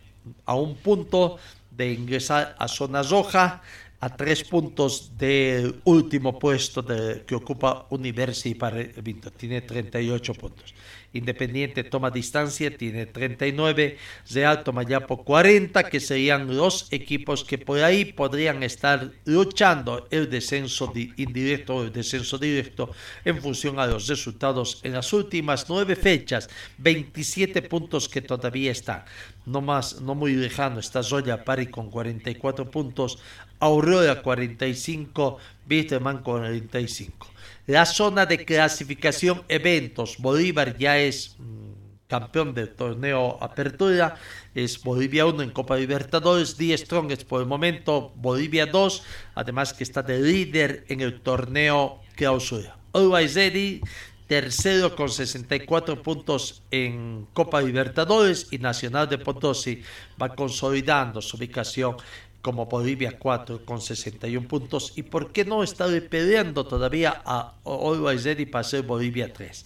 a 0.45 0.55
un 0.55 0.75
punto 0.75 1.37
de 1.75 1.93
ingresar 1.93 2.55
a 2.59 2.67
zona 2.67 3.01
roja 3.01 3.61
a 3.99 4.09
tres 4.09 4.43
puntos 4.43 5.17
del 5.17 5.79
último 5.85 6.37
puesto 6.37 6.81
de, 6.81 7.23
que 7.25 7.35
ocupa 7.35 7.87
University 7.89 8.53
para 8.53 8.83
Vinto, 9.01 9.31
tiene 9.31 9.61
38 9.61 10.33
puntos. 10.33 10.73
Independiente 11.13 11.83
toma 11.83 12.09
distancia, 12.09 12.75
tiene 12.75 13.05
39, 13.05 13.97
Real 14.31 14.63
toma 14.63 14.83
ya 14.83 15.05
por 15.05 15.23
40, 15.23 15.83
que 15.89 15.99
serían 15.99 16.55
los 16.57 16.87
equipos 16.91 17.43
que 17.43 17.59
por 17.59 17.79
ahí 17.83 18.03
podrían 18.05 18.63
estar 18.63 19.11
luchando 19.25 20.07
el 20.09 20.29
descenso 20.29 20.91
di- 20.93 21.13
indirecto 21.17 21.75
o 21.75 21.83
el 21.83 21.93
descenso 21.93 22.37
directo 22.39 22.91
en 23.25 23.39
función 23.41 23.79
a 23.79 23.85
los 23.85 24.07
resultados 24.07 24.79
en 24.83 24.93
las 24.93 25.13
últimas 25.13 25.69
nueve 25.69 25.95
fechas, 25.95 26.49
27 26.79 27.61
puntos 27.61 28.09
que 28.09 28.21
todavía 28.21 28.71
están. 28.71 29.03
No 29.45 29.61
más, 29.61 30.01
no 30.01 30.15
muy 30.15 30.33
lejano 30.33 30.79
está 30.79 31.03
Zoya 31.03 31.43
Pari 31.43 31.67
con 31.67 31.91
44 31.91 32.71
puntos, 32.71 33.19
Aurora 33.59 34.21
45, 34.21 35.37
Wisterman 35.69 36.23
45. 36.23 37.32
La 37.65 37.85
zona 37.85 38.25
de 38.25 38.43
clasificación 38.43 39.43
eventos, 39.47 40.17
Bolívar 40.17 40.77
ya 40.77 40.99
es 40.99 41.37
mm, 41.39 42.07
campeón 42.07 42.53
del 42.53 42.75
torneo 42.75 43.37
Apertura, 43.41 44.17
es 44.53 44.83
Bolivia 44.83 45.25
1 45.25 45.43
en 45.43 45.51
Copa 45.51 45.77
Libertadores, 45.77 46.57
10 46.57 46.81
Strongest 46.81 47.23
por 47.23 47.39
el 47.39 47.47
momento, 47.47 48.11
Bolivia 48.17 48.65
2, 48.65 49.03
además 49.35 49.71
que 49.71 49.85
está 49.85 50.03
de 50.03 50.19
líder 50.19 50.83
en 50.89 50.99
el 50.99 51.21
torneo 51.21 52.01
Clausura. 52.17 52.75
Always 52.91 53.35
Ready, 53.35 53.79
tercero 54.27 54.93
con 54.93 55.07
64 55.07 56.03
puntos 56.03 56.63
en 56.69 57.27
Copa 57.31 57.61
Libertadores 57.61 58.47
y 58.51 58.57
Nacional 58.57 59.07
de 59.07 59.19
Potosí 59.19 59.81
va 60.21 60.35
consolidando 60.35 61.21
su 61.21 61.37
ubicación 61.37 61.95
como 62.43 62.67
Bolivia 62.67 63.17
4 63.17 63.65
con 63.65 63.81
61 63.81 64.47
puntos 64.47 64.93
y 64.95 65.03
por 65.03 65.31
qué 65.31 65.45
no 65.45 65.63
está 65.63 65.87
peleando 66.09 66.65
todavía 66.67 67.23
a 67.25 67.55
Always 67.65 68.25
Ready 68.25 68.45
para 68.45 68.65
ser 68.65 68.83
Bolivia 68.83 69.31
3. 69.31 69.65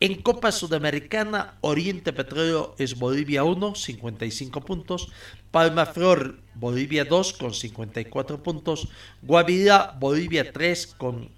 En 0.00 0.22
Copa 0.22 0.52
Sudamericana, 0.52 1.56
Oriente 1.62 2.12
Petróleo 2.12 2.74
es 2.78 2.98
Bolivia 2.98 3.42
1, 3.42 3.74
55 3.74 4.60
puntos. 4.60 5.12
Palma 5.50 5.86
Flor, 5.86 6.38
Bolivia 6.54 7.04
2 7.04 7.32
con 7.34 7.52
54 7.52 8.42
puntos. 8.42 8.88
Guavirá, 9.22 9.96
Bolivia 9.98 10.52
3 10.52 10.94
con 10.96 11.30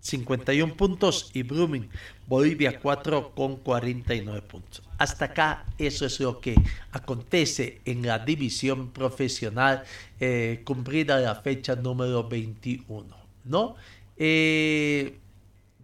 51 0.00 0.74
puntos 0.76 1.30
y 1.34 1.42
Brumming, 1.42 1.88
Bolivia 2.30 2.78
4 2.78 3.32
con 3.34 3.56
49 3.56 4.42
puntos. 4.42 4.84
Hasta 4.98 5.24
acá 5.24 5.64
eso 5.76 6.06
es 6.06 6.20
lo 6.20 6.40
que 6.40 6.54
acontece 6.92 7.80
en 7.84 8.06
la 8.06 8.20
división 8.20 8.92
profesional 8.92 9.82
eh, 10.20 10.62
cumplida 10.64 11.18
la 11.18 11.34
fecha 11.34 11.74
número 11.74 12.28
21, 12.28 13.04
¿no? 13.46 13.74
Eh, 14.16 15.18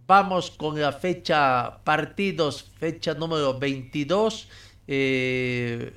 vamos 0.07 0.51
con 0.51 0.79
la 0.79 0.93
fecha 0.93 1.79
partidos, 1.83 2.71
fecha 2.79 3.13
número 3.13 3.59
22. 3.59 4.47
eh, 4.87 5.91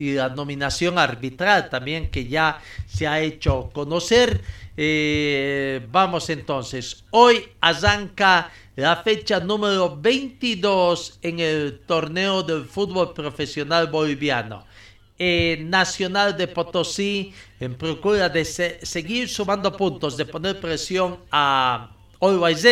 y 0.00 0.12
la 0.12 0.28
nominación 0.28 0.96
arbitral 0.96 1.68
también 1.68 2.08
que 2.08 2.28
ya 2.28 2.60
se 2.86 3.08
ha 3.08 3.20
hecho 3.20 3.68
conocer. 3.72 4.40
Vamos 5.90 6.30
entonces, 6.30 7.04
hoy 7.10 7.48
arranca 7.60 8.52
la 8.78 8.94
fecha 9.02 9.40
número 9.40 9.96
22 9.96 11.18
en 11.22 11.40
el 11.40 11.80
torneo 11.84 12.44
del 12.44 12.64
fútbol 12.64 13.12
profesional 13.12 13.88
boliviano. 13.88 14.64
Nacional 15.18 16.36
de 16.36 16.46
Potosí 16.46 17.32
en 17.58 17.74
procura 17.74 18.28
de 18.28 18.44
se- 18.44 18.78
seguir 18.86 19.28
sumando 19.28 19.76
puntos, 19.76 20.16
de 20.16 20.26
poner 20.26 20.60
presión 20.60 21.18
a 21.32 21.90
Always 22.20 22.64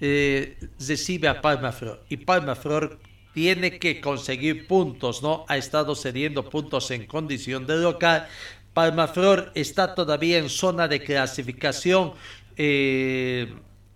eh, 0.00 0.58
recibe 0.80 1.28
a 1.28 1.40
Palma 1.40 1.70
Flor. 1.70 2.04
Y 2.08 2.16
Palma 2.16 2.56
Flor 2.56 2.98
tiene 3.32 3.78
que 3.78 4.00
conseguir 4.00 4.66
puntos, 4.66 5.22
¿no? 5.22 5.44
Ha 5.46 5.56
estado 5.56 5.94
cediendo 5.94 6.50
puntos 6.50 6.90
en 6.90 7.06
condición 7.06 7.64
de 7.64 7.76
local. 7.76 8.26
Palmaflor 8.74 9.52
está 9.54 9.94
todavía 9.94 10.38
en 10.38 10.48
zona 10.48 10.88
de 10.88 11.00
clasificación. 11.00 12.14
eh, 12.56 13.54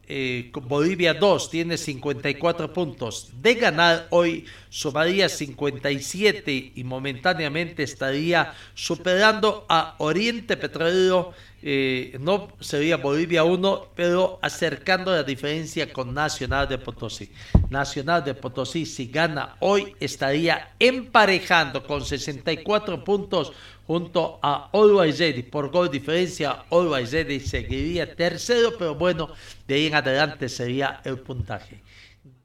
eh, 0.08 0.50
Bolivia 0.54 1.14
2 1.14 1.50
tiene 1.50 1.78
54 1.78 2.72
puntos. 2.72 3.30
De 3.40 3.54
ganar 3.54 4.08
hoy 4.10 4.44
sumaría 4.68 5.28
57 5.28 6.72
y 6.74 6.84
momentáneamente 6.84 7.82
estaría 7.82 8.54
superando 8.74 9.64
a 9.68 9.94
Oriente 9.98 10.56
Petrolero. 10.56 11.32
Eh, 11.64 12.16
no 12.18 12.48
sería 12.58 12.96
Bolivia 12.96 13.44
1, 13.44 13.88
pero 13.94 14.40
acercando 14.42 15.12
la 15.12 15.22
diferencia 15.22 15.92
con 15.92 16.12
Nacional 16.12 16.68
de 16.68 16.78
Potosí. 16.78 17.30
Nacional 17.70 18.24
de 18.24 18.34
Potosí, 18.34 18.84
si 18.84 19.06
gana 19.06 19.54
hoy, 19.60 19.94
estaría 20.00 20.74
emparejando 20.80 21.86
con 21.86 22.04
64 22.04 23.04
puntos 23.04 23.52
junto 23.86 24.40
a 24.42 24.70
Always 24.72 25.20
Ready. 25.20 25.44
Por 25.44 25.70
gol 25.70 25.88
diferencia, 25.88 26.64
Always 26.68 27.12
Ready 27.12 27.38
seguiría 27.38 28.12
tercero, 28.12 28.74
pero 28.76 28.96
bueno, 28.96 29.30
de 29.68 29.74
ahí 29.76 29.86
en 29.86 29.94
adelante 29.94 30.48
sería 30.48 31.00
el 31.04 31.20
puntaje. 31.20 31.80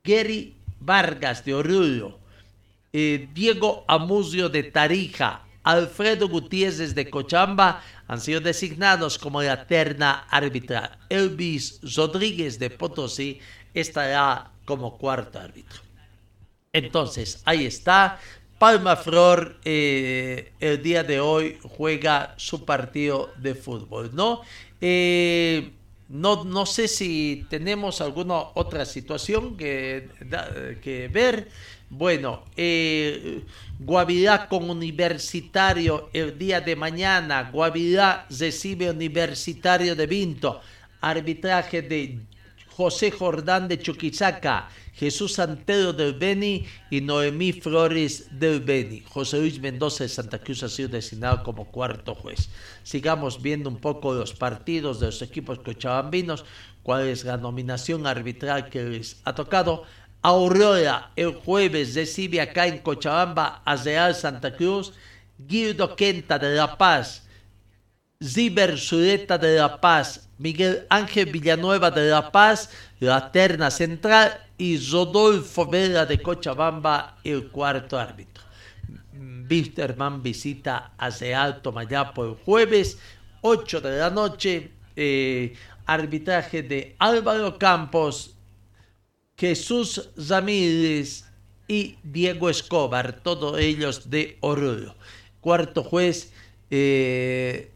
Gary 0.03 0.55
Vargas 0.80 1.43
de 1.43 1.55
Oruro, 1.55 2.20
eh, 2.93 3.28
Diego 3.34 3.84
Amucio 3.88 4.47
de 4.47 4.63
Tarija, 4.63 5.43
Alfredo 5.63 6.30
Gutiérrez 6.30 6.95
de 6.95 7.09
Cochamba 7.09 7.84
han 8.08 8.22
sido 8.22 8.39
designados 8.39 9.18
como 9.18 9.41
la 9.41 9.68
terna 9.68 10.26
arbitral. 10.30 10.97
Elvis 11.10 11.80
Rodríguez 11.95 12.58
de 12.60 12.70
Potosí 12.70 13.39
estará 13.74 14.51
como 14.66 14.97
cuarto 14.97 15.39
árbitro. 15.39 15.82
Entonces, 16.74 17.41
ahí 17.45 17.66
está. 17.66 18.20
Palma 18.60 18.95
Flor 18.95 19.60
eh, 19.64 20.51
el 20.60 20.82
día 20.82 21.03
de 21.03 21.20
hoy 21.20 21.60
juega 21.62 22.34
su 22.38 22.66
partido 22.66 23.32
de 23.38 23.53
fútbol, 23.53 24.12
¿no? 24.14 24.41
Eh, 24.82 25.74
no, 26.10 26.43
no 26.43 26.66
sé 26.66 26.88
si 26.88 27.45
tenemos 27.49 28.01
alguna 28.01 28.36
otra 28.55 28.86
situación 28.86 29.58
que, 29.58 30.10
que 30.82 31.08
ver. 31.10 31.49
Bueno, 31.89 32.43
eh, 32.57 33.43
Guavirá 33.79 34.47
con 34.47 34.69
Universitario 34.69 36.09
el 36.11 36.38
día 36.38 36.59
de 36.59 36.75
mañana. 36.75 37.49
Guavirá 37.51 38.25
recibe 38.29 38.89
Universitario 38.89 39.95
de 39.95 40.07
Vinto. 40.07 40.59
Arbitraje 40.99 41.83
de 41.83 42.19
José 42.75 43.11
Jordán 43.11 43.67
de 43.67 43.79
Chuquisaca. 43.79 44.67
Jesús 44.93 45.33
Santero 45.33 45.93
del 45.93 46.15
Beni 46.15 46.65
y 46.89 47.01
Noemí 47.01 47.53
Flores 47.53 48.27
del 48.31 48.61
Beni. 48.61 49.01
José 49.01 49.38
Luis 49.38 49.59
Mendoza 49.59 50.03
de 50.03 50.09
Santa 50.09 50.39
Cruz 50.39 50.63
ha 50.63 50.69
sido 50.69 50.89
designado 50.89 51.43
como 51.43 51.65
cuarto 51.65 52.15
juez. 52.15 52.49
Sigamos 52.81 53.41
viendo 53.41 53.69
un 53.69 53.77
poco 53.77 54.13
los 54.15 54.33
partidos 54.33 54.99
de 54.99 55.05
los 55.05 55.21
equipos 55.21 55.59
cochabambinos, 55.59 56.45
cuál 56.81 57.07
es 57.07 57.25
la 57.25 57.38
nominación 57.38 58.07
arbitral 58.07 58.69
que 58.69 58.83
les 58.83 59.21
ha 59.23 59.35
tocado. 59.35 59.83
Aurora 60.28 61.11
el 61.15 61.36
jueves 61.36 61.95
recibe 61.95 62.41
acá 62.41 62.67
en 62.67 62.80
Cochabamba 62.80 63.61
a 63.63 63.78
Real 63.78 64.13
Santa 64.13 64.53
Cruz. 64.53 64.91
Guido 65.38 65.95
Quenta 65.95 66.38
de 66.38 66.53
La 66.53 66.78
Paz. 66.78 67.25
Ziber 68.21 68.78
Sureta 68.78 69.38
de 69.38 69.55
La 69.55 69.80
Paz. 69.80 70.28
Miguel 70.38 70.86
Ángel 70.89 71.32
Villanueva 71.32 71.91
de 71.91 72.09
La 72.09 72.30
Paz. 72.30 72.69
La 72.99 73.32
terna 73.32 73.71
central 73.71 74.38
y 74.57 74.78
Rodolfo 74.91 75.65
Vera 75.65 76.05
de 76.05 76.21
Cochabamba, 76.21 77.19
el 77.23 77.47
cuarto 77.47 77.97
árbitro. 77.97 78.43
Wisterman 79.49 80.21
visita 80.21 80.91
a 80.97 81.07
Alto 81.41 81.71
Mayapo 81.71 82.25
el 82.25 82.36
jueves, 82.43 82.97
8 83.39 83.80
de 83.80 83.97
la 83.97 84.09
noche. 84.09 84.71
Eh, 84.93 85.53
arbitraje 85.86 86.63
de 86.63 86.97
Álvaro 86.99 87.57
Campos, 87.57 88.36
Jesús 89.38 90.09
Ramírez 90.17 91.25
y 91.67 91.95
Diego 92.01 92.49
Escobar, 92.49 93.19
todos 93.21 93.59
ellos 93.59 94.09
de 94.09 94.38
Oruro. 94.41 94.95
Cuarto 95.41 95.83
juez, 95.83 96.33
eh, 96.71 97.69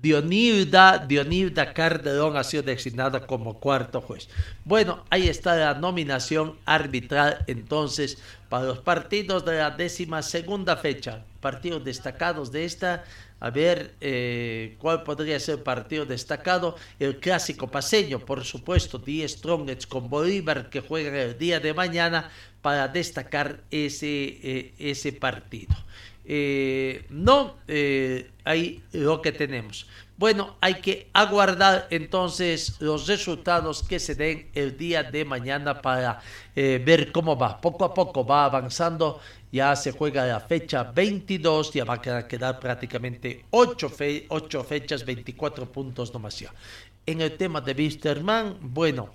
Dionilda, 0.00 0.98
Dionilda 0.98 1.72
ha 1.74 2.44
sido 2.44 2.62
designada 2.62 3.26
como 3.26 3.60
cuarto 3.60 4.00
juez. 4.00 4.28
Bueno, 4.64 5.04
ahí 5.10 5.28
está 5.28 5.56
la 5.56 5.74
nominación 5.74 6.56
arbitral 6.64 7.44
entonces 7.48 8.16
para 8.48 8.64
los 8.64 8.78
partidos 8.78 9.44
de 9.44 9.58
la 9.58 9.70
décima 9.70 10.22
segunda 10.22 10.76
fecha. 10.76 11.24
Partidos 11.40 11.84
destacados 11.84 12.50
de 12.50 12.64
esta. 12.64 13.04
A 13.40 13.50
ver 13.50 13.94
eh, 14.00 14.76
cuál 14.78 15.02
podría 15.02 15.38
ser 15.38 15.62
partido 15.62 16.06
destacado. 16.06 16.76
El 16.98 17.18
clásico 17.18 17.70
paseño, 17.70 18.18
por 18.20 18.44
supuesto, 18.44 18.98
10 18.98 19.30
Strongets 19.30 19.86
con 19.86 20.08
Bolívar 20.08 20.70
que 20.70 20.80
juegan 20.80 21.14
el 21.14 21.36
día 21.38 21.60
de 21.60 21.74
mañana 21.74 22.30
para 22.62 22.88
destacar 22.88 23.60
ese, 23.70 24.38
eh, 24.42 24.74
ese 24.78 25.12
partido. 25.12 25.74
Eh, 26.24 27.04
no, 27.10 27.56
ahí 28.44 28.82
lo 28.92 29.20
que 29.20 29.32
tenemos. 29.32 29.86
Bueno, 30.16 30.56
hay 30.60 30.74
que 30.74 31.08
aguardar 31.12 31.88
entonces 31.90 32.76
los 32.80 33.08
resultados 33.08 33.82
que 33.82 33.98
se 33.98 34.14
den 34.14 34.48
el 34.54 34.76
día 34.76 35.02
de 35.02 35.24
mañana 35.24 35.82
para 35.82 36.20
eh, 36.54 36.80
ver 36.84 37.10
cómo 37.10 37.36
va. 37.36 37.60
Poco 37.60 37.84
a 37.84 37.92
poco 37.92 38.24
va 38.24 38.44
avanzando. 38.44 39.20
Ya 39.50 39.74
se 39.74 39.90
juega 39.90 40.24
la 40.24 40.40
fecha 40.40 40.84
22, 40.84 41.72
ya 41.72 41.84
va 41.84 41.94
a 41.94 42.28
quedar 42.28 42.60
prácticamente 42.60 43.44
8, 43.50 43.90
fechas, 44.64 45.04
24 45.04 45.70
puntos 45.70 46.12
nomás 46.12 46.38
ya. 46.38 46.52
En 47.06 47.20
el 47.20 47.36
tema 47.36 47.60
de 47.60 47.72
Wisterman, 47.72 48.56
bueno, 48.60 49.10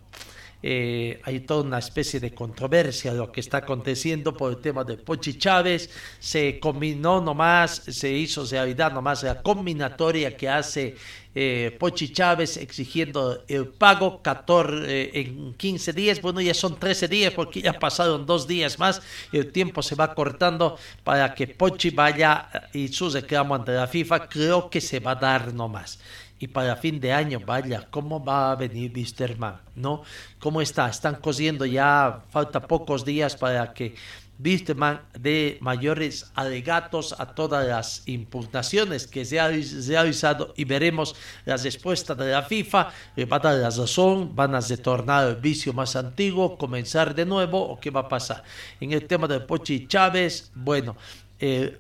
eh, 0.62 1.22
hay 1.24 1.40
toda 1.42 1.64
una 1.64 1.80
especie 1.80 2.20
de 2.20 2.34
controversia 2.34 3.14
lo 3.14 3.32
que 3.32 3.40
está 3.40 3.58
aconteciendo 3.58 4.36
por 4.36 4.52
el 4.52 4.58
tema 4.58 4.84
de 4.84 4.98
Pochi 4.98 5.38
Chávez. 5.38 5.90
Se 6.20 6.60
combinó 6.60 7.22
nomás, 7.22 7.82
se 7.88 8.12
hizo 8.12 8.46
realidad 8.46 8.92
nomás 8.92 9.24
la 9.24 9.42
combinatoria 9.42 10.36
que 10.36 10.50
hace 10.50 10.96
eh, 11.34 11.76
Pochi 11.80 12.12
Chávez 12.12 12.58
exigiendo 12.58 13.44
el 13.48 13.68
pago 13.68 14.22
14, 14.22 14.84
eh, 14.88 15.12
en 15.14 15.54
15 15.54 15.94
días. 15.94 16.22
Bueno, 16.22 16.42
ya 16.42 16.54
son 16.54 16.78
13 16.78 17.08
días 17.08 17.34
porque 17.34 17.62
ya 17.62 17.74
pasaron 17.74 18.26
dos 18.26 18.48
días 18.48 18.78
más 18.80 19.02
el 19.32 19.52
tiempo 19.52 19.82
se 19.82 19.96
va 19.96 20.14
cortando 20.14 20.78
para 21.04 21.34
que 21.34 21.48
Pochi 21.48 21.92
vaya 21.92 22.50
y 22.74 22.90
su 22.90 23.10
reclamo 23.10 23.56
ante 23.56 23.72
la 23.72 23.88
FIFA. 23.88 24.28
Creo 24.28 24.70
que 24.70 24.82
se 24.82 25.00
va 25.00 25.12
a 25.12 25.16
dar 25.16 25.54
nomás 25.54 26.00
y 26.40 26.48
para 26.48 26.76
fin 26.78 27.00
de 27.00 27.12
año, 27.12 27.42
vaya, 27.46 27.86
¿cómo 27.92 28.24
va 28.24 28.52
a 28.52 28.56
venir 28.56 28.92
Wisterman? 28.96 29.60
¿No? 29.76 30.04
¿Cómo 30.40 30.62
está? 30.62 30.90
Están 30.90 31.16
cosiendo 31.16 31.66
ya, 31.66 32.24
falta 32.30 32.62
pocos 32.62 33.04
días 33.04 33.36
para 33.36 33.74
que 33.74 33.96
Wisterman 34.42 35.02
dé 35.20 35.58
mayores 35.60 36.32
alegatos 36.34 37.14
a 37.20 37.36
todas 37.36 37.68
las 37.68 38.04
impugnaciones 38.08 39.06
que 39.06 39.26
se 39.26 39.38
ha 39.38 39.50
realizado 39.50 40.54
y 40.56 40.64
veremos 40.64 41.14
la 41.44 41.58
respuesta 41.58 42.16
de 42.16 42.32
la 42.32 42.44
FIFA, 42.44 42.90
le 43.18 43.26
va 43.26 43.36
a 43.36 43.40
dar 43.40 43.56
la 43.56 43.70
razón, 43.70 44.34
van 44.34 44.56
a 44.56 44.62
retornar 44.62 45.26
al 45.26 45.36
vicio 45.36 45.74
más 45.74 45.98
antiguo, 45.98 46.58
comenzar 46.58 47.14
de 47.14 47.26
nuevo 47.26 47.62
o 47.62 47.80
qué 47.82 47.90
va 47.90 48.02
a 48.02 48.08
pasar. 48.08 48.44
En 48.80 48.94
el 48.94 49.06
tema 49.06 49.28
de 49.28 49.42
Pochi 49.42 49.88
Chávez, 49.88 50.52
bueno, 50.56 50.96
el 51.38 51.78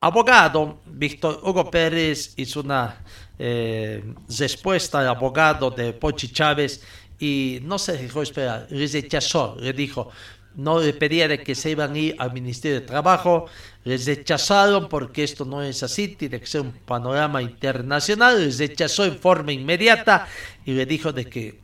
abogado 0.00 0.80
Víctor 0.86 1.40
Hugo 1.42 1.70
Pérez 1.70 2.34
hizo 2.36 2.60
una 2.60 3.04
eh, 3.38 4.02
respuesta 4.38 5.00
al 5.00 5.08
abogado 5.08 5.70
de 5.70 5.92
Pochi 5.92 6.28
Chávez 6.28 6.82
y 7.18 7.58
no 7.62 7.78
se 7.78 7.96
dejó 7.96 8.22
esperar, 8.22 8.68
rechazó, 8.70 9.56
le 9.58 9.72
dijo, 9.72 10.10
no 10.54 10.80
le 10.80 10.92
pedía 10.92 11.26
de 11.26 11.42
que 11.42 11.54
se 11.56 11.70
iban 11.70 11.94
a 11.94 11.98
ir 11.98 12.16
al 12.18 12.32
Ministerio 12.32 12.80
de 12.80 12.86
Trabajo, 12.86 13.46
les 13.82 14.06
rechazaron 14.06 14.88
porque 14.88 15.24
esto 15.24 15.44
no 15.44 15.62
es 15.62 15.82
así, 15.82 16.08
tiene 16.08 16.38
que 16.38 16.46
ser 16.46 16.60
un 16.60 16.72
panorama 16.72 17.42
internacional, 17.42 18.44
les 18.44 18.58
rechazó 18.58 19.04
en 19.04 19.18
forma 19.18 19.52
inmediata 19.52 20.28
y 20.64 20.74
le 20.74 20.86
dijo 20.86 21.12
de 21.12 21.24
que 21.26 21.60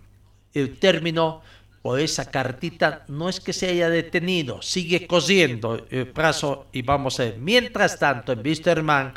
el 0.54 0.76
término 0.78 1.42
o 1.86 1.98
esa 1.98 2.30
cartita 2.30 3.04
no 3.08 3.28
es 3.28 3.40
que 3.40 3.52
se 3.52 3.68
haya 3.68 3.90
detenido, 3.90 4.62
sigue 4.62 5.06
cosiendo 5.06 5.86
el 5.90 6.08
plazo 6.08 6.68
y 6.72 6.80
vamos 6.80 7.20
a 7.20 7.24
ver. 7.24 7.38
Mientras 7.38 7.98
tanto, 7.98 8.32
en 8.32 8.40
Wisterman, 8.40 9.12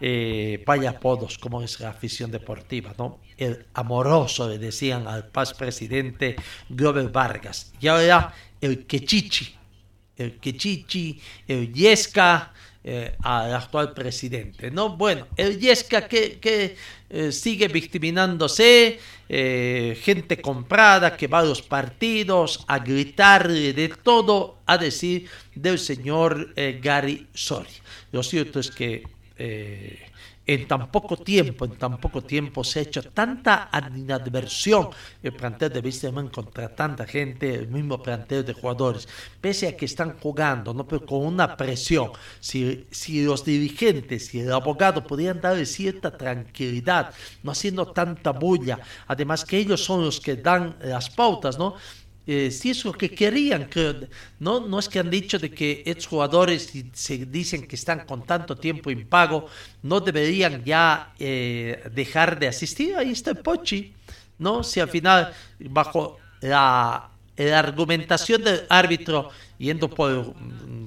eh, 0.00 0.62
vaya 0.64 0.90
apodos 0.90 1.38
como 1.38 1.60
es 1.60 1.80
la 1.80 1.90
afición 1.90 2.30
deportiva, 2.30 2.94
¿no? 2.96 3.18
El 3.36 3.66
amoroso 3.74 4.48
le 4.48 4.58
decían 4.58 5.08
al 5.08 5.26
paz 5.26 5.54
presidente 5.54 6.36
Glover 6.68 7.08
Vargas. 7.08 7.72
Y 7.80 7.88
ahora 7.88 8.32
el 8.60 8.86
quechichi, 8.86 9.52
el 10.16 10.38
quechichi, 10.38 11.20
el 11.48 11.72
yesca 11.72 12.52
eh, 12.84 13.16
al 13.22 13.54
actual 13.54 13.94
presidente, 13.94 14.70
¿no? 14.70 14.96
Bueno, 14.96 15.26
el 15.36 15.58
yesca 15.58 16.06
que, 16.06 16.76
eh, 17.10 17.32
sigue 17.32 17.68
victiminándose, 17.68 18.98
gente 19.26 20.40
comprada 20.40 21.16
que 21.16 21.26
va 21.26 21.38
a 21.38 21.44
los 21.44 21.62
partidos 21.62 22.62
a 22.68 22.78
gritar 22.78 23.48
de 23.48 23.88
todo, 24.02 24.58
a 24.66 24.76
decir 24.76 25.28
del 25.54 25.78
señor 25.78 26.52
Gary 26.82 27.26
Sori. 27.32 27.70
Lo 28.12 28.22
cierto 28.22 28.60
es 28.60 28.70
que 28.70 29.02
eh, 29.36 29.98
en 30.46 30.68
tan 30.68 30.90
poco 30.90 31.16
tiempo, 31.16 31.64
en 31.64 31.76
tan 31.76 31.98
poco 31.98 32.22
tiempo 32.22 32.62
se 32.62 32.80
ha 32.80 32.82
hecho 32.82 33.02
tanta 33.02 33.68
animadversión 33.72 34.88
el 35.22 35.32
plantel 35.32 35.72
de 35.72 35.80
Wisterman 35.80 36.28
contra 36.28 36.74
tanta 36.74 37.06
gente, 37.06 37.54
el 37.54 37.68
mismo 37.68 38.02
plantel 38.02 38.44
de 38.44 38.52
jugadores, 38.52 39.08
pese 39.40 39.68
a 39.68 39.76
que 39.76 39.86
están 39.86 40.18
jugando, 40.18 40.74
¿no? 40.74 40.86
pero 40.86 41.06
con 41.06 41.24
una 41.24 41.56
presión. 41.56 42.10
Si, 42.40 42.86
si 42.90 43.24
los 43.24 43.44
dirigentes 43.44 44.34
y 44.34 44.40
el 44.40 44.52
abogado 44.52 45.06
podían 45.06 45.40
darle 45.40 45.64
cierta 45.66 46.16
tranquilidad, 46.16 47.14
no 47.42 47.52
haciendo 47.52 47.86
tanta 47.92 48.30
bulla, 48.30 48.80
además 49.06 49.44
que 49.44 49.58
ellos 49.58 49.82
son 49.82 50.04
los 50.04 50.20
que 50.20 50.36
dan 50.36 50.76
las 50.80 51.08
pautas, 51.08 51.58
¿no? 51.58 51.76
Eh, 52.26 52.50
si 52.50 52.70
es 52.70 52.84
lo 52.84 52.92
que 52.92 53.10
querían, 53.10 53.68
¿no? 54.38 54.60
no 54.60 54.78
es 54.78 54.88
que 54.88 54.98
han 54.98 55.10
dicho 55.10 55.38
de 55.38 55.50
que 55.50 55.82
estos 55.84 56.06
jugadores 56.06 56.72
se 56.92 57.26
dicen 57.26 57.66
que 57.66 57.76
están 57.76 58.06
con 58.06 58.24
tanto 58.24 58.56
tiempo 58.56 58.90
impago, 58.90 59.46
no 59.82 60.00
deberían 60.00 60.64
ya 60.64 61.12
eh, 61.18 61.82
dejar 61.92 62.38
de 62.38 62.48
asistir, 62.48 62.96
ahí 62.96 63.10
está 63.10 63.34
Pochi, 63.34 63.92
¿no? 64.38 64.62
Si 64.62 64.80
al 64.80 64.88
final, 64.88 65.34
bajo 65.58 66.18
la, 66.40 67.10
la 67.36 67.58
argumentación 67.58 68.42
del 68.42 68.62
árbitro, 68.70 69.30
yendo 69.58 69.90
por, 69.90 70.34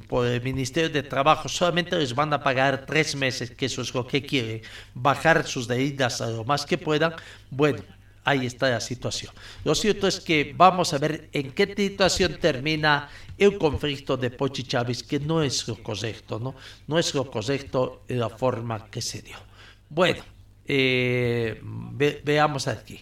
por 0.07 0.25
el 0.25 0.41
Ministerio 0.41 0.89
de 0.89 1.03
Trabajo, 1.03 1.47
solamente 1.49 1.97
les 1.97 2.15
van 2.15 2.33
a 2.33 2.41
pagar 2.41 2.85
tres 2.87 3.15
meses, 3.15 3.51
que 3.51 3.67
eso 3.67 3.83
es 3.83 3.93
lo 3.93 4.07
que 4.07 4.23
quieren, 4.23 4.61
bajar 4.95 5.45
sus 5.45 5.67
deudas 5.67 6.19
a 6.19 6.31
lo 6.31 6.43
más 6.45 6.65
que 6.65 6.79
puedan, 6.79 7.13
bueno, 7.51 7.83
ahí 8.27 8.45
está 8.45 8.69
la 8.69 8.81
situación. 8.81 9.31
Lo 9.63 9.73
cierto 9.73 10.05
es 10.05 10.19
que 10.19 10.53
vamos 10.55 10.93
a 10.93 10.97
ver 10.97 11.29
en 11.31 11.51
qué 11.51 11.73
situación 11.73 12.37
termina 12.41 13.09
el 13.37 13.57
conflicto 13.57 14.17
de 14.17 14.31
Pochi 14.31 14.63
Chávez, 14.63 15.01
que 15.01 15.19
no 15.19 15.41
es 15.41 15.65
lo 15.65 15.81
correcto, 15.81 16.37
¿no? 16.37 16.53
No 16.87 16.99
es 16.99 17.15
lo 17.15 17.31
correcto 17.31 18.03
en 18.09 18.19
la 18.19 18.29
forma 18.29 18.91
que 18.91 19.01
se 19.01 19.21
dio. 19.21 19.37
Bueno, 19.89 20.21
eh, 20.65 21.61
veamos 22.25 22.67
aquí. 22.67 22.99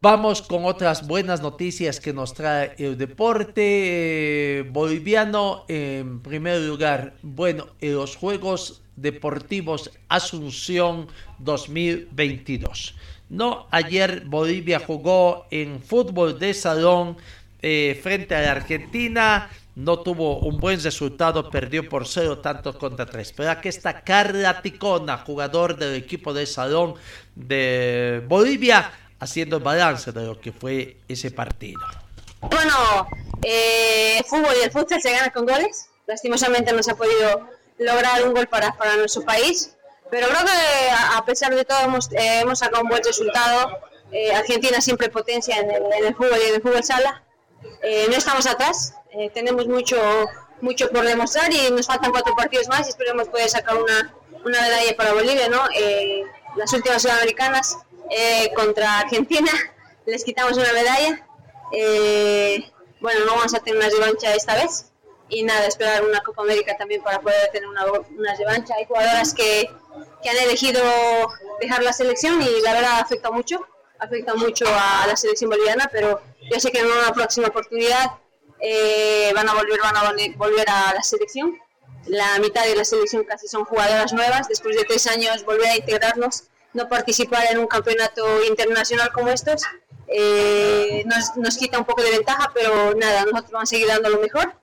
Vamos 0.00 0.42
con 0.42 0.64
otras 0.64 1.06
buenas 1.06 1.40
noticias 1.40 2.00
que 2.00 2.12
nos 2.12 2.34
trae 2.34 2.74
el 2.78 2.98
deporte 2.98 4.66
boliviano. 4.70 5.64
En 5.68 6.22
primer 6.22 6.60
lugar, 6.62 7.14
bueno, 7.22 7.68
en 7.80 7.94
los 7.94 8.16
Juegos 8.16 8.82
Deportivos 8.96 9.92
Asunción 10.08 11.06
2022. 11.38 12.96
No, 13.30 13.66
ayer 13.70 14.22
Bolivia 14.24 14.80
jugó 14.80 15.46
en 15.50 15.82
fútbol 15.82 16.38
de 16.38 16.54
salón 16.54 17.16
eh, 17.60 17.98
frente 18.02 18.34
a 18.34 18.40
la 18.40 18.52
Argentina. 18.52 19.50
No 19.74 20.00
tuvo 20.00 20.38
un 20.40 20.58
buen 20.58 20.82
resultado, 20.82 21.50
perdió 21.50 21.88
por 21.88 22.08
cero 22.08 22.38
tantos 22.38 22.76
contra 22.76 23.06
tres. 23.06 23.32
Pero 23.36 23.50
aquí 23.50 23.68
está 23.68 24.00
Carla 24.02 24.60
Ticona, 24.62 25.18
jugador 25.18 25.76
del 25.76 25.94
equipo 25.94 26.32
de 26.32 26.46
salón 26.46 26.94
de 27.34 28.24
Bolivia, 28.26 28.90
haciendo 29.20 29.60
balance 29.60 30.10
de 30.10 30.24
lo 30.24 30.40
que 30.40 30.52
fue 30.52 30.96
ese 31.06 31.30
partido. 31.30 31.80
Bueno, 32.40 33.06
eh, 33.42 34.20
fútbol 34.26 34.54
y 34.60 34.64
el 34.64 34.70
fútbol 34.70 35.00
se 35.00 35.12
gana 35.12 35.30
con 35.30 35.46
goles. 35.46 35.90
Lastimosamente 36.06 36.72
no 36.72 36.82
se 36.82 36.92
ha 36.92 36.96
podido 36.96 37.48
lograr 37.78 38.26
un 38.26 38.34
gol 38.34 38.48
para, 38.48 38.76
para 38.76 38.96
nuestro 38.96 39.22
país. 39.22 39.76
Pero 40.10 40.28
creo 40.28 40.40
que 40.44 40.90
a 41.16 41.24
pesar 41.24 41.54
de 41.54 41.64
todo 41.64 41.80
hemos, 41.80 42.10
eh, 42.12 42.40
hemos 42.40 42.58
sacado 42.58 42.82
un 42.82 42.88
buen 42.88 43.02
resultado. 43.02 43.78
Eh, 44.10 44.32
Argentina 44.32 44.80
siempre 44.80 45.08
potencia 45.10 45.56
en 45.58 45.70
el, 45.70 46.14
fútbol 46.14 46.38
y 46.42 46.48
en 46.48 46.54
el 46.56 46.62
fútbol 46.62 46.82
sala. 46.82 47.22
Eh, 47.82 48.06
no 48.08 48.16
estamos 48.16 48.46
atrás, 48.46 48.94
tenemos 49.34 49.66
mucho, 49.66 49.98
mucho 50.60 50.90
por 50.90 51.04
demostrar 51.04 51.52
y 51.52 51.70
nos 51.70 51.86
faltan 51.86 52.12
cuatro 52.12 52.34
partidos 52.34 52.68
más 52.68 52.86
y 52.86 52.90
esperemos 52.90 53.28
poder 53.28 53.48
sacar 53.48 53.76
una, 53.76 54.14
una 54.44 54.60
medalla 54.60 54.96
para 54.96 55.12
Bolivia. 55.12 55.48
¿no? 55.48 55.62
las 56.56 56.72
últimas 56.72 57.02
sudamericanas 57.02 57.76
contra 58.54 59.00
Argentina 59.00 59.50
les 60.06 60.24
quitamos 60.24 60.56
una 60.56 60.72
medalla. 60.72 61.26
bueno, 63.00 63.24
no 63.26 63.36
vamos 63.36 63.54
a 63.54 63.60
tener 63.60 63.78
una 63.78 63.88
revancha 63.90 64.34
esta 64.34 64.54
vez 64.54 64.88
y 65.28 65.42
nada, 65.42 65.66
esperar 65.66 66.04
una 66.04 66.20
Copa 66.22 66.42
América 66.42 66.76
también 66.76 67.02
para 67.02 67.20
poder 67.20 67.50
tener 67.52 67.68
una, 67.68 67.84
una 68.16 68.34
revancha. 68.34 68.74
Hay 68.76 68.86
jugadoras 68.86 69.34
que, 69.34 69.70
que, 70.22 70.30
han 70.30 70.36
elegido 70.38 70.82
dejar 71.60 71.82
la 71.82 71.92
selección 71.92 72.40
y 72.40 72.60
la 72.62 72.72
verdad 72.72 73.00
afecta 73.00 73.30
mucho, 73.30 73.60
afecta 73.98 74.34
mucho 74.34 74.64
a 74.68 75.06
la 75.06 75.16
selección 75.16 75.50
boliviana, 75.50 75.88
pero 75.92 76.20
yo 76.50 76.60
sé 76.60 76.70
que 76.70 76.80
en 76.80 76.86
una 76.86 77.12
próxima 77.12 77.48
oportunidad 77.48 78.12
eh, 78.60 79.30
van 79.34 79.48
a 79.48 79.54
volver, 79.54 79.80
van 79.80 79.96
a 79.96 80.12
volver 80.36 80.70
a 80.70 80.94
la 80.94 81.02
selección. 81.02 81.58
La 82.06 82.38
mitad 82.38 82.64
de 82.64 82.74
la 82.74 82.84
selección 82.84 83.24
casi 83.24 83.48
son 83.48 83.64
jugadoras 83.64 84.12
nuevas, 84.14 84.48
después 84.48 84.76
de 84.76 84.84
tres 84.84 85.06
años 85.08 85.44
volver 85.44 85.66
a 85.66 85.76
integrarnos, 85.76 86.44
no 86.72 86.88
participar 86.88 87.44
en 87.50 87.58
un 87.58 87.66
campeonato 87.66 88.44
internacional 88.44 89.12
como 89.12 89.28
estos, 89.28 89.62
eh, 90.06 91.02
nos, 91.04 91.36
nos 91.36 91.58
quita 91.58 91.78
un 91.78 91.84
poco 91.84 92.02
de 92.02 92.12
ventaja, 92.12 92.50
pero 92.54 92.94
nada, 92.94 93.24
nosotros 93.24 93.50
vamos 93.50 93.68
a 93.68 93.74
seguir 93.74 93.88
dando 93.88 94.08
lo 94.08 94.20
mejor 94.20 94.57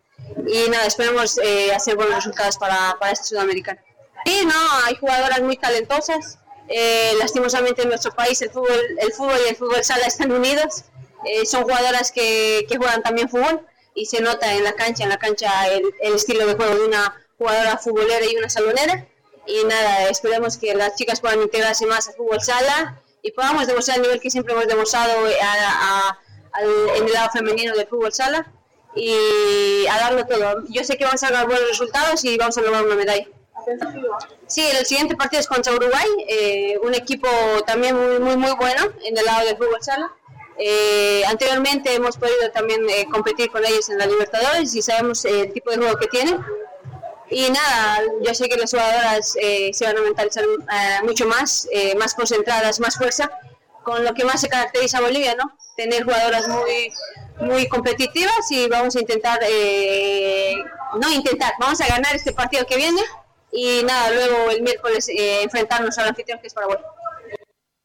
y 0.47 0.69
nada, 0.69 0.85
esperemos 0.85 1.37
eh, 1.37 1.73
hacer 1.73 1.95
buenos 1.95 2.15
resultados 2.15 2.57
para, 2.57 2.97
para 2.99 3.11
este 3.11 3.25
sudamericano. 3.25 3.79
Sí, 4.25 4.45
no, 4.45 4.53
hay 4.85 4.95
jugadoras 4.95 5.41
muy 5.41 5.57
talentosas. 5.57 6.39
Eh, 6.67 7.13
lastimosamente 7.19 7.83
en 7.83 7.89
nuestro 7.89 8.11
país 8.11 8.41
el 8.41 8.49
fútbol, 8.49 8.79
el 8.99 9.13
fútbol 9.13 9.37
y 9.45 9.49
el 9.49 9.55
fútbol 9.55 9.83
sala 9.83 10.05
están 10.05 10.31
unidos. 10.31 10.85
Eh, 11.25 11.45
son 11.45 11.63
jugadoras 11.63 12.11
que, 12.11 12.65
que, 12.67 12.77
juegan 12.77 13.03
también 13.03 13.29
fútbol 13.29 13.65
y 13.93 14.07
se 14.07 14.21
nota 14.21 14.53
en 14.53 14.63
la 14.63 14.73
cancha, 14.73 15.03
en 15.03 15.09
la 15.09 15.17
cancha 15.17 15.67
el, 15.67 15.83
el, 16.01 16.13
estilo 16.13 16.45
de 16.45 16.55
juego 16.55 16.75
de 16.75 16.85
una 16.85 17.15
jugadora 17.37 17.77
futbolera 17.77 18.25
y 18.25 18.35
una 18.35 18.49
salonera. 18.49 19.07
Y 19.47 19.63
nada, 19.65 20.09
esperemos 20.09 20.57
que 20.57 20.73
las 20.73 20.95
chicas 20.95 21.21
puedan 21.21 21.41
integrarse 21.41 21.85
más 21.85 22.07
al 22.07 22.15
fútbol 22.15 22.41
sala 22.41 23.01
y 23.21 23.31
podamos 23.31 23.67
demostrar 23.67 23.97
el 23.97 24.03
nivel 24.03 24.19
que 24.19 24.31
siempre 24.31 24.53
hemos 24.53 24.67
demostrado 24.67 25.27
a, 25.41 26.09
a, 26.09 26.19
en 26.95 27.05
el 27.05 27.13
lado 27.13 27.29
femenino 27.31 27.75
del 27.75 27.87
fútbol 27.87 28.11
sala 28.11 28.51
y 28.95 29.85
a 29.87 29.97
darlo 29.97 30.25
todo. 30.25 30.63
Yo 30.69 30.83
sé 30.83 30.97
que 30.97 31.03
vamos 31.03 31.21
a 31.23 31.27
sacar 31.27 31.45
buenos 31.45 31.67
resultados 31.67 32.23
y 32.23 32.37
vamos 32.37 32.57
a 32.57 32.61
lograr 32.61 32.85
una 32.85 32.95
medalla. 32.95 33.27
Sí, 34.47 34.63
el 34.77 34.85
siguiente 34.85 35.15
partido 35.15 35.39
es 35.39 35.47
contra 35.47 35.73
Uruguay, 35.73 36.07
eh, 36.27 36.77
un 36.83 36.93
equipo 36.93 37.27
también 37.65 37.95
muy, 37.95 38.19
muy, 38.19 38.37
muy 38.37 38.51
bueno 38.55 38.83
en 39.03 39.17
el 39.17 39.25
lado 39.25 39.45
del 39.45 39.57
fútbol 39.57 39.81
sala. 39.81 40.11
Eh, 40.57 41.23
anteriormente 41.27 41.93
hemos 41.93 42.15
podido 42.15 42.49
también 42.53 42.87
eh, 42.89 43.05
competir 43.11 43.51
con 43.51 43.65
ellos 43.65 43.89
en 43.89 43.97
la 43.97 44.05
Libertadores 44.05 44.73
y 44.73 44.81
sabemos 44.81 45.25
el 45.25 45.51
tipo 45.51 45.71
de 45.71 45.77
juego 45.77 45.97
que 45.97 46.07
tienen. 46.07 46.39
Y 47.29 47.49
nada, 47.49 48.03
yo 48.21 48.35
sé 48.35 48.47
que 48.47 48.55
las 48.55 48.69
jugadoras 48.69 49.31
se 49.31 49.85
van 49.85 49.97
a 49.97 50.01
mentalizar 50.01 50.45
mucho 51.03 51.25
más, 51.25 51.67
más 51.97 52.13
concentradas, 52.13 52.79
más 52.79 52.97
fuerza, 52.97 53.31
con 53.83 54.05
lo 54.05 54.13
que 54.13 54.23
más 54.25 54.41
se 54.41 54.47
caracteriza 54.47 54.99
a 54.99 55.01
Bolivia, 55.01 55.33
¿no? 55.35 55.57
Tener 55.75 56.03
jugadoras 56.03 56.47
muy, 56.47 56.93
muy 57.39 57.67
competitivas 57.67 58.51
y 58.51 58.67
vamos 58.67 58.95
a 58.95 58.99
intentar, 58.99 59.39
eh, 59.47 60.55
no 60.99 61.11
intentar, 61.11 61.53
vamos 61.59 61.79
a 61.81 61.87
ganar 61.87 62.15
este 62.15 62.31
partido 62.31 62.65
que 62.65 62.77
viene 62.77 63.01
y 63.51 63.81
nada, 63.85 64.11
luego 64.11 64.51
el 64.51 64.61
miércoles 64.61 65.09
eh, 65.09 65.43
enfrentarnos 65.43 65.97
al 65.97 66.09
anfitrión 66.09 66.39
que 66.39 66.47
es 66.47 66.53
Paraguay. 66.53 66.79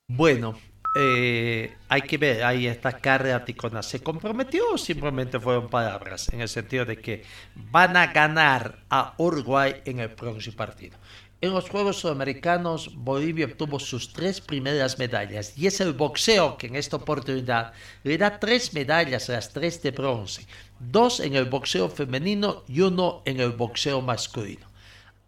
Bueno, 0.09 0.59
eh, 0.97 1.77
hay 1.89 2.03
que 2.03 2.19
ver, 2.19 2.43
ahí 2.43 2.67
carrera 3.01 3.45
Ticona, 3.45 3.83
¿se 3.83 4.03
comprometió 4.03 4.73
o 4.73 4.79
simplemente 4.79 5.39
fueron 5.39 5.69
palabras? 5.69 6.29
En 6.33 6.41
el 6.41 6.49
sentido 6.49 6.85
de 6.85 7.01
que 7.01 7.25
van 7.55 7.97
a 7.97 8.09
ganar 8.09 8.81
a 8.91 9.15
Uruguay 9.19 9.83
en 9.85 10.01
el 10.01 10.11
próximo 10.11 10.57
partido. 10.57 10.99
En 11.43 11.55
los 11.55 11.71
Juegos 11.71 12.01
Sudamericanos, 12.01 12.95
Bolivia 12.95 13.47
obtuvo 13.47 13.81
sus 13.81 14.13
tres 14.13 14.43
primeras 14.43 14.99
medallas 14.99 15.57
y 15.57 15.67
es 15.67 15.81
el 15.81 15.95
boxeo 15.95 16.59
que 16.59 16.67
en 16.67 16.77
esta 16.77 16.97
oportunidad 16.97 17.73
le 18.05 18.19
da 18.19 18.39
tres 18.39 18.75
medallas, 18.75 19.31
las 19.31 19.51
tres 19.51 19.83
de 19.83 19.91
bronce, 19.91 20.47
dos 20.79 21.19
en 21.19 21.37
el 21.37 21.47
boxeo 21.47 21.89
femenino 21.89 22.63
y 22.69 22.83
uno 22.83 23.23
en 23.25 23.41
el 23.41 23.53
boxeo 23.53 24.03
masculino. 24.03 24.67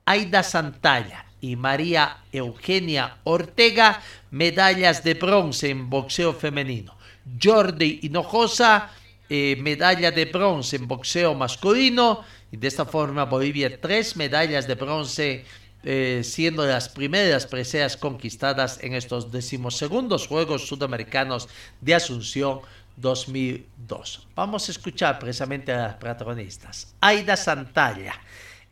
Aida 0.04 0.42
Santalla 0.42 1.24
y 1.40 1.56
María 1.56 2.18
Eugenia 2.30 3.16
Ortega, 3.24 4.02
medallas 4.30 5.02
de 5.02 5.14
bronce 5.14 5.70
en 5.70 5.88
boxeo 5.88 6.34
femenino. 6.34 6.94
Jordi 7.42 8.00
Hinojosa, 8.02 8.90
eh, 9.30 9.56
medalla 9.56 10.10
de 10.10 10.26
bronce 10.26 10.76
en 10.76 10.86
boxeo 10.86 11.34
masculino. 11.34 12.22
Y 12.50 12.58
de 12.58 12.68
esta 12.68 12.84
forma 12.84 13.24
Bolivia 13.24 13.80
tres 13.80 14.14
medallas 14.14 14.66
de 14.66 14.74
bronce 14.74 15.46
eh, 15.84 16.22
siendo 16.24 16.64
las 16.64 16.88
primeras 16.88 17.46
preseas 17.46 17.96
conquistadas 17.96 18.78
en 18.82 18.94
estos 18.94 19.32
decimosegundos 19.32 20.28
Juegos 20.28 20.66
Sudamericanos 20.68 21.48
de 21.80 21.94
Asunción 21.94 22.60
2002. 22.96 24.28
Vamos 24.34 24.68
a 24.68 24.72
escuchar 24.72 25.18
precisamente 25.18 25.72
a 25.72 25.78
las 25.78 25.94
protagonistas. 25.96 26.94
Aida 27.00 27.36
Santalla, 27.36 28.14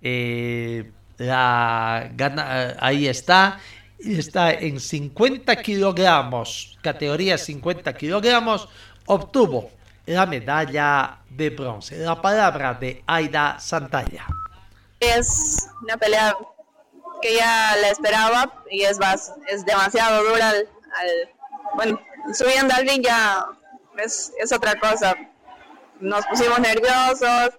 eh, 0.00 0.90
gana, 1.18 2.76
ahí 2.78 3.08
está, 3.08 3.58
está 3.98 4.52
en 4.52 4.78
50 4.78 5.56
kilogramos, 5.56 6.78
categoría 6.82 7.36
50 7.36 7.92
kilogramos, 7.94 8.68
obtuvo 9.06 9.70
la 10.06 10.26
medalla 10.26 11.18
de 11.28 11.50
bronce. 11.50 11.98
La 11.98 12.20
palabra 12.20 12.74
de 12.74 13.02
Aida 13.06 13.58
Santalla. 13.58 14.26
Es 14.98 15.68
una 15.82 15.96
pelea 15.96 16.36
que 17.22 17.34
ya 17.36 17.76
la 17.80 17.88
esperaba 17.88 18.52
y 18.70 18.82
es, 18.82 18.98
es 19.48 19.64
demasiado 19.64 20.24
dura. 20.24 20.48
al- 20.50 20.68
bueno, 21.74 22.00
subiendo 22.34 22.74
al 22.74 22.86
ring 22.88 23.02
ya 23.04 23.44
es, 23.98 24.32
es 24.38 24.52
otra 24.52 24.78
cosa. 24.78 25.14
Nos 26.00 26.24
pusimos 26.26 26.58
nerviosos, 26.60 27.50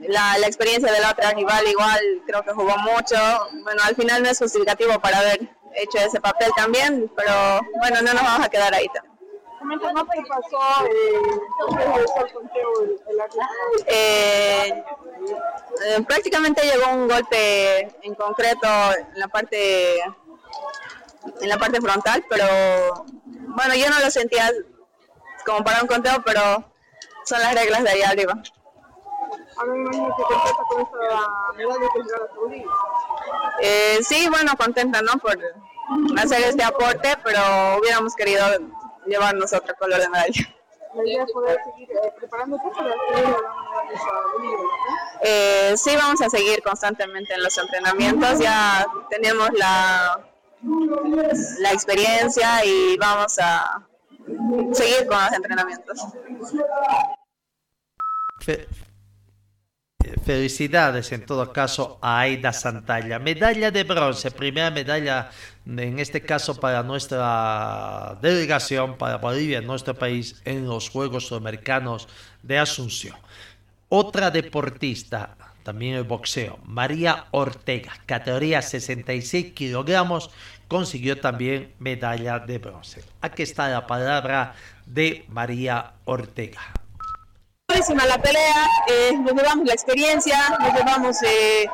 la, 0.00 0.38
la 0.38 0.46
experiencia 0.46 0.90
de 0.90 1.00
la 1.00 1.10
otra 1.10 1.30
rival 1.32 1.66
igual 1.68 2.00
creo 2.26 2.42
que 2.42 2.52
jugó 2.52 2.76
mucho. 2.78 3.16
Bueno, 3.62 3.82
al 3.84 3.94
final 3.94 4.22
no 4.22 4.30
es 4.30 4.38
justificativo 4.38 4.98
para 5.00 5.18
haber 5.18 5.40
hecho 5.74 5.98
ese 5.98 6.20
papel 6.20 6.50
también, 6.56 7.10
pero 7.16 7.60
bueno, 7.80 8.00
no 8.02 8.14
nos 8.14 8.22
vamos 8.22 8.46
a 8.46 8.50
quedar 8.50 8.74
ahí. 8.74 8.86
Coméntanos 9.60 10.04
qué 10.10 10.22
pasó, 10.26 10.86
eh, 10.86 12.32
conteo 12.32 12.68
el. 12.82 12.98
Eh, 13.86 14.84
eh, 15.84 16.02
prácticamente 16.08 16.62
llegó 16.62 16.90
un 16.92 17.06
golpe 17.06 17.82
en 18.02 18.14
concreto 18.14 18.66
en 18.96 19.20
la 19.20 19.28
parte 19.28 20.00
en 20.00 21.48
la 21.48 21.58
parte 21.58 21.78
frontal, 21.82 22.24
pero 22.30 23.04
bueno, 23.48 23.74
yo 23.74 23.90
no 23.90 24.00
lo 24.00 24.10
sentía 24.10 24.50
como 25.44 25.62
para 25.62 25.82
un 25.82 25.88
conteo, 25.88 26.22
pero 26.24 26.64
son 27.24 27.40
las 27.40 27.54
reglas 27.54 27.84
de 27.84 27.90
ahí 27.90 28.02
arriba. 28.02 28.32
Ahora 29.58 29.72
me 29.72 29.80
imagino 29.80 30.16
que 30.16 30.22
contenta 30.22 30.62
con 30.70 30.80
esta 30.80 31.52
medalla 31.58 31.88
que 31.92 31.98
llegó 31.98 32.24
a 32.24 32.34
Saudí. 32.34 32.64
Eh, 33.60 33.98
sí, 34.02 34.26
bueno, 34.30 34.52
contenta, 34.56 35.02
¿no? 35.02 35.12
Por 35.18 35.38
hacer 36.18 36.40
este 36.44 36.62
aporte, 36.62 37.14
pero 37.22 37.40
hubiéramos 37.78 38.14
querido 38.14 38.46
llevarnos 39.10 39.52
otro 39.52 39.74
color 39.74 40.00
de 40.00 40.08
medalla. 40.08 40.54
La 40.94 41.06
idea 41.06 41.24
es 41.24 41.32
poder 41.32 41.58
seguir 41.64 41.88
eh, 41.90 42.12
preparándote 42.18 42.64
para. 42.76 42.94
Eh, 45.22 45.74
sí, 45.76 45.94
vamos 45.96 46.20
a 46.20 46.30
seguir 46.30 46.62
constantemente 46.62 47.34
en 47.34 47.42
los 47.44 47.56
entrenamientos. 47.58 48.40
Ya 48.40 48.86
tenemos 49.08 49.50
la, 49.52 50.20
la 51.60 51.72
experiencia 51.72 52.64
y 52.64 52.96
vamos 52.96 53.38
a 53.38 53.86
seguir 54.72 55.06
con 55.06 55.18
los 55.22 55.32
entrenamientos. 55.32 56.00
Eh, 58.46 58.66
Felicidades 60.24 61.12
en 61.12 61.26
todo 61.26 61.52
caso 61.52 61.98
a 62.00 62.20
Aida 62.20 62.52
Santalla. 62.52 63.18
Medalla 63.18 63.70
de 63.70 63.84
bronce, 63.84 64.30
primera 64.30 64.70
medalla 64.70 65.30
en 65.66 65.98
este 65.98 66.22
caso 66.22 66.58
para 66.58 66.82
nuestra 66.82 68.18
delegación, 68.22 68.96
para 68.96 69.16
Bolivia, 69.16 69.60
nuestro 69.60 69.94
país, 69.94 70.40
en 70.44 70.66
los 70.66 70.88
Juegos 70.88 71.26
Sudamericanos 71.26 72.08
de 72.42 72.58
Asunción. 72.58 73.16
Otra 73.88 74.30
deportista, 74.30 75.36
también 75.62 75.96
el 75.96 76.04
boxeo, 76.04 76.58
María 76.64 77.26
Ortega, 77.32 77.92
categoría 78.06 78.62
66 78.62 79.52
kilogramos, 79.52 80.30
consiguió 80.68 81.20
también 81.20 81.72
medalla 81.78 82.38
de 82.38 82.58
bronce. 82.58 83.04
Aquí 83.20 83.42
está 83.42 83.68
la 83.68 83.86
palabra 83.86 84.54
de 84.86 85.24
María 85.28 85.92
Ortega. 86.04 86.60
Buenísima 87.70 88.04
la 88.04 88.18
pelea, 88.20 88.66
eh, 88.88 89.12
nos 89.16 89.32
llevamos 89.32 89.64
la 89.64 89.72
experiencia, 89.74 90.36
nos 90.58 90.74
llevamos 90.74 91.16
eh, 91.22 91.66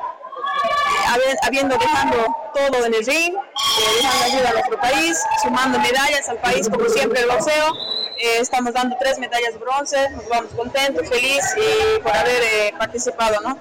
habi- 1.08 1.38
habiendo 1.42 1.74
dejando 1.78 2.16
todo 2.54 2.84
en 2.84 2.92
el 2.92 3.06
ring, 3.06 3.34
eh, 3.34 4.02
dejando 4.02 4.24
ayuda 4.26 4.48
a 4.50 4.52
nuestro 4.52 4.78
país, 4.78 5.18
sumando 5.42 5.78
medallas 5.78 6.28
al 6.28 6.36
país 6.38 6.68
como 6.68 6.86
siempre 6.90 7.20
el 7.22 7.28
boxeo. 7.30 7.72
Eh, 8.18 8.38
estamos 8.40 8.74
dando 8.74 8.94
tres 9.00 9.18
medallas 9.18 9.54
de 9.54 9.58
bronce, 9.58 10.10
nos 10.10 10.28
vamos 10.28 10.52
contentos, 10.54 11.08
felices 11.08 11.54
y 11.56 11.98
por 12.00 12.14
haber 12.14 12.42
eh, 12.42 12.74
participado, 12.78 13.40
¿no? 13.40 13.58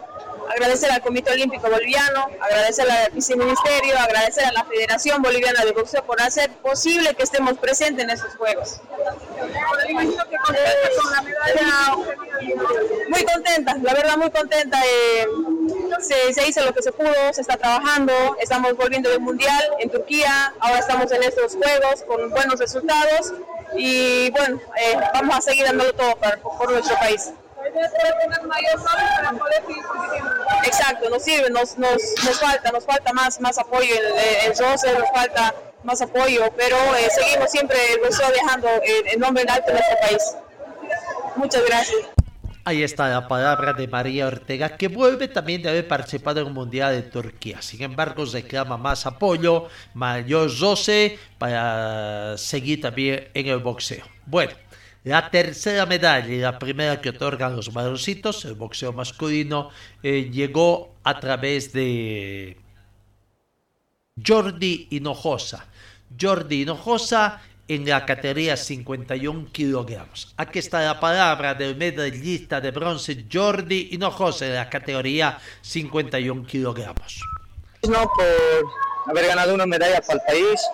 Agradecer 0.49 0.91
al 0.91 1.01
Comité 1.01 1.31
Olímpico 1.31 1.69
Boliviano, 1.69 2.29
agradecer 2.39 2.89
al 2.89 3.11
Viceministerio, 3.11 3.97
agradecer 3.97 4.45
a 4.45 4.51
la 4.51 4.63
Federación 4.65 5.21
Boliviana 5.21 5.63
de 5.65 5.71
Boxeo 5.71 6.03
por 6.03 6.21
hacer 6.21 6.49
posible 6.57 7.13
que 7.15 7.23
estemos 7.23 7.57
presentes 7.57 8.03
en 8.03 8.09
estos 8.09 8.35
Juegos. 8.35 8.81
Muy 13.09 13.23
contenta, 13.25 13.75
la 13.81 13.93
verdad 13.93 14.17
muy 14.17 14.29
contenta. 14.31 14.79
eh, 14.85 15.27
se, 15.99 16.33
se 16.33 16.47
hizo 16.47 16.63
lo 16.63 16.73
que 16.73 16.81
se 16.83 16.91
pudo, 16.91 17.13
se 17.31 17.41
está 17.41 17.57
trabajando, 17.57 18.13
estamos 18.39 18.75
volviendo 18.75 19.09
del 19.09 19.21
Mundial 19.21 19.63
en 19.79 19.89
Turquía, 19.89 20.53
ahora 20.59 20.79
estamos 20.79 21.11
en 21.11 21.23
estos 21.23 21.55
Juegos 21.55 22.03
con 22.07 22.29
buenos 22.29 22.59
resultados 22.59 23.33
y 23.75 24.29
bueno, 24.31 24.59
eh, 24.79 24.97
vamos 25.13 25.37
a 25.37 25.41
seguir 25.41 25.65
dándolo 25.65 25.93
todo 25.93 26.15
por 26.57 26.71
nuestro 26.71 26.95
país. 26.97 27.31
Exacto, 30.65 31.09
nos 31.09 31.23
sirve, 31.23 31.49
nos, 31.49 31.77
nos, 31.77 32.01
nos 32.23 32.39
falta, 32.39 32.71
nos 32.71 32.85
falta 32.85 33.13
más, 33.13 33.39
más 33.39 33.57
apoyo 33.57 33.93
en 33.93 34.05
el, 34.05 34.51
el 34.51 34.57
roce, 34.57 34.93
nos 34.93 35.09
falta 35.11 35.53
más 35.83 36.01
apoyo, 36.01 36.51
pero 36.57 36.77
eh, 36.95 37.07
seguimos 37.09 37.51
siempre 37.51 37.77
el 37.93 37.99
boxeo 37.99 38.29
dejando 38.31 38.67
el, 38.83 39.07
el 39.07 39.19
nombre 39.19 39.43
en 39.43 39.49
alto 39.49 39.69
en 39.69 39.75
nuestro 39.75 39.97
país. 40.01 40.35
Muchas 41.35 41.65
gracias. 41.65 41.97
Ahí 42.67 42.81
está 42.81 43.07
la 43.09 43.27
palabra 43.27 43.73
de 43.73 43.87
María 43.87 44.25
Ortega, 44.25 44.75
que 44.75 44.87
vuelve 44.87 45.27
también 45.27 45.61
de 45.61 45.69
haber 45.69 45.87
participado 45.87 46.41
en 46.41 46.47
un 46.47 46.53
mundial 46.53 46.95
de 46.95 47.03
Turquía. 47.03 47.61
Sin 47.61 47.83
embargo, 47.83 48.25
reclama 48.25 48.75
más 48.75 49.05
apoyo, 49.05 49.67
mayor 49.93 50.49
roce 50.59 51.19
para 51.37 52.35
seguir 52.39 52.81
también 52.81 53.29
en 53.35 53.45
el 53.45 53.59
boxeo. 53.59 54.03
Bueno, 54.25 54.53
la 55.05 55.29
tercera 55.29 55.85
medalla 55.85 56.27
y 56.27 56.39
la 56.39 56.57
primera 56.57 56.99
que 56.99 57.09
otorgan 57.09 57.55
los 57.55 57.71
varoncitos, 57.71 58.43
el 58.45 58.55
boxeo 58.55 58.91
masculino, 58.91 59.69
eh, 60.01 60.31
llegó 60.31 60.95
a 61.03 61.19
través 61.19 61.71
de 61.73 62.57
Jordi 64.25 64.87
Hinojosa. 64.89 65.67
Jordi 66.19 66.63
Hinojosa 66.63 67.39
en 67.67 67.87
la 67.87 68.03
categoría 68.03 68.57
51 68.57 69.49
kilogramos. 69.51 70.33
Aquí 70.37 70.57
está 70.57 70.81
la 70.81 70.99
palabra 70.99 71.53
del 71.53 71.75
medallista 71.75 72.59
de 72.59 72.71
bronce 72.71 73.25
Jordi 73.31 73.89
Hinojosa 73.91 74.47
en 74.47 74.55
la 74.55 74.69
categoría 74.71 75.37
51 75.61 76.47
kilogramos. 76.47 77.21
no 77.87 78.09
por 78.09 79.11
haber 79.11 79.27
ganado 79.27 79.53
una 79.53 79.67
medalla 79.67 80.01
para 80.01 80.19
el 80.19 80.25
país. 80.25 80.67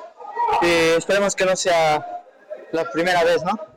Esperemos 0.62 1.36
que 1.36 1.46
no 1.46 1.56
sea 1.58 2.24
la 2.72 2.90
primera 2.92 3.26
vez, 3.26 3.44
¿no? 3.44 3.71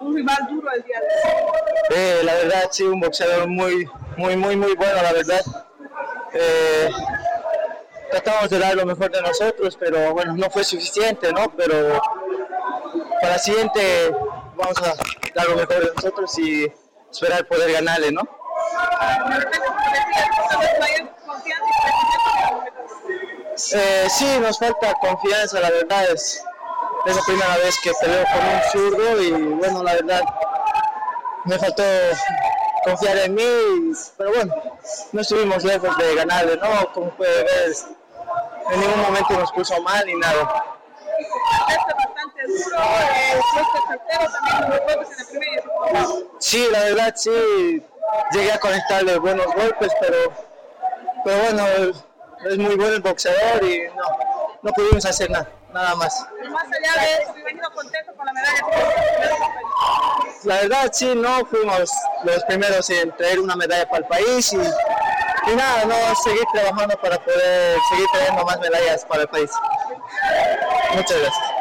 Un 0.00 0.14
rival 0.14 0.46
duro 0.48 0.70
el 0.72 0.82
día 0.82 1.00
de 1.00 1.06
hoy. 1.06 1.50
Eh, 1.90 2.20
la 2.24 2.34
verdad, 2.34 2.68
sí, 2.70 2.84
un 2.84 3.00
boxeador 3.00 3.48
muy, 3.48 3.88
muy, 4.16 4.36
muy, 4.36 4.56
muy 4.56 4.74
bueno, 4.74 5.02
la 5.02 5.12
verdad. 5.12 5.40
Eh, 6.32 6.90
tratamos 8.10 8.50
de 8.50 8.58
dar 8.58 8.74
lo 8.76 8.86
mejor 8.86 9.10
de 9.10 9.20
nosotros, 9.22 9.76
pero 9.78 10.12
bueno, 10.14 10.34
no 10.36 10.50
fue 10.50 10.64
suficiente, 10.64 11.32
¿no? 11.32 11.52
Pero 11.56 12.00
para 13.20 13.34
la 13.34 13.38
siguiente 13.38 14.14
vamos 14.56 14.78
a 14.78 14.94
dar 15.34 15.48
lo 15.48 15.56
mejor 15.56 15.80
de 15.80 15.92
nosotros 15.94 16.38
y 16.38 16.72
esperar 17.10 17.46
poder 17.46 17.72
ganarle, 17.72 18.12
¿no? 18.12 18.22
Eh, 23.74 24.06
sí, 24.08 24.38
nos 24.40 24.58
falta 24.58 24.94
confianza, 25.00 25.60
la 25.60 25.70
verdad 25.70 26.12
es, 26.12 26.44
es 27.08 27.16
la 27.16 27.22
primera 27.22 27.56
vez 27.56 27.74
que 27.82 27.92
peleo 28.00 28.24
con 28.32 28.44
un 28.46 28.62
zurdo 28.92 29.22
y 29.22 29.30
bueno, 29.32 29.82
la 29.82 29.94
verdad 29.94 30.20
me 31.44 31.58
faltó 31.58 31.82
confiar 32.84 33.16
en 33.18 33.34
mí, 33.34 33.42
y- 33.42 33.92
pero 34.16 34.30
bueno, 34.32 34.54
no 35.12 35.20
estuvimos 35.20 35.64
lejos 35.64 35.96
de 35.98 36.14
ganarle, 36.14 36.56
¿no? 36.56 36.92
Como 36.92 37.10
puede 37.10 37.42
ver, 37.44 37.72
en 38.72 38.80
ningún 38.80 39.00
momento 39.02 39.34
nos 39.34 39.52
puso 39.52 39.80
mal 39.82 40.04
ni 40.06 40.14
nada. 40.14 40.64
Eh. 42.46 43.40
Sí, 46.38 46.66
la 46.70 46.80
verdad 46.80 47.12
sí, 47.16 47.82
llegué 48.32 48.52
a 48.52 48.58
conectarle 48.60 49.18
buenos 49.18 49.46
golpes, 49.54 49.92
pero, 50.00 50.16
pero 51.24 51.38
bueno, 51.42 51.64
es 52.48 52.58
muy 52.58 52.76
bueno 52.76 52.94
el 52.94 53.00
boxeador 53.02 53.64
y 53.64 53.88
no, 53.88 54.04
no 54.62 54.72
pudimos 54.72 55.04
hacer 55.04 55.30
nada, 55.30 55.48
nada 55.72 55.94
más. 55.96 56.26
Y 56.44 56.48
más 56.48 56.64
allá 56.64 57.02
de 57.02 57.22
eso, 57.22 57.34
me 57.34 57.40
imagino 57.40 57.70
contento 57.70 58.14
con 58.14 58.26
la 58.26 58.32
medalla. 58.32 58.60
La 60.44 60.54
verdad 60.56 60.90
sí, 60.92 61.12
no 61.14 61.44
fuimos 61.46 61.90
los 62.24 62.44
primeros 62.44 62.88
en 62.90 63.14
traer 63.16 63.40
una 63.40 63.56
medalla 63.56 63.88
para 63.88 63.98
el 63.98 64.08
país 64.08 64.52
y, 64.52 64.56
y 64.56 65.56
nada, 65.56 65.84
no 65.84 66.14
seguir 66.14 66.44
trabajando 66.52 66.96
para 67.00 67.18
poder 67.18 67.78
seguir 67.90 68.06
trayendo 68.12 68.44
más 68.44 68.58
medallas 68.60 69.04
para 69.04 69.22
el 69.22 69.28
país. 69.28 69.50
Muchas 70.94 71.18
gracias. 71.20 71.58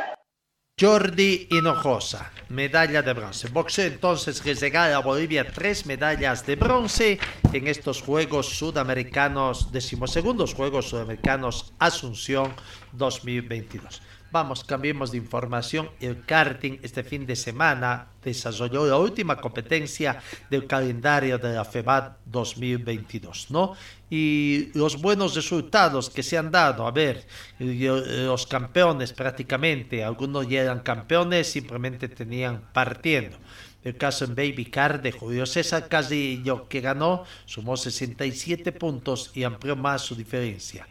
Jordi 0.80 1.48
Hinojosa, 1.50 2.32
medalla 2.50 3.02
de 3.02 3.14
bronce. 3.14 3.48
Boxeo 3.48 3.88
entonces 3.88 4.40
que 4.40 4.54
regala 4.54 4.98
a 4.98 5.00
Bolivia 5.00 5.52
tres 5.52 5.88
medallas 5.88 6.46
de 6.46 6.56
bronce 6.56 7.20
en 7.52 7.68
estos 7.68 8.04
Juegos 8.04 8.60
Sudamericanos, 8.60 9.72
decimosegundos 9.72 10.54
Juegos 10.54 10.90
Sudamericanos 10.90 11.74
Asunción 11.80 12.54
2022. 12.98 14.02
Vamos, 14.30 14.66
cambiemos 14.66 15.12
de 15.12 15.18
información. 15.18 15.90
El 16.02 16.26
karting 16.26 16.80
este 16.84 17.04
fin 17.04 17.26
de 17.26 17.36
semana 17.36 18.10
desarrolló 18.22 18.86
la 18.86 18.98
última 18.98 19.38
competencia 19.38 20.22
del 20.50 20.68
calendario 20.68 21.38
de 21.38 21.54
la 21.54 21.64
FEBAT 21.64 22.18
2022, 22.26 23.52
¿no? 23.52 23.74
Y 24.10 24.70
los 24.74 25.02
buenos 25.02 25.34
resultados 25.34 26.10
que 26.10 26.24
se 26.24 26.38
han 26.38 26.52
dado, 26.52 26.86
a 26.86 26.92
ver, 26.92 27.26
los 27.60 28.46
campeones 28.48 29.14
prácticamente, 29.14 30.04
algunos 30.04 30.48
ya 30.48 30.62
eran 30.64 30.82
campeones, 30.82 31.48
simplemente 31.48 32.10
tenían 32.10 32.64
partiendo. 32.74 33.38
El 33.84 33.96
caso 33.96 34.26
en 34.26 34.36
Baby 34.36 34.66
Car 34.66 35.02
de 35.02 35.14
Julio 35.14 35.46
César 35.46 35.88
Casillo, 35.88 36.68
que 36.68 36.82
ganó, 36.82 37.24
sumó 37.46 37.78
67 37.78 38.74
puntos 38.74 39.32
y 39.34 39.46
amplió 39.46 39.78
más 39.78 40.02
su 40.02 40.16
diferencia. 40.16 40.86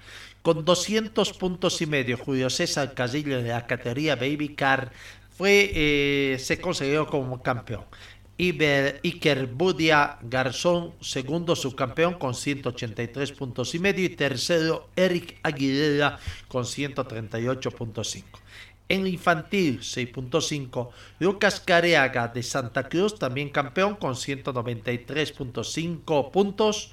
Con 0.46 0.64
200 0.64 1.32
puntos 1.32 1.82
y 1.82 1.86
medio, 1.86 2.16
Julio 2.16 2.48
César 2.50 2.94
Casillo 2.94 3.42
de 3.42 3.48
la 3.48 3.66
categoría 3.66 4.14
Baby 4.14 4.50
Car 4.50 4.92
fue, 5.36 5.72
eh, 5.74 6.38
se 6.38 6.60
consiguió 6.60 7.08
como 7.08 7.42
campeón. 7.42 7.84
Iber, 8.38 9.00
Iker 9.02 9.48
Budia 9.48 10.18
Garzón, 10.22 10.92
segundo 11.00 11.56
subcampeón 11.56 12.14
con 12.14 12.32
183 12.32 13.32
puntos 13.32 13.74
y 13.74 13.80
medio 13.80 14.04
y 14.04 14.10
tercero 14.10 14.88
Eric 14.94 15.40
Aguilera 15.42 16.20
con 16.46 16.62
138.5. 16.62 18.22
En 18.88 19.04
infantil 19.08 19.80
6.5, 19.80 20.90
Lucas 21.18 21.58
Careaga 21.58 22.28
de 22.28 22.44
Santa 22.44 22.88
Cruz, 22.88 23.18
también 23.18 23.48
campeón 23.48 23.96
con 23.96 24.14
193.5 24.14 26.30
puntos. 26.30 26.92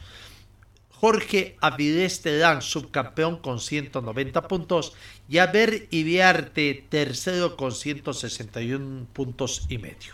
Jorge 1.03 1.57
Avilés 1.59 2.21
Terán, 2.21 2.61
subcampeón 2.61 3.39
con 3.39 3.59
190 3.59 4.47
puntos, 4.47 4.93
y 5.27 5.39
Aber 5.39 5.73
Ibiarte, 5.91 6.85
tercero 6.87 7.57
con 7.57 7.73
161 7.73 9.07
puntos 9.11 9.65
y 9.67 9.79
medio. 9.79 10.13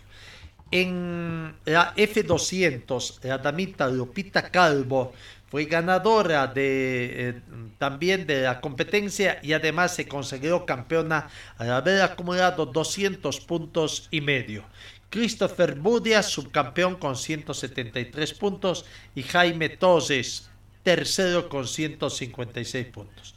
En 0.71 1.53
la 1.65 1.93
F200, 1.93 3.19
la 3.21 3.37
damita 3.37 3.87
Lupita 3.87 4.49
Calvo 4.49 5.13
fue 5.51 5.65
ganadora 5.65 6.47
de, 6.47 7.29
eh, 7.29 7.41
también 7.77 8.25
de 8.25 8.41
la 8.41 8.59
competencia 8.59 9.39
y 9.43 9.53
además 9.53 9.93
se 9.93 10.07
consiguió 10.07 10.65
campeona 10.65 11.29
al 11.59 11.71
haber 11.71 12.01
acumulado 12.01 12.65
200 12.65 13.41
puntos 13.41 14.07
y 14.09 14.21
medio. 14.21 14.65
Christopher 15.11 15.75
Budia, 15.75 16.23
subcampeón 16.23 16.95
con 16.95 17.15
173 17.15 18.33
puntos, 18.33 18.85
y 19.13 19.21
Jaime 19.21 19.69
Toses, 19.69 20.49
tercero 20.83 21.49
con 21.49 21.67
156 21.67 22.87
puntos. 22.87 23.35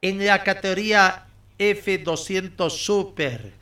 En 0.00 0.24
la 0.24 0.42
categoría 0.42 1.26
F200 1.58 2.70
Super, 2.70 3.52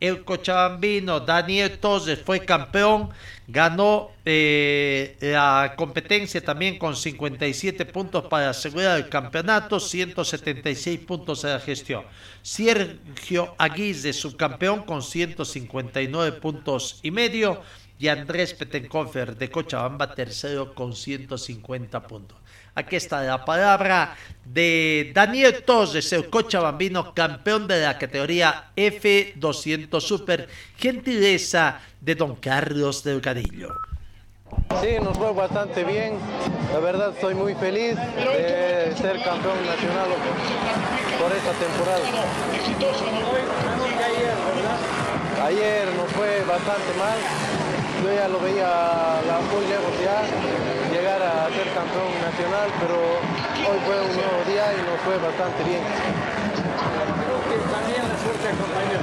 el 0.00 0.24
cochabambino 0.24 1.18
Daniel 1.18 1.78
Toses 1.78 2.20
fue 2.20 2.44
campeón, 2.44 3.10
ganó 3.48 4.12
eh, 4.24 5.16
la 5.20 5.74
competencia 5.76 6.40
también 6.40 6.78
con 6.78 6.94
57 6.94 7.84
puntos 7.86 8.26
para 8.26 8.50
asegurar 8.50 8.96
el 8.96 9.08
campeonato, 9.08 9.80
176 9.80 11.00
puntos 11.00 11.42
de 11.42 11.50
la 11.50 11.58
gestión. 11.58 12.04
Sergio 12.42 13.54
Aguirre, 13.58 14.12
subcampeón 14.12 14.84
con 14.84 15.02
159 15.02 16.38
puntos 16.40 17.00
y 17.02 17.10
medio, 17.10 17.60
y 17.98 18.06
Andrés 18.06 18.54
Petencofer 18.54 19.36
de 19.36 19.50
Cochabamba, 19.50 20.14
tercero 20.14 20.74
con 20.74 20.94
150 20.94 22.06
puntos. 22.06 22.37
Aquí 22.78 22.94
está 22.94 23.22
la 23.22 23.44
palabra 23.44 24.14
de 24.44 25.10
Daniel 25.12 25.64
Torres, 25.64 26.12
el 26.12 26.30
cochabambino, 26.30 27.12
campeón 27.12 27.66
de 27.66 27.80
la 27.82 27.98
categoría 27.98 28.70
F200 28.76 30.00
Super, 30.00 30.48
gentileza 30.76 31.80
de 32.00 32.14
don 32.14 32.36
Carlos 32.36 33.02
Delgadillo. 33.02 33.74
Sí, 34.80 34.90
nos 35.02 35.18
fue 35.18 35.32
bastante 35.32 35.82
bien. 35.82 36.18
La 36.72 36.78
verdad 36.78 37.10
estoy 37.12 37.34
muy 37.34 37.56
feliz 37.56 37.96
de 37.96 38.94
ser 38.96 39.24
campeón 39.24 39.58
nacional 39.66 40.10
por 41.18 41.32
esta 41.32 41.52
temporada. 41.58 42.04
Ayer 45.42 45.88
nos 45.96 46.12
fue 46.12 46.44
bastante 46.44 46.94
mal. 46.96 47.18
Yo 48.04 48.14
ya 48.14 48.28
lo 48.28 48.38
veía 48.38 49.20
muy 49.50 49.66
lejos 49.66 50.00
ya 50.00 50.77
llegar 51.18 51.22
a 51.22 51.48
ser 51.50 51.66
campeón 51.74 52.12
nacional, 52.22 52.70
pero 52.80 52.96
hoy 53.66 53.78
fue 53.86 53.96
un 54.00 54.12
nuevo 54.14 54.38
día 54.46 54.72
y 54.74 54.78
nos 54.86 55.00
fue 55.02 55.18
bastante 55.18 55.64
bien. 55.64 55.82
Creo 57.18 57.40
que 57.48 57.56
también 57.70 58.02
la 58.06 58.18
suerte 58.18 58.46
acompañó. 58.48 59.00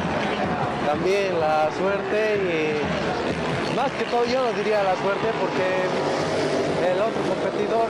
También 0.86 1.40
la 1.40 1.70
suerte 1.76 2.20
y 2.40 3.76
más 3.76 3.92
que 3.92 4.06
todo 4.06 4.26
yo 4.26 4.44
no 4.44 4.54
diría 4.54 4.84
la 4.84 4.96
suerte 4.96 5.28
porque 5.42 5.90
el 6.92 7.02
otro 7.02 7.22
competidor 7.28 7.90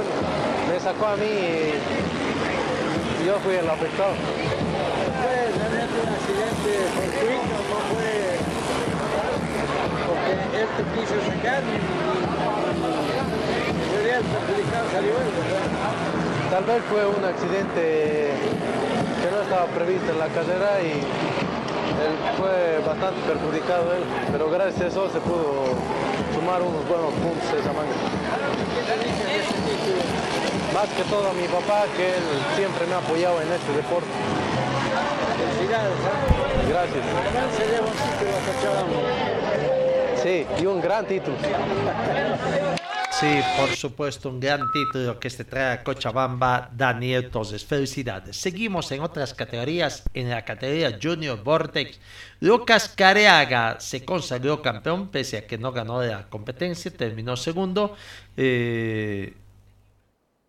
me 0.70 0.80
sacó 0.80 1.08
a 1.08 1.16
mí 1.18 1.76
y 3.22 3.26
yo 3.26 3.38
fui 3.44 3.56
el 3.56 3.70
afectado. 3.70 4.16
Realmente 5.22 5.96
un 6.02 6.10
accidente 6.10 6.72
fortuito, 6.98 7.62
no 7.70 7.80
fue 7.94 8.40
porque 10.08 10.34
él 10.62 10.68
te 10.78 10.84
quiso 10.94 11.16
sacar 11.30 11.62
Tal 16.52 16.64
vez 16.64 16.84
fue 16.90 17.08
un 17.08 17.26
accidente 17.26 18.34
que 19.22 19.32
no 19.32 19.42
estaba 19.42 19.66
previsto 19.66 20.12
en 20.12 20.20
la 20.20 20.28
carrera 20.28 20.80
y 20.84 20.92
él 20.92 22.14
fue 22.38 22.84
bastante 22.86 23.20
perjudicado 23.22 23.94
él, 23.94 24.04
pero 24.32 24.52
gracias 24.52 24.82
a 24.82 24.88
eso 24.90 25.10
se 25.10 25.20
pudo 25.22 25.74
sumar 26.36 26.62
unos 26.62 26.88
buenos 26.88 27.14
puntos 27.14 27.50
esa 27.50 27.74
manga. 27.74 27.96
Más 30.72 30.90
que 30.90 31.04
todo 31.10 31.30
a 31.32 31.34
mi 31.34 31.48
papá, 31.48 31.86
que 31.98 32.10
él 32.10 32.24
siempre 32.56 32.86
me 32.86 32.94
ha 32.94 32.98
apoyado 33.00 33.42
en 33.42 33.52
este 33.52 33.74
deporte. 33.74 34.08
Gracias. 36.70 37.04
Sí, 40.22 40.46
y 40.62 40.66
un 40.68 40.80
gran 40.80 41.08
título. 41.08 41.38
Sí, 43.20 43.40
por 43.58 43.70
supuesto, 43.70 44.28
un 44.28 44.42
gran 44.42 44.70
título 44.74 45.18
que 45.18 45.30
se 45.30 45.46
trae 45.46 45.72
a 45.72 45.84
Cochabamba, 45.86 46.70
Daniel 46.76 47.30
Toses. 47.30 47.64
Felicidades. 47.64 48.36
Seguimos 48.36 48.92
en 48.92 49.00
otras 49.02 49.34
categorías. 49.34 50.04
En 50.14 50.30
la 50.30 50.44
categoría 50.44 51.00
Junior 51.02 51.42
Vortex, 51.42 51.98
Lucas 52.42 52.90
Careaga 52.90 53.80
se 53.80 54.04
consagró 54.04 54.62
campeón, 54.62 55.08
pese 55.08 55.38
a 55.38 55.48
que 55.48 55.58
no 55.58 55.72
ganó 55.72 56.04
la 56.04 56.28
competencia, 56.28 56.92
terminó 56.92 57.38
segundo. 57.38 57.96
Eh, 58.36 59.34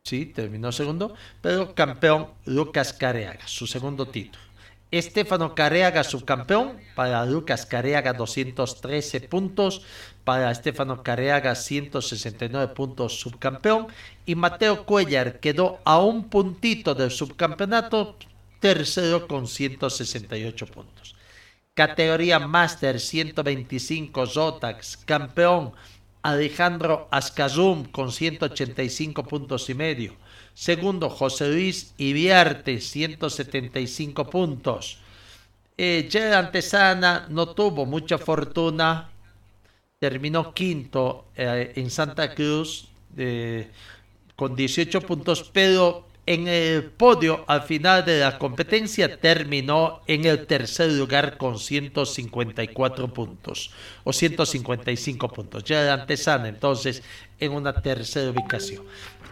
sí, 0.02 0.26
terminó 0.26 0.72
segundo, 0.72 1.14
pero 1.40 1.72
campeón 1.72 2.30
Lucas 2.46 2.92
Careaga, 2.92 3.46
su 3.46 3.68
segundo 3.68 4.08
título. 4.08 4.46
Estefano 4.90 5.54
Careaga, 5.54 6.04
subcampeón. 6.04 6.78
Para 6.94 7.24
Lucas 7.26 7.66
Careaga, 7.66 8.12
213 8.12 9.20
puntos. 9.22 9.82
Para 10.26 10.50
Estefano 10.50 11.04
Careaga, 11.04 11.54
169 11.54 12.74
puntos, 12.74 13.20
subcampeón. 13.20 13.86
Y 14.26 14.34
Mateo 14.34 14.84
Cuellar 14.84 15.38
quedó 15.38 15.78
a 15.84 16.00
un 16.00 16.28
puntito 16.28 16.96
del 16.96 17.12
subcampeonato, 17.12 18.16
tercero 18.58 19.28
con 19.28 19.46
168 19.46 20.66
puntos. 20.66 21.14
Categoría 21.74 22.40
Master 22.40 22.98
125 22.98 24.26
Zotax, 24.26 24.96
campeón 24.96 25.74
Alejandro 26.22 27.06
Ascazum 27.12 27.84
con 27.84 28.10
185 28.10 29.22
puntos 29.22 29.70
y 29.70 29.74
medio. 29.74 30.16
Segundo, 30.54 31.08
José 31.08 31.50
Luis 31.52 31.94
Ibiarte, 31.98 32.80
175 32.80 34.28
puntos. 34.28 34.98
Eh, 35.78 36.08
Antesana 36.34 37.28
no 37.28 37.50
tuvo 37.50 37.86
mucha 37.86 38.18
fortuna. 38.18 39.12
Terminó 39.98 40.52
quinto 40.52 41.26
eh, 41.36 41.72
en 41.76 41.90
Santa 41.90 42.34
Cruz 42.34 42.88
con 44.36 44.54
18 44.54 45.00
puntos, 45.00 45.50
pero 45.52 46.05
en 46.26 46.48
el 46.48 46.82
podio 46.84 47.44
al 47.46 47.62
final 47.62 48.04
de 48.04 48.18
la 48.18 48.36
competencia 48.36 49.18
terminó 49.18 50.02
en 50.08 50.24
el 50.24 50.46
tercer 50.46 50.90
lugar 50.92 51.36
con 51.38 51.58
154 51.58 53.14
puntos 53.14 53.70
o 54.02 54.12
155 54.12 55.28
puntos. 55.28 55.62
Ya 55.64 55.84
de 55.84 55.90
antesana 55.90 56.48
entonces 56.48 57.02
en 57.38 57.52
una 57.52 57.80
tercera 57.80 58.30
ubicación. 58.30 58.82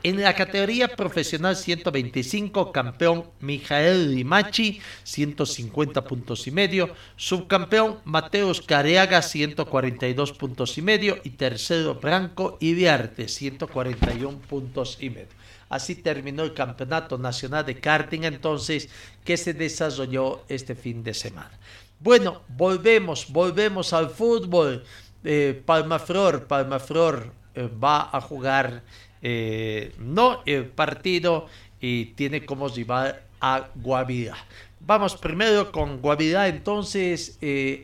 En 0.05 0.21
la 0.21 0.35
categoría 0.35 0.89
profesional 0.89 1.57
125, 1.57 2.73
campeón 2.73 3.25
Mijael 3.41 4.15
Limachi, 4.15 4.79
150 5.03 6.05
puntos 6.05 6.47
y 6.47 6.51
medio. 6.51 6.95
Subcampeón 7.17 8.01
Mateus 8.05 8.61
Careaga, 8.61 9.23
142 9.23 10.33
puntos 10.33 10.77
y 10.77 10.83
medio. 10.83 11.17
Y 11.25 11.31
tercero 11.31 11.95
Branco 11.95 12.59
Ibiarte, 12.61 13.29
141 13.29 14.39
puntos 14.41 14.99
y 15.01 15.09
medio. 15.09 15.29
Así 15.69 15.97
terminó 15.97 16.43
el 16.43 16.55
Campeonato 16.55 17.19
Nacional 17.19 17.65
de 17.65 17.81
Karting 17.81 18.25
entonces 18.25 18.89
que 19.25 19.37
se 19.37 19.55
desarrolló 19.55 20.43
este 20.49 20.75
fin 20.75 21.03
de 21.03 21.15
semana. 21.15 21.59
Bueno, 22.05 22.43
volvemos, 22.49 23.33
volvemos 23.33 23.93
al 23.93 24.11
fútbol. 24.11 24.85
Eh, 25.25 25.63
Palmaflor, 25.65 26.47
Palmaflor 26.47 27.33
eh, 27.55 27.69
va 27.83 28.11
a 28.13 28.21
jugar 28.21 28.83
eh, 29.23 29.95
no 29.99 30.43
el 30.45 30.67
partido 30.67 31.47
y 31.81 32.07
tiene 32.07 32.45
como 32.45 32.69
rival 32.69 33.23
a 33.41 33.69
Guavirá. 33.75 34.37
Vamos 34.81 35.17
primero 35.17 35.73
con 35.73 36.03
Guavirá, 36.03 36.47
entonces 36.47 37.39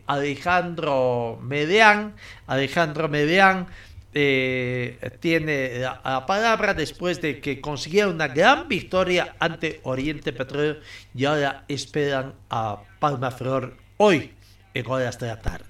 Alejandro 0.06 1.38
Medeán. 1.42 2.14
Alejandro 2.46 3.08
Medeán 3.08 3.68
eh, 4.12 4.98
tiene 5.20 5.78
la, 5.78 6.00
la, 6.04 6.26
palabra 6.26 6.74
después 6.74 7.20
de 7.20 7.40
que 7.40 7.60
consiguiera 7.60 8.08
una 8.08 8.28
gran 8.28 8.68
victoria 8.68 9.36
ante 9.38 9.80
Oriente 9.84 10.32
Petróleo 10.32 10.76
y 11.14 11.24
ahora 11.24 11.64
esperan 11.68 12.34
a 12.50 12.82
Palmaflor 12.98 13.76
hoy 13.98 14.32
en 14.74 14.86
horas 14.90 15.18
de 15.18 15.26
la 15.28 15.40
tarde. 15.40 15.64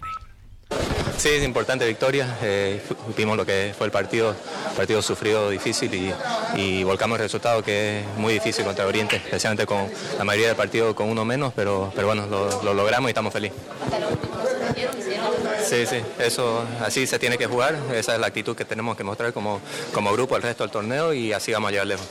Sí, 1.21 1.29
es 1.29 1.45
importante 1.45 1.87
victoria. 1.87 2.39
Eh, 2.41 2.81
vimos 3.15 3.37
lo 3.37 3.45
que 3.45 3.75
fue 3.77 3.87
el 3.87 3.93
partido, 3.93 4.35
partido 4.75 5.03
sufrido, 5.03 5.51
difícil 5.51 5.93
y, 5.93 6.13
y, 6.55 6.83
volcamos 6.83 7.19
el 7.19 7.25
resultado 7.25 7.63
que 7.63 8.01
es 8.01 8.07
muy 8.17 8.33
difícil 8.33 8.65
contra 8.65 8.87
Oriente, 8.87 9.17
especialmente 9.17 9.67
con 9.67 9.87
la 10.17 10.25
mayoría 10.25 10.49
del 10.49 10.57
partido 10.57 10.95
con 10.95 11.11
uno 11.11 11.27
menos, 11.27 11.53
pero, 11.55 11.93
pero 11.95 12.07
bueno, 12.07 12.27
lo, 12.27 12.63
lo 12.63 12.73
logramos 12.73 13.09
y 13.09 13.11
estamos 13.11 13.35
felices. 13.35 13.59
Sí, 15.63 15.87
sí, 15.87 15.97
eso 16.19 16.65
así 16.81 17.07
se 17.07 17.19
tiene 17.19 17.39
que 17.39 17.47
jugar, 17.47 17.77
esa 17.95 18.15
es 18.15 18.21
la 18.21 18.27
actitud 18.27 18.57
que 18.57 18.65
tenemos 18.65 18.97
que 18.97 19.05
mostrar 19.05 19.33
como, 19.33 19.61
como 19.93 20.13
grupo 20.13 20.37
el 20.37 20.43
resto 20.43 20.65
del 20.65 20.71
torneo 20.71 21.13
y 21.13 21.33
así 21.33 21.53
vamos 21.53 21.69
a 21.69 21.71
llegar 21.73 21.87
lejos. 21.87 22.07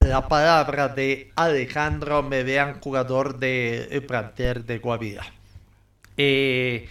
La 0.00 0.28
palabra 0.28 0.88
de 0.88 1.32
Alejandro 1.34 2.22
Medean, 2.22 2.80
jugador 2.80 3.38
de 3.38 4.04
plantel 4.06 4.64
de 4.64 4.78
Guavirá. 4.78 5.26
Eh, 6.16 6.88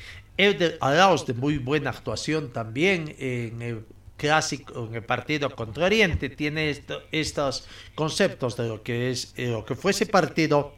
Arauz 0.81 1.25
de 1.25 1.33
muy 1.33 1.57
buena 1.57 1.91
actuación 1.91 2.51
también 2.51 3.15
en 3.17 3.61
el 3.61 3.85
clásico, 4.17 4.87
en 4.87 4.95
el 4.95 5.03
partido 5.03 5.49
contra 5.55 5.85
Oriente, 5.85 6.29
tiene 6.29 6.69
esto, 6.69 7.01
estos 7.11 7.67
conceptos 7.95 8.57
de 8.57 8.67
lo 8.67 8.83
que 8.83 9.11
es 9.11 9.33
eh, 9.37 9.47
lo 9.47 9.65
que 9.65 9.75
fue 9.75 9.91
ese 9.91 10.05
partido 10.05 10.73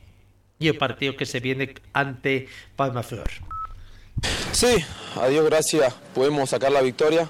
y 0.60 0.68
el 0.68 0.78
partido 0.78 1.16
que 1.16 1.26
se 1.26 1.40
viene 1.40 1.76
ante 1.94 2.48
Palma 2.76 3.04
Flor. 3.04 3.30
Sí, 4.52 4.84
a 5.22 5.28
Dios 5.28 5.46
gracias, 5.46 5.94
pudimos 6.14 6.50
sacar 6.50 6.72
la 6.72 6.82
victoria. 6.82 7.30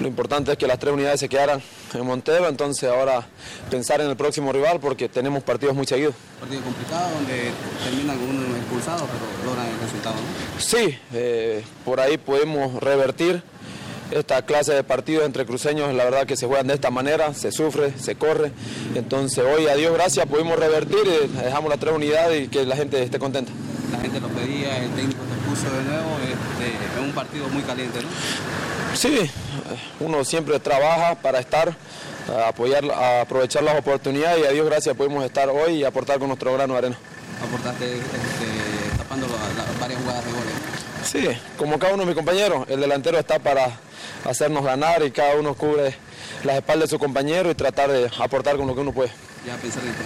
Lo 0.00 0.08
importante 0.08 0.50
es 0.52 0.58
que 0.58 0.66
las 0.66 0.78
tres 0.78 0.94
unidades 0.94 1.20
se 1.20 1.28
quedaran 1.28 1.62
en 1.92 2.06
Montero, 2.06 2.48
entonces 2.48 2.88
ahora 2.88 3.26
pensar 3.70 4.00
en 4.00 4.08
el 4.08 4.16
próximo 4.16 4.50
rival 4.50 4.80
porque 4.80 5.10
tenemos 5.10 5.42
partidos 5.42 5.74
muy 5.74 5.86
seguidos. 5.86 6.14
Partido 6.40 6.62
complicado 6.62 7.10
donde 7.14 7.50
termina 7.84 8.14
algunos 8.14 8.56
expulsados, 8.56 9.02
pero 9.02 9.50
logran 9.50 9.68
el 9.68 9.78
resultado. 9.78 10.16
¿no? 10.16 10.60
Sí, 10.60 10.98
eh, 11.12 11.62
por 11.84 12.00
ahí 12.00 12.16
podemos 12.16 12.82
revertir 12.82 13.42
esta 14.10 14.42
clase 14.42 14.74
de 14.74 14.82
partidos 14.84 15.24
entre 15.24 15.46
cruceños, 15.46 15.94
la 15.94 16.04
verdad 16.04 16.26
que 16.26 16.36
se 16.36 16.46
juegan 16.46 16.66
de 16.66 16.74
esta 16.74 16.90
manera, 16.90 17.34
se 17.34 17.52
sufre, 17.52 17.92
se 17.98 18.16
corre. 18.16 18.52
Entonces 18.94 19.44
hoy, 19.44 19.68
a 19.68 19.74
Dios 19.74 19.92
gracias, 19.94 20.26
pudimos 20.26 20.58
revertir, 20.58 20.98
y 21.06 21.28
dejamos 21.38 21.70
las 21.70 21.78
tres 21.78 21.94
unidades 21.94 22.46
y 22.46 22.48
que 22.48 22.64
la 22.64 22.76
gente 22.76 23.02
esté 23.02 23.18
contenta. 23.18 23.52
La 23.92 23.98
gente 23.98 24.20
lo 24.20 24.28
pedía, 24.28 24.78
el 24.78 24.90
técnico 24.90 25.20
se 25.22 25.48
puso 25.48 25.76
de 25.76 25.82
nuevo, 25.84 26.10
este, 26.22 27.00
es 27.00 27.00
un 27.06 27.12
partido 27.12 27.48
muy 27.48 27.62
caliente, 27.62 28.00
¿no? 28.00 28.08
Sí, 28.94 29.30
uno 30.00 30.24
siempre 30.24 30.58
trabaja 30.58 31.14
para 31.14 31.38
estar, 31.38 31.74
a 32.28 32.48
apoyar, 32.48 32.84
a 32.90 33.22
aprovechar 33.22 33.62
las 33.62 33.78
oportunidades 33.78 34.42
y 34.44 34.46
a 34.46 34.50
Dios 34.50 34.66
gracias 34.66 34.96
pudimos 34.96 35.24
estar 35.24 35.48
hoy 35.48 35.74
y 35.74 35.84
aportar 35.84 36.18
con 36.18 36.28
nuestro 36.28 36.52
grano 36.52 36.74
de 36.74 36.78
arena. 36.78 36.98
Aportaste 37.44 37.98
este, 37.98 38.96
tapando 38.98 39.26
la, 39.28 39.64
la, 39.64 39.80
varias 39.80 40.00
jugadas 40.00 40.24
de 40.24 40.32
goles. 40.32 40.52
Sí, 41.04 41.28
como 41.56 41.78
cada 41.78 41.94
uno 41.94 42.02
de 42.02 42.06
mis 42.06 42.16
compañeros, 42.16 42.66
el 42.68 42.80
delantero 42.80 43.18
está 43.18 43.38
para 43.38 43.70
hacernos 44.24 44.64
ganar 44.64 45.02
y 45.02 45.10
cada 45.10 45.36
uno 45.36 45.54
cubre 45.54 45.94
las 46.44 46.56
espaldas 46.56 46.90
de 46.90 46.96
su 46.96 46.98
compañero 46.98 47.50
y 47.50 47.54
tratar 47.54 47.90
de 47.90 48.10
aportar 48.18 48.56
con 48.56 48.66
lo 48.66 48.74
que 48.74 48.80
uno 48.80 48.92
puede. 48.92 49.10
Ya 49.46 49.56
pensar 49.56 49.82
en 49.82 49.90
el 49.90 49.96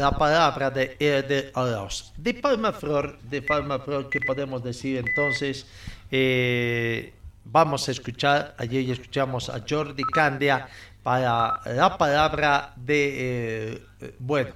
la 0.00 0.10
palabra 0.10 0.70
de 0.70 0.96
de 0.98 1.50
Arauz. 1.54 2.12
De 2.16 2.34
Palma 2.34 2.72
Flor, 2.72 3.18
de 3.22 3.42
Palma 3.42 3.78
Flor, 3.78 4.08
¿qué 4.08 4.20
podemos 4.26 4.62
decir 4.62 4.98
entonces? 5.06 5.66
Eh, 6.10 7.12
vamos 7.44 7.88
a 7.88 7.92
escuchar, 7.92 8.54
ayer 8.58 8.90
escuchamos 8.90 9.48
a 9.48 9.62
Jordi 9.68 10.02
Candia 10.04 10.68
para 11.02 11.60
la 11.66 11.98
palabra 11.98 12.72
de, 12.76 13.76
eh, 14.00 14.14
bueno, 14.18 14.50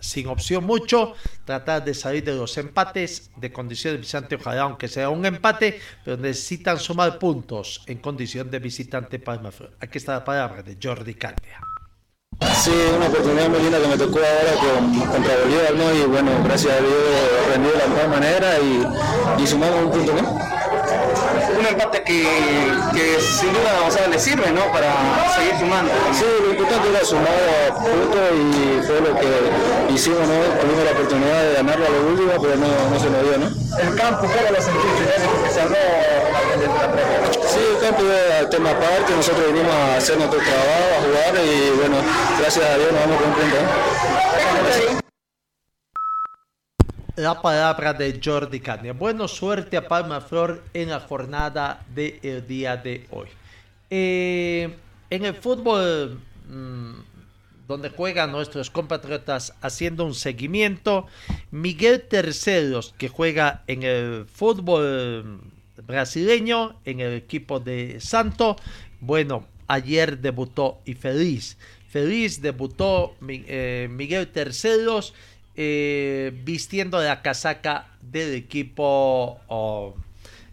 sin 0.00 0.28
opción 0.28 0.64
mucho, 0.64 1.14
tratar 1.44 1.84
de 1.84 1.94
salir 1.94 2.24
de 2.24 2.34
los 2.34 2.56
empates 2.58 3.30
de 3.36 3.52
condición 3.52 3.94
de 3.94 3.98
visitante, 4.00 4.36
ojalá 4.36 4.62
aunque 4.62 4.88
sea 4.88 5.10
un 5.10 5.24
empate, 5.26 5.80
pero 6.04 6.16
necesitan 6.16 6.78
sumar 6.78 7.18
puntos 7.18 7.82
en 7.86 7.98
condición 7.98 8.50
de 8.50 8.58
visitante 8.58 9.18
Palma. 9.18 9.50
Aquí 9.80 9.98
está 9.98 10.12
la 10.12 10.24
palabra 10.24 10.62
de 10.62 10.76
Jordi 10.80 11.14
Candia. 11.14 11.67
Sí, 12.40 12.70
una 12.96 13.06
oportunidad 13.06 13.48
muy 13.48 13.60
linda 13.60 13.80
que 13.80 13.88
me 13.88 13.96
tocó 13.96 14.18
ahora 14.18 14.54
con, 14.60 14.94
contra 15.10 15.34
Bolívar, 15.42 15.74
¿no? 15.74 15.92
Y 15.92 16.02
bueno, 16.06 16.30
gracias 16.44 16.72
a 16.72 16.80
Dios 16.80 16.92
rendí 17.50 17.68
de 17.68 17.78
la 17.78 17.86
mejor 17.86 18.08
manera 18.08 18.58
y, 18.58 19.42
y 19.42 19.46
sumamos 19.46 19.84
un 19.84 19.90
punto, 19.90 20.12
¿no? 20.12 20.38
Un 21.58 21.66
empate 21.66 22.02
que, 22.04 22.22
que 22.94 23.20
sin 23.20 23.52
duda 23.52 23.86
o 23.86 23.90
sea, 23.90 24.06
le 24.06 24.18
sirve, 24.18 24.50
¿no? 24.52 24.70
Para 24.72 24.92
seguir 25.34 25.58
sumando. 25.58 25.90
Sí, 26.12 26.24
lo 26.44 26.50
importante 26.50 26.88
era 26.88 27.04
sumar 27.04 27.74
puntos 27.74 28.30
y 28.38 28.86
fue 28.86 29.00
lo 29.00 29.18
que 29.18 29.92
hicimos, 29.94 30.20
¿no? 30.20 30.38
Tuvimos 30.60 30.84
la 30.84 30.92
oportunidad 30.92 31.42
de 31.42 31.54
ganarlo 31.54 31.86
a 31.86 31.90
lo 31.90 32.06
último, 32.08 32.32
pero 32.40 32.56
no, 32.56 32.68
no 32.90 33.00
se 33.00 33.10
nos 33.10 33.22
dio, 33.22 33.38
¿no? 33.38 33.46
El 33.78 33.94
campo, 33.96 34.22
¿cómo 34.22 34.50
lo 34.50 34.62
sentiste? 34.62 35.04
Que 35.44 35.50
se 35.50 35.60
habló 35.60 35.76
Sí, 36.58 37.60
el 37.72 37.80
campo 37.80 38.02
es 38.02 38.40
el 38.40 38.48
tema 38.48 38.70
aparte, 38.70 39.14
nosotros 39.14 39.52
venimos 39.52 39.72
a 39.72 39.96
hacer 39.96 40.16
nuestro 40.16 40.40
trabajo, 40.40 40.94
a 40.96 41.02
jugar 41.02 41.44
y 41.44 41.70
bueno, 41.76 41.96
gracias 42.38 42.64
a 42.64 42.76
Dios 42.78 42.92
nos 42.92 43.00
vamos 43.00 43.22
punto. 43.22 43.56
¿eh? 43.56 44.98
La 47.16 47.40
palabra 47.40 47.92
de 47.94 48.20
Jordi 48.22 48.60
Cania. 48.60 48.92
Bueno, 48.92 49.28
suerte 49.28 49.76
a 49.76 49.86
Palma 49.86 50.20
Flor 50.20 50.64
en 50.74 50.90
la 50.90 51.00
jornada 51.00 51.84
del 51.94 52.20
de 52.20 52.42
día 52.42 52.76
de 52.76 53.06
hoy. 53.10 53.28
Eh, 53.90 54.76
en 55.10 55.24
el 55.24 55.34
fútbol 55.34 56.20
mmm, 56.48 56.94
donde 57.68 57.90
juegan 57.90 58.32
nuestros 58.32 58.70
compatriotas 58.70 59.54
haciendo 59.60 60.04
un 60.04 60.14
seguimiento, 60.14 61.06
Miguel 61.50 62.02
Terceros, 62.02 62.94
que 62.98 63.08
juega 63.08 63.62
en 63.66 63.82
el 63.84 64.26
fútbol 64.26 65.40
brasileño 65.88 66.78
en 66.84 67.00
el 67.00 67.14
equipo 67.14 67.58
de 67.58 67.98
Santo. 68.00 68.56
Bueno, 69.00 69.46
ayer 69.66 70.18
debutó 70.18 70.80
y 70.84 70.94
feliz. 70.94 71.56
Feliz 71.88 72.40
debutó 72.42 73.16
eh, 73.26 73.88
Miguel 73.90 74.28
Terceros 74.28 75.14
eh, 75.56 76.32
vistiendo 76.44 77.02
la 77.02 77.22
casaca 77.22 77.88
del 78.02 78.34
equipo 78.34 79.40
oh, 79.48 79.96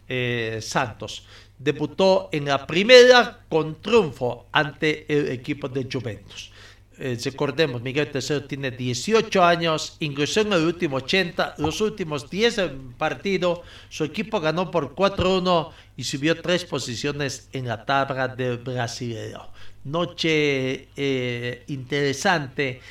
eh, 0.07 0.59
Santos. 0.61 1.27
Debutó 1.59 2.29
en 2.31 2.45
la 2.45 2.65
primera 2.65 3.41
con 3.49 3.81
triunfo 3.81 4.47
ante 4.51 5.05
el 5.07 5.29
equipo 5.29 5.67
de 5.67 5.87
Juventus. 5.91 6.51
Eh, 6.97 7.17
recordemos, 7.23 7.81
Miguel 7.81 8.09
Tercero 8.09 8.45
tiene 8.45 8.71
18 8.71 9.43
años, 9.43 9.97
ingresó 9.99 10.41
en 10.41 10.53
el 10.53 10.63
último 10.63 10.97
80, 10.97 11.55
los 11.57 11.81
últimos 11.81 12.29
10 12.29 12.61
partidos, 12.97 13.59
su 13.89 14.05
equipo 14.05 14.39
ganó 14.39 14.71
por 14.71 14.95
4-1 14.95 15.71
y 15.97 16.03
subió 16.03 16.41
tres 16.41 16.63
posiciones 16.63 17.49
en 17.51 17.67
la 17.67 17.85
tabla 17.85 18.29
del 18.29 18.59
brasileño. 18.59 19.49
Noche 19.83 20.87
eh, 20.95 21.63
interesante, 21.67 22.81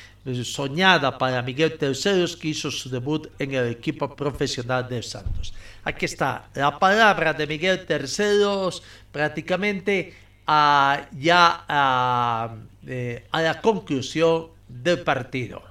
soñada 0.43 1.17
para 1.17 1.41
Miguel 1.41 1.77
Terceros, 1.77 2.37
que 2.37 2.49
hizo 2.49 2.71
su 2.71 2.89
debut 2.89 3.27
en 3.39 3.53
el 3.53 3.67
equipo 3.67 4.15
profesional 4.15 4.87
de 4.87 5.03
Santos. 5.03 5.53
Aquí 5.83 6.05
está 6.05 6.49
la 6.53 6.77
palabra 6.79 7.33
de 7.33 7.45
Miguel 7.45 7.85
Terceros, 7.85 8.81
prácticamente 9.11 10.24
a, 10.47 11.01
ya 11.17 11.63
a, 11.67 12.49
eh, 12.87 13.27
a 13.31 13.41
la 13.41 13.61
conclusión 13.61 14.47
del 14.67 15.03
partido. 15.03 15.61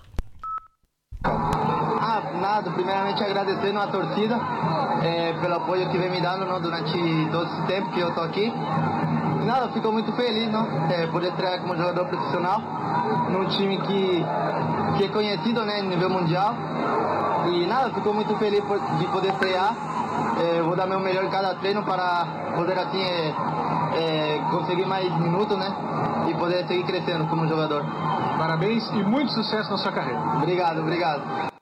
Ah, 1.23 2.23
nada, 2.41 2.75
primeiramente 2.75 3.25
agradecendo 3.25 3.81
a 3.81 3.91
torcida 3.91 4.39
é, 5.03 5.33
pelo 5.41 5.55
apoio 5.55 5.89
que 5.91 5.99
vem 5.99 6.11
me 6.11 6.21
dando 6.21 6.47
não, 6.47 6.61
durante 6.61 6.93
todo 7.31 7.45
esse 7.45 7.67
tempo 7.67 7.91
que 7.93 8.01
eu 8.01 8.09
estou 8.09 8.25
aqui. 8.25 8.53
Nada, 9.45 9.69
fico 9.73 9.93
muito 9.93 10.13
feliz 10.13 10.51
não, 10.51 10.67
é, 10.91 11.07
por 11.09 11.23
estrear 11.23 11.61
como 11.61 11.77
jogador 11.77 12.07
profissional 12.07 12.61
num 13.31 13.47
time 13.49 13.79
que, 13.79 14.25
que 14.97 15.05
é 15.05 15.09
conhecido 15.09 15.65
né, 15.65 15.83
nível 15.83 16.11
mundial. 16.11 16.55
E 17.53 17.67
nada, 17.67 17.93
fico 17.93 18.13
muito 18.15 18.35
feliz 18.37 18.65
por, 18.65 18.79
de 18.99 19.07
poder 19.09 19.33
estrear. 19.33 19.75
É, 20.41 20.63
vou 20.63 20.75
dar 20.77 20.87
meu 20.87 21.01
melhor 21.01 21.25
em 21.25 21.31
cada 21.31 21.55
treino 21.57 21.85
para 21.85 22.27
poder 22.57 22.79
assim 22.79 23.03
é, 23.97 24.39
conseguir 24.51 24.87
mais 24.87 25.11
minutos 25.19 25.57
né, 25.59 25.75
e 26.29 26.35
poder 26.35 26.67
seguir 26.67 26.85
crescendo 26.85 27.27
como 27.27 27.47
jogador. 27.47 27.85
Parabéns 28.39 28.89
e 28.93 29.03
muito 29.03 29.33
sucesso 29.33 29.71
na 29.71 29.79
sua 29.79 29.93
carreira. 29.93 30.21
Obrigado, 30.39 30.81
obrigado. 30.81 31.54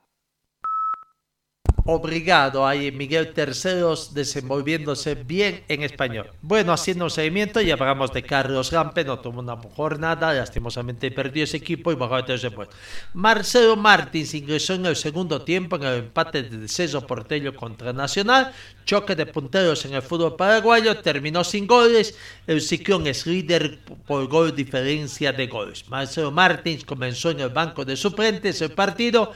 Obrigado 1.84 2.64
ahí 2.64 2.92
Miguel 2.92 3.32
Terceros 3.32 4.14
desenvolviéndose 4.14 5.16
bien 5.16 5.64
en 5.66 5.82
español. 5.82 6.30
Bueno, 6.40 6.72
haciendo 6.72 7.06
un 7.06 7.10
seguimiento 7.10 7.60
y 7.60 7.72
hablamos 7.72 8.12
de 8.12 8.22
Carlos 8.22 8.70
Gampe, 8.70 9.04
no 9.04 9.18
tuvo 9.18 9.40
una 9.40 9.56
jornada, 9.56 10.32
lastimosamente 10.32 11.10
perdió 11.10 11.42
ese 11.42 11.56
equipo 11.56 11.90
y 11.90 11.96
bajó 11.96 12.22
después. 12.22 12.68
Marcelo 13.14 13.74
Martins 13.74 14.32
ingresó 14.34 14.74
en 14.74 14.86
el 14.86 14.94
segundo 14.94 15.42
tiempo 15.42 15.74
en 15.74 15.82
el 15.82 15.98
empate 15.98 16.44
de 16.44 16.68
César 16.68 17.04
Portello 17.04 17.56
contra 17.56 17.92
Nacional, 17.92 18.52
choque 18.84 19.16
de 19.16 19.26
punteros 19.26 19.84
en 19.84 19.94
el 19.94 20.02
fútbol 20.02 20.36
paraguayo, 20.36 20.98
terminó 20.98 21.42
sin 21.42 21.66
goles, 21.66 22.16
el 22.46 22.60
Ciclón 22.60 23.08
es 23.08 23.26
líder 23.26 23.80
por 24.06 24.28
gol 24.28 24.54
diferencia 24.54 25.32
de 25.32 25.48
goles. 25.48 25.88
Marcelo 25.88 26.30
Martins 26.30 26.84
comenzó 26.84 27.30
en 27.30 27.40
el 27.40 27.48
banco 27.48 27.84
de 27.84 27.96
suplentes 27.96 28.62
el 28.62 28.70
partido 28.70 29.32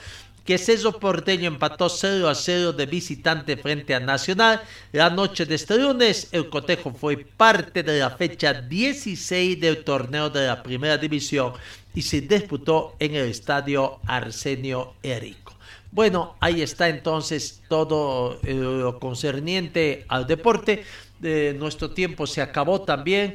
que 0.46 0.58
Ceso 0.58 0.98
Porteño 0.98 1.48
empató 1.48 1.88
0 1.88 2.28
a 2.28 2.34
0 2.34 2.72
de 2.72 2.86
visitante 2.86 3.56
frente 3.56 3.94
a 3.94 4.00
Nacional. 4.00 4.62
La 4.92 5.10
noche 5.10 5.44
de 5.44 5.56
este 5.56 5.76
lunes, 5.76 6.28
el 6.30 6.48
cotejo 6.48 6.92
fue 6.92 7.16
parte 7.16 7.82
de 7.82 7.98
la 7.98 8.10
fecha 8.10 8.54
16 8.54 9.60
del 9.60 9.82
torneo 9.82 10.30
de 10.30 10.46
la 10.46 10.62
primera 10.62 10.96
división 10.96 11.52
y 11.94 12.02
se 12.02 12.20
disputó 12.20 12.94
en 13.00 13.16
el 13.16 13.28
estadio 13.28 13.98
Arsenio 14.06 14.94
Erico. 15.02 15.54
Bueno, 15.90 16.36
ahí 16.40 16.62
está 16.62 16.88
entonces 16.88 17.62
todo 17.68 18.38
eh, 18.44 18.54
lo 18.54 19.00
concerniente 19.00 20.04
al 20.08 20.26
deporte. 20.26 20.84
Eh, 21.22 21.56
nuestro 21.58 21.90
tiempo 21.90 22.26
se 22.26 22.42
acabó 22.42 22.82
también. 22.82 23.34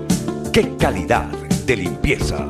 ¡Qué 0.53 0.75
calidad 0.75 1.27
de 1.65 1.77
limpieza! 1.77 2.45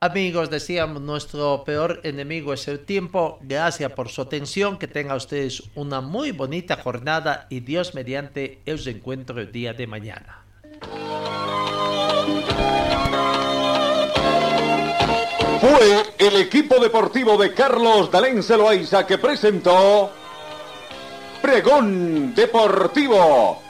Amigos, 0.00 0.48
decíamos, 0.48 1.02
nuestro 1.02 1.64
peor 1.64 2.00
enemigo 2.04 2.54
es 2.54 2.66
el 2.66 2.78
tiempo. 2.80 3.38
Gracias 3.42 3.92
por 3.92 4.08
su 4.08 4.22
atención. 4.22 4.78
Que 4.78 4.88
tengan 4.88 5.18
ustedes 5.18 5.64
una 5.74 6.00
muy 6.00 6.32
bonita 6.32 6.76
jornada 6.76 7.46
y 7.50 7.60
Dios 7.60 7.94
mediante 7.94 8.62
os 8.72 8.86
encuentro 8.86 9.38
el 9.38 9.52
día 9.52 9.74
de 9.74 9.86
mañana. 9.86 10.44
Fue 15.60 16.02
el 16.26 16.36
equipo 16.36 16.80
deportivo 16.80 17.36
de 17.36 17.52
Carlos 17.52 18.10
Dalén 18.10 18.42
Celoaiza 18.42 19.06
que 19.06 19.18
presentó 19.18 20.10
Pregón 21.42 22.34
Deportivo. 22.34 23.67